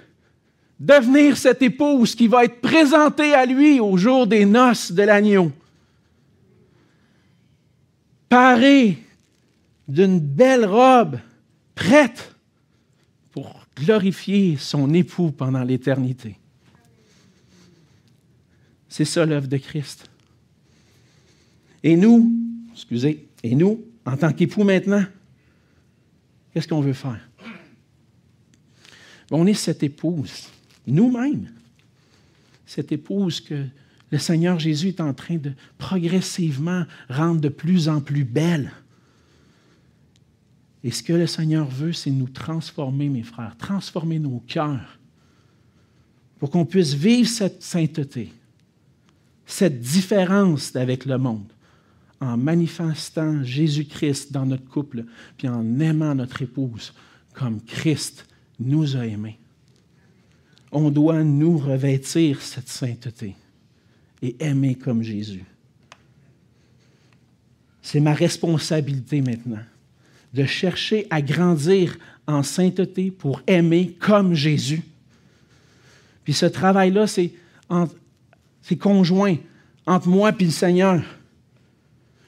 devenir 0.79 1.37
cette 1.37 1.63
épouse 1.63 2.15
qui 2.15 2.29
va 2.29 2.45
être 2.45 2.61
présentée 2.61 3.35
à 3.35 3.45
lui 3.45 3.81
au 3.81 3.97
jour 3.97 4.29
des 4.29 4.45
noces 4.45 4.93
de 4.93 5.03
l'agneau. 5.03 5.51
Parée 8.29 8.99
d'une 9.93 10.21
belle 10.21 10.65
robe, 10.65 11.19
prête 11.75 12.35
pour 13.31 13.67
glorifier 13.77 14.57
son 14.57 14.93
époux 14.95 15.33
pendant 15.33 15.63
l'éternité. 15.63 16.39
C'est 18.89 19.05
ça 19.05 19.27
l'œuvre 19.27 19.49
de 19.49 19.59
Christ. 19.59 20.09
Et 21.83 21.95
nous, 21.95 22.33
excusez, 22.73 23.29
et 23.43 23.55
nous, 23.55 23.85
en 24.07 24.17
tant 24.17 24.33
qu'époux 24.33 24.65
maintenant, 24.65 25.05
qu'est-ce 26.53 26.69
qu'on 26.69 26.81
veut 26.81 26.95
faire? 26.95 27.29
On 29.31 29.47
est 29.47 29.55
cette 29.55 29.83
épouse, 29.83 30.49
nous-mêmes, 30.87 31.51
cette 32.65 32.93
épouse 32.93 33.43
que 33.43 33.67
le 34.11 34.19
Seigneur 34.19 34.59
Jésus 34.59 34.89
est 34.89 35.01
en 35.03 35.13
train 35.13 35.37
de 35.37 35.53
progressivement 35.77 36.85
rendre 37.11 37.43
de 37.43 37.51
plus 37.51 37.91
en 37.91 38.01
plus 38.01 38.25
belle. 38.25 38.73
Et 40.85 40.91
ce 40.91 41.03
que 41.03 41.13
le 41.13 41.27
Seigneur 41.27 41.67
veut, 41.67 41.93
c'est 41.93 42.11
nous 42.11 42.29
transformer, 42.29 43.09
mes 43.09 43.23
frères, 43.23 43.57
transformer 43.57 44.19
nos 44.19 44.41
cœurs 44.47 44.99
pour 46.39 46.51
qu'on 46.51 46.67
puisse 46.67 46.95
vivre 46.95 47.29
cette 47.29 47.63
sainteté, 47.63 48.33
cette 49.47 49.81
différence 49.81 50.75
avec 50.75 51.05
le 51.05 51.19
monde, 51.19 51.53
en 52.21 52.37
manifestant 52.37 53.45
Jésus-Christ 53.45 54.33
dans 54.33 54.47
notre 54.47 54.69
couple, 54.69 55.05
puis 55.37 55.49
en 55.49 55.79
aimant 55.79 56.15
notre 56.15 56.43
épouse 56.43 56.93
comme 57.33 57.61
Christ 57.63 58.27
nous 58.59 58.97
a 58.97 59.07
aimés. 59.07 59.39
On 60.73 60.91
doit 60.91 61.23
nous 61.23 61.59
revêtir 61.59 62.41
cette 62.41 62.69
sainteté 62.69 63.37
et 64.21 64.37
aimer 64.41 64.75
comme 64.75 65.03
Jésus. 65.03 65.45
C'est 67.83 68.01
ma 68.01 68.15
responsabilité 68.15 69.21
maintenant 69.21 69.63
de 70.33 70.45
chercher 70.45 71.07
à 71.11 71.21
grandir 71.21 71.99
en 72.27 72.43
sainteté 72.43 73.11
pour 73.11 73.43
aimer 73.47 73.97
comme 73.99 74.35
Jésus. 74.35 74.83
Puis 76.25 76.33
ce 76.33 76.47
travail-là, 76.47 77.07
c'est, 77.07 77.33
conjoint 78.79 79.37
entre 79.87 80.09
moi 80.09 80.33
et 80.39 80.45
le 80.45 80.51
Seigneur. 80.51 81.03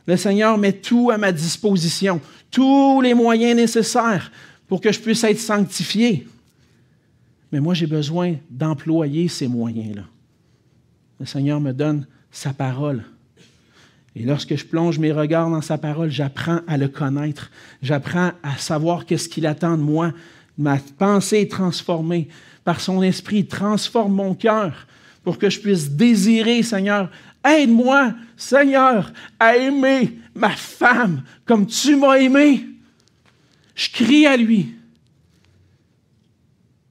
Le 0.06 0.16
Seigneur 0.16 0.58
met 0.58 0.72
tout 0.72 1.10
à 1.10 1.16
ma 1.16 1.32
disposition, 1.32 2.20
tous 2.50 3.00
les 3.00 3.14
moyens 3.14 3.56
nécessaires 3.56 4.30
pour 4.66 4.80
que 4.80 4.92
je 4.92 5.00
puisse 5.00 5.24
être 5.24 5.38
sanctifié. 5.38 6.26
Mais 7.52 7.60
moi, 7.60 7.72
j'ai 7.72 7.86
besoin 7.86 8.34
d'employer 8.50 9.28
ces 9.28 9.48
moyens-là. 9.48 10.02
Le 11.20 11.26
Seigneur 11.26 11.60
me 11.60 11.72
donne 11.72 12.06
sa 12.30 12.52
parole. 12.52 13.04
Et 14.16 14.22
lorsque 14.22 14.54
je 14.56 14.64
plonge 14.64 14.98
mes 14.98 15.12
regards 15.12 15.50
dans 15.50 15.62
sa 15.62 15.76
parole, 15.76 16.10
j'apprends 16.10 16.60
à 16.68 16.76
le 16.76 16.88
connaître. 16.88 17.50
J'apprends 17.82 18.30
à 18.42 18.56
savoir 18.58 19.06
qu'est-ce 19.06 19.28
qu'il 19.28 19.46
attend 19.46 19.76
de 19.76 19.82
moi. 19.82 20.12
Ma 20.56 20.78
pensée 20.98 21.40
est 21.40 21.50
transformée 21.50 22.28
par 22.62 22.80
son 22.80 23.02
esprit. 23.02 23.38
Il 23.38 23.46
transforme 23.46 24.14
mon 24.14 24.34
cœur 24.34 24.86
pour 25.24 25.38
que 25.38 25.50
je 25.50 25.58
puisse 25.58 25.90
désirer, 25.90 26.62
Seigneur. 26.62 27.10
Aide-moi, 27.44 28.14
Seigneur, 28.36 29.12
à 29.40 29.56
aimer 29.56 30.18
ma 30.34 30.50
femme 30.50 31.22
comme 31.44 31.66
tu 31.66 31.96
m'as 31.96 32.14
aimé. 32.14 32.66
Je 33.74 33.90
crie 33.90 34.26
à 34.26 34.36
lui. 34.36 34.74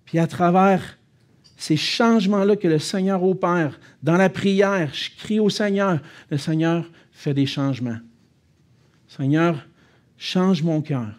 Puis 0.06 0.20
à 0.20 0.28
travers 0.28 0.98
ces 1.56 1.78
changements-là 1.78 2.58
que 2.58 2.68
le 2.68 2.80
Seigneur 2.80 3.24
opère 3.24 3.80
dans 4.04 4.18
la 4.18 4.30
prière, 4.30 4.90
je 4.94 5.10
crie 5.18 5.40
au 5.40 5.50
Seigneur. 5.50 6.00
Le 6.30 6.38
Seigneur 6.38 6.86
fait 7.24 7.34
des 7.34 7.46
changements. 7.46 8.00
Seigneur, 9.08 9.66
change 10.18 10.62
mon 10.62 10.82
cœur 10.82 11.14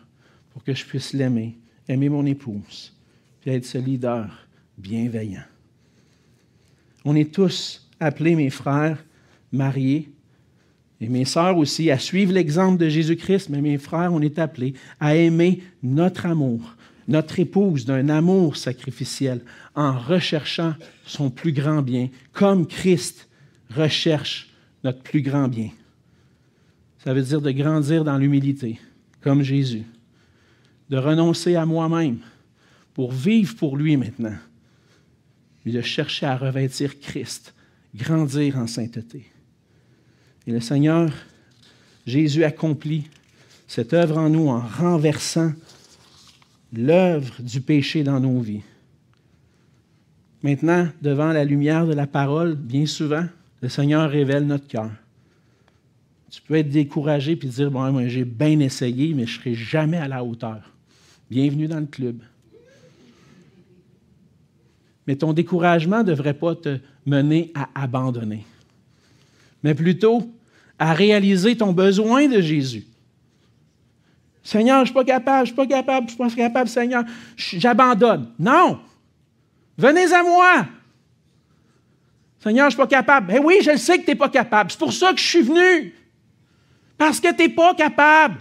pour 0.53 0.63
que 0.63 0.75
je 0.75 0.85
puisse 0.85 1.15
l'aimer, 1.15 1.57
aimer 1.89 2.11
mon 2.11 2.27
épouse, 2.27 2.93
puis 3.41 3.53
être 3.53 3.65
ce 3.65 3.79
leader 3.79 4.47
bienveillant. 4.77 5.45
On 7.07 7.17
est 7.17 7.33
tous 7.33 7.89
appelés, 8.01 8.35
mes 8.35 8.51
frères, 8.51 9.03
mariés, 9.51 10.11
et 11.01 11.09
mes 11.09 11.25
sœurs 11.25 11.57
aussi, 11.57 11.91
à 11.91 11.99
suivre 11.99 12.33
l'exemple 12.33 12.79
de 12.79 12.89
Jésus-Christ, 12.89 13.49
mais 13.49 13.63
mes 13.63 13.79
frères, 13.79 14.13
on 14.13 14.21
est 14.21 14.39
appelés 14.39 14.75
à 15.01 15.17
aimer 15.17 15.63
notre 15.83 16.27
amour, 16.27 16.77
notre 17.09 17.39
épouse 17.41 17.87
d'un 17.87 18.11
amour 18.11 18.57
sacrificiel, 18.57 19.41
en 19.75 19.99
recherchant 19.99 20.75
son 21.07 21.31
plus 21.31 21.53
grand 21.53 21.81
bien, 21.81 22.11
comme 22.33 22.67
Christ 22.67 23.29
recherche 23.71 24.51
notre 24.83 25.03
plus 25.03 25.23
grand 25.23 25.49
bien. 25.49 25.71
Ça 27.05 27.13
veut 27.13 27.23
dire 27.23 27.43
de 27.43 27.51
grandir 27.51 28.03
dans 28.03 28.17
l'humilité, 28.17 28.81
comme 29.21 29.43
Jésus, 29.43 29.85
de 30.89 30.97
renoncer 30.97 31.55
à 31.55 31.67
moi-même 31.67 32.21
pour 32.95 33.13
vivre 33.13 33.55
pour 33.57 33.77
lui 33.77 33.99
maintenant, 33.99 34.37
et 35.67 35.73
de 35.73 35.83
chercher 35.83 36.25
à 36.25 36.37
revêtir 36.39 36.99
Christ, 37.01 37.55
grandir 37.95 38.57
en 38.57 38.67
sainteté. 38.67 39.27
Et 40.47 40.53
le 40.53 40.61
Seigneur, 40.61 41.13
Jésus 42.07 42.43
accomplit 42.43 43.05
cette 43.67 43.93
œuvre 43.93 44.17
en 44.17 44.31
nous 44.31 44.49
en 44.49 44.61
renversant 44.61 45.53
l'œuvre 46.73 47.35
du 47.43 47.61
péché 47.61 48.03
dans 48.03 48.21
nos 48.21 48.41
vies. 48.41 48.63
Maintenant, 50.43 50.89
devant 51.03 51.33
la 51.33 51.45
lumière 51.45 51.87
de 51.87 51.95
la 51.95 52.07
parole, 52.07 52.55
bien 52.55 52.87
souvent, 52.87 53.27
le 53.61 53.69
Seigneur 53.69 54.11
révèle 54.11 54.47
notre 54.47 54.67
cœur. 54.67 54.91
Tu 56.31 56.43
peux 56.43 56.55
être 56.55 56.69
découragé 56.69 57.33
et 57.33 57.37
dire 57.37 57.71
Bon, 57.71 57.91
moi, 57.93 58.09
j'ai 58.09 58.25
bien 58.25 58.59
essayé, 58.61 59.15
mais 59.15 59.27
je 59.27 59.37
ne 59.37 59.43
serai 59.43 59.55
jamais 59.55 59.99
à 59.99 60.09
la 60.09 60.25
hauteur. 60.25 60.73
Bienvenue 61.31 61.69
dans 61.69 61.81
le 61.81 61.87
club. 61.87 62.21
Mais 65.07 65.17
ton 65.17 65.33
découragement 65.33 65.99
ne 65.99 66.05
devrait 66.05 66.35
pas 66.35 66.55
te 66.55 66.79
mener 67.07 67.53
à 67.55 67.69
abandonner 67.75 68.45
mais 69.65 69.75
plutôt 69.75 70.31
à 70.79 70.93
réaliser 70.93 71.57
ton 71.57 71.73
besoin 71.73 72.29
de 72.29 72.41
Jésus. 72.41 72.85
Seigneur, 74.43 74.77
je 74.77 74.81
ne 74.83 74.87
suis 74.87 74.95
pas 74.95 75.05
capable, 75.05 75.47
je 75.47 75.53
ne 75.53 75.57
suis 75.57 75.67
pas 75.67 75.67
capable, 75.67 76.09
je 76.11 76.23
ne 76.23 76.29
suis 76.29 76.37
pas 76.37 76.43
capable, 76.43 76.69
Seigneur, 76.69 77.05
j'abandonne. 77.35 78.31
Non! 78.39 78.79
Venez 79.79 80.13
à 80.13 80.23
moi! 80.23 80.67
Seigneur, 82.41 82.69
je 82.69 82.77
ne 82.77 82.83
suis 82.83 82.89
pas 82.89 82.97
capable. 82.99 83.33
Eh 83.35 83.39
oui, 83.39 83.61
je 83.63 83.75
sais 83.79 83.99
que 83.99 84.05
tu 84.05 84.11
n'es 84.11 84.17
pas 84.17 84.29
capable. 84.29 84.71
C'est 84.71 84.79
pour 84.79 84.93
ça 84.93 85.13
que 85.15 85.19
je 85.19 85.27
suis 85.27 85.41
venu. 85.41 85.95
Parce 86.97 87.21
que 87.21 87.35
tu 87.35 87.43
n'es 87.43 87.49
pas 87.49 87.75
capable. 87.75 88.41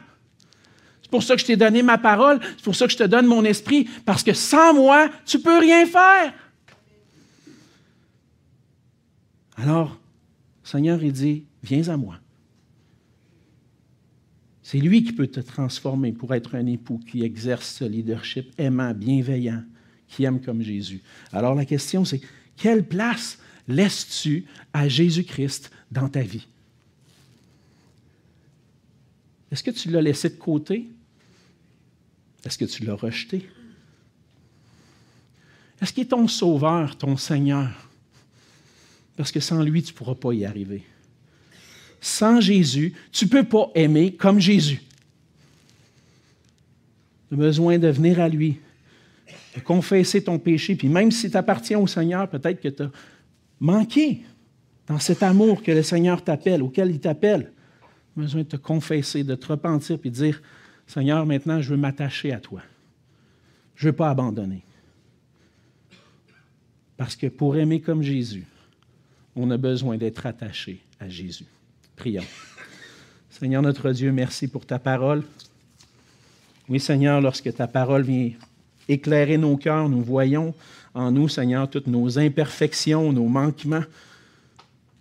C'est 1.02 1.12
pour 1.12 1.24
ça 1.24 1.36
que 1.36 1.42
je 1.42 1.46
t'ai 1.46 1.56
donné 1.56 1.84
ma 1.84 1.98
parole. 1.98 2.40
C'est 2.58 2.64
pour 2.64 2.76
ça 2.76 2.86
que 2.86 2.92
je 2.92 2.98
te 2.98 3.04
donne 3.04 3.26
mon 3.26 3.44
esprit. 3.44 3.90
Parce 4.06 4.24
que 4.24 4.34
sans 4.34 4.74
moi, 4.74 5.10
tu 5.26 5.38
ne 5.38 5.44
peux 5.44 5.60
rien 5.60 5.86
faire. 5.86 6.34
Alors, 9.58 10.00
Seigneur, 10.64 11.04
il 11.04 11.12
dit, 11.12 11.46
viens 11.62 11.88
à 11.90 11.98
moi. 11.98 12.16
C'est 14.64 14.80
lui 14.80 15.04
qui 15.04 15.12
peut 15.12 15.28
te 15.28 15.42
transformer 15.42 16.14
pour 16.14 16.34
être 16.34 16.56
un 16.56 16.66
époux 16.66 17.00
qui 17.00 17.24
exerce 17.24 17.76
ce 17.76 17.86
leadership 17.86 18.54
aimant, 18.58 18.94
bienveillant, 18.94 19.62
qui 20.08 20.24
aime 20.24 20.42
comme 20.42 20.62
Jésus. 20.62 21.04
Alors 21.32 21.54
la 21.54 21.66
question, 21.66 22.06
c'est 22.06 22.22
quelle 22.56 22.88
place 22.88 23.38
laisses-tu 23.68 24.46
à 24.72 24.88
Jésus-Christ 24.88 25.70
dans 25.92 26.08
ta 26.08 26.22
vie? 26.22 26.48
Est-ce 29.54 29.62
que 29.62 29.70
tu 29.70 29.92
l'as 29.92 30.02
laissé 30.02 30.30
de 30.30 30.36
côté? 30.36 30.88
Est-ce 32.44 32.58
que 32.58 32.66
tu 32.66 32.84
l'as 32.86 32.96
rejeté? 32.96 33.48
Est-ce 35.80 35.94
qu'il 35.94 36.02
est 36.02 36.08
ton 36.08 36.28
sauveur, 36.28 36.98
ton 36.98 37.18
Seigneur? 37.18 37.70
Parce 39.16 39.32
que 39.32 39.40
sans 39.40 39.62
lui, 39.62 39.84
tu 39.84 39.94
ne 39.94 39.98
pourras 39.98 40.16
pas 40.16 40.34
y 40.34 40.44
arriver. 40.44 40.84
Sans 42.02 42.42
Jésus, 42.42 42.96
tu 43.12 43.26
ne 43.26 43.30
peux 43.30 43.44
pas 43.44 43.70
aimer 43.76 44.16
comme 44.16 44.40
Jésus. 44.40 44.82
Tu 47.30 47.36
as 47.36 47.38
besoin 47.38 47.78
de 47.78 47.90
venir 47.90 48.20
à 48.20 48.30
lui, 48.30 48.58
de 49.56 49.62
confesser 49.62 50.24
ton 50.24 50.40
péché, 50.40 50.76
puis 50.76 50.88
même 50.88 51.12
si 51.12 51.30
tu 51.30 51.38
appartiens 51.38 51.78
au 51.78 51.86
Seigneur, 51.86 52.28
peut-être 52.28 52.60
que 52.60 52.70
tu 52.70 52.82
as 52.82 52.92
manqué 53.60 54.24
dans 54.88 54.98
cet 54.98 55.22
amour 55.22 55.62
que 55.62 55.72
le 55.72 55.84
Seigneur 55.84 56.24
t'appelle, 56.24 56.64
auquel 56.64 56.90
il 56.90 57.00
t'appelle. 57.00 57.53
Besoin 58.16 58.42
de 58.42 58.48
te 58.48 58.56
confesser, 58.56 59.24
de 59.24 59.36
te 59.36 59.48
repentir, 59.48 60.00
puis 60.00 60.12
de 60.12 60.16
dire, 60.16 60.42
Seigneur, 60.88 61.26
maintenant, 61.26 61.62
je 61.62 61.72
veux 61.72 61.78
m'attacher 61.78 62.32
à 62.32 62.40
toi. 62.40 62.62
Je 63.76 63.88
ne 63.88 63.92
veux 63.92 63.96
pas 63.96 64.10
abandonner. 64.10 64.64
Parce 66.98 67.16
que 67.16 67.28
pour 67.28 67.58
aimer 67.58 67.82
comme 67.82 68.04
Jésus, 68.04 68.46
on 69.36 69.50
a 69.50 69.58
besoin 69.58 69.98
d'être 69.98 70.26
attaché 70.26 70.82
à 71.00 71.10
Jésus. 71.10 71.46
Prions. 71.96 72.24
Seigneur 73.30 73.62
notre 73.62 73.92
Dieu, 73.92 74.12
merci 74.12 74.48
pour 74.48 74.66
ta 74.66 74.78
parole. 74.78 75.24
Oui, 76.70 76.80
Seigneur, 76.80 77.20
lorsque 77.20 77.54
ta 77.54 77.68
parole 77.68 78.04
vient 78.04 78.32
éclairer 78.88 79.38
nos 79.38 79.58
cœurs, 79.58 79.90
nous 79.90 80.04
voyons 80.04 80.54
en 80.94 81.12
nous, 81.12 81.28
Seigneur, 81.28 81.70
toutes 81.70 81.88
nos 81.88 82.20
imperfections, 82.20 83.12
nos 83.12 83.28
manquements. 83.28 83.84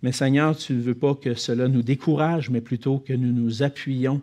Mais 0.03 0.11
Seigneur, 0.11 0.55
tu 0.57 0.73
ne 0.73 0.81
veux 0.81 0.95
pas 0.95 1.15
que 1.15 1.33
cela 1.33 1.69
nous 1.69 1.81
décourage, 1.81 2.49
mais 2.49 2.59
plutôt 2.59 2.99
que 2.99 3.13
nous 3.13 3.31
nous 3.31 3.63
appuyions 3.63 4.21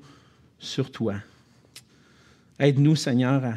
sur 0.59 0.93
toi. 0.93 1.15
Aide-nous, 2.59 2.97
Seigneur, 2.97 3.43
à 3.43 3.55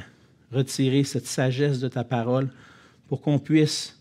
retirer 0.54 1.04
cette 1.04 1.28
sagesse 1.28 1.82
de 1.82 1.90
ta 1.90 2.06
parole 2.06 2.50
pour 3.10 3.22
qu'on 3.22 3.40
puisse 3.40 4.00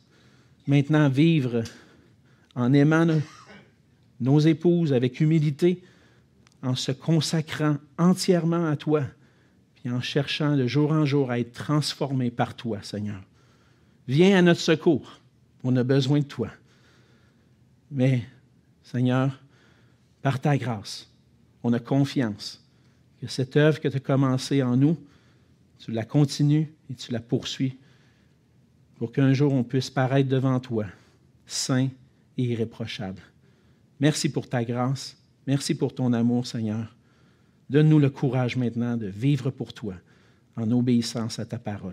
maintenant 0.68 1.08
vivre 1.08 1.64
en 2.54 2.72
aimant 2.72 3.08
nos 4.20 4.38
épouses 4.38 4.92
avec 4.92 5.20
humilité, 5.20 5.82
en 6.62 6.76
se 6.76 6.92
consacrant 6.92 7.76
entièrement 7.98 8.68
à 8.68 8.76
toi, 8.76 9.02
puis 9.74 9.90
en 9.90 10.00
cherchant 10.00 10.56
de 10.56 10.68
jour 10.68 10.92
en 10.92 11.04
jour 11.04 11.32
à 11.32 11.40
être 11.40 11.54
transformés 11.54 12.30
par 12.30 12.54
toi, 12.54 12.78
Seigneur. 12.82 13.20
Viens 14.06 14.38
à 14.38 14.42
notre 14.42 14.60
secours. 14.60 15.18
On 15.64 15.74
a 15.74 15.82
besoin 15.82 16.20
de 16.20 16.24
toi. 16.24 16.50
Mais, 17.92 18.22
Seigneur, 18.82 19.38
par 20.22 20.40
ta 20.40 20.56
grâce, 20.56 21.10
on 21.62 21.72
a 21.74 21.78
confiance 21.78 22.64
que 23.20 23.26
cette 23.26 23.56
œuvre 23.56 23.80
que 23.80 23.88
tu 23.88 23.96
as 23.98 24.00
commencée 24.00 24.62
en 24.62 24.76
nous, 24.76 24.96
tu 25.78 25.92
la 25.92 26.04
continues 26.04 26.72
et 26.90 26.94
tu 26.94 27.12
la 27.12 27.20
poursuis 27.20 27.78
pour 28.96 29.12
qu'un 29.12 29.32
jour 29.32 29.52
on 29.52 29.64
puisse 29.64 29.90
paraître 29.90 30.28
devant 30.28 30.58
toi, 30.58 30.86
saint 31.44 31.88
et 32.38 32.44
irréprochable. 32.44 33.20
Merci 34.00 34.30
pour 34.30 34.48
ta 34.48 34.64
grâce. 34.64 35.16
Merci 35.46 35.74
pour 35.74 35.94
ton 35.94 36.12
amour, 36.12 36.46
Seigneur. 36.46 36.96
Donne-nous 37.68 37.98
le 37.98 38.10
courage 38.10 38.56
maintenant 38.56 38.96
de 38.96 39.06
vivre 39.06 39.50
pour 39.50 39.72
toi 39.72 39.94
en 40.56 40.70
obéissance 40.70 41.38
à 41.38 41.44
ta 41.44 41.58
parole. 41.58 41.80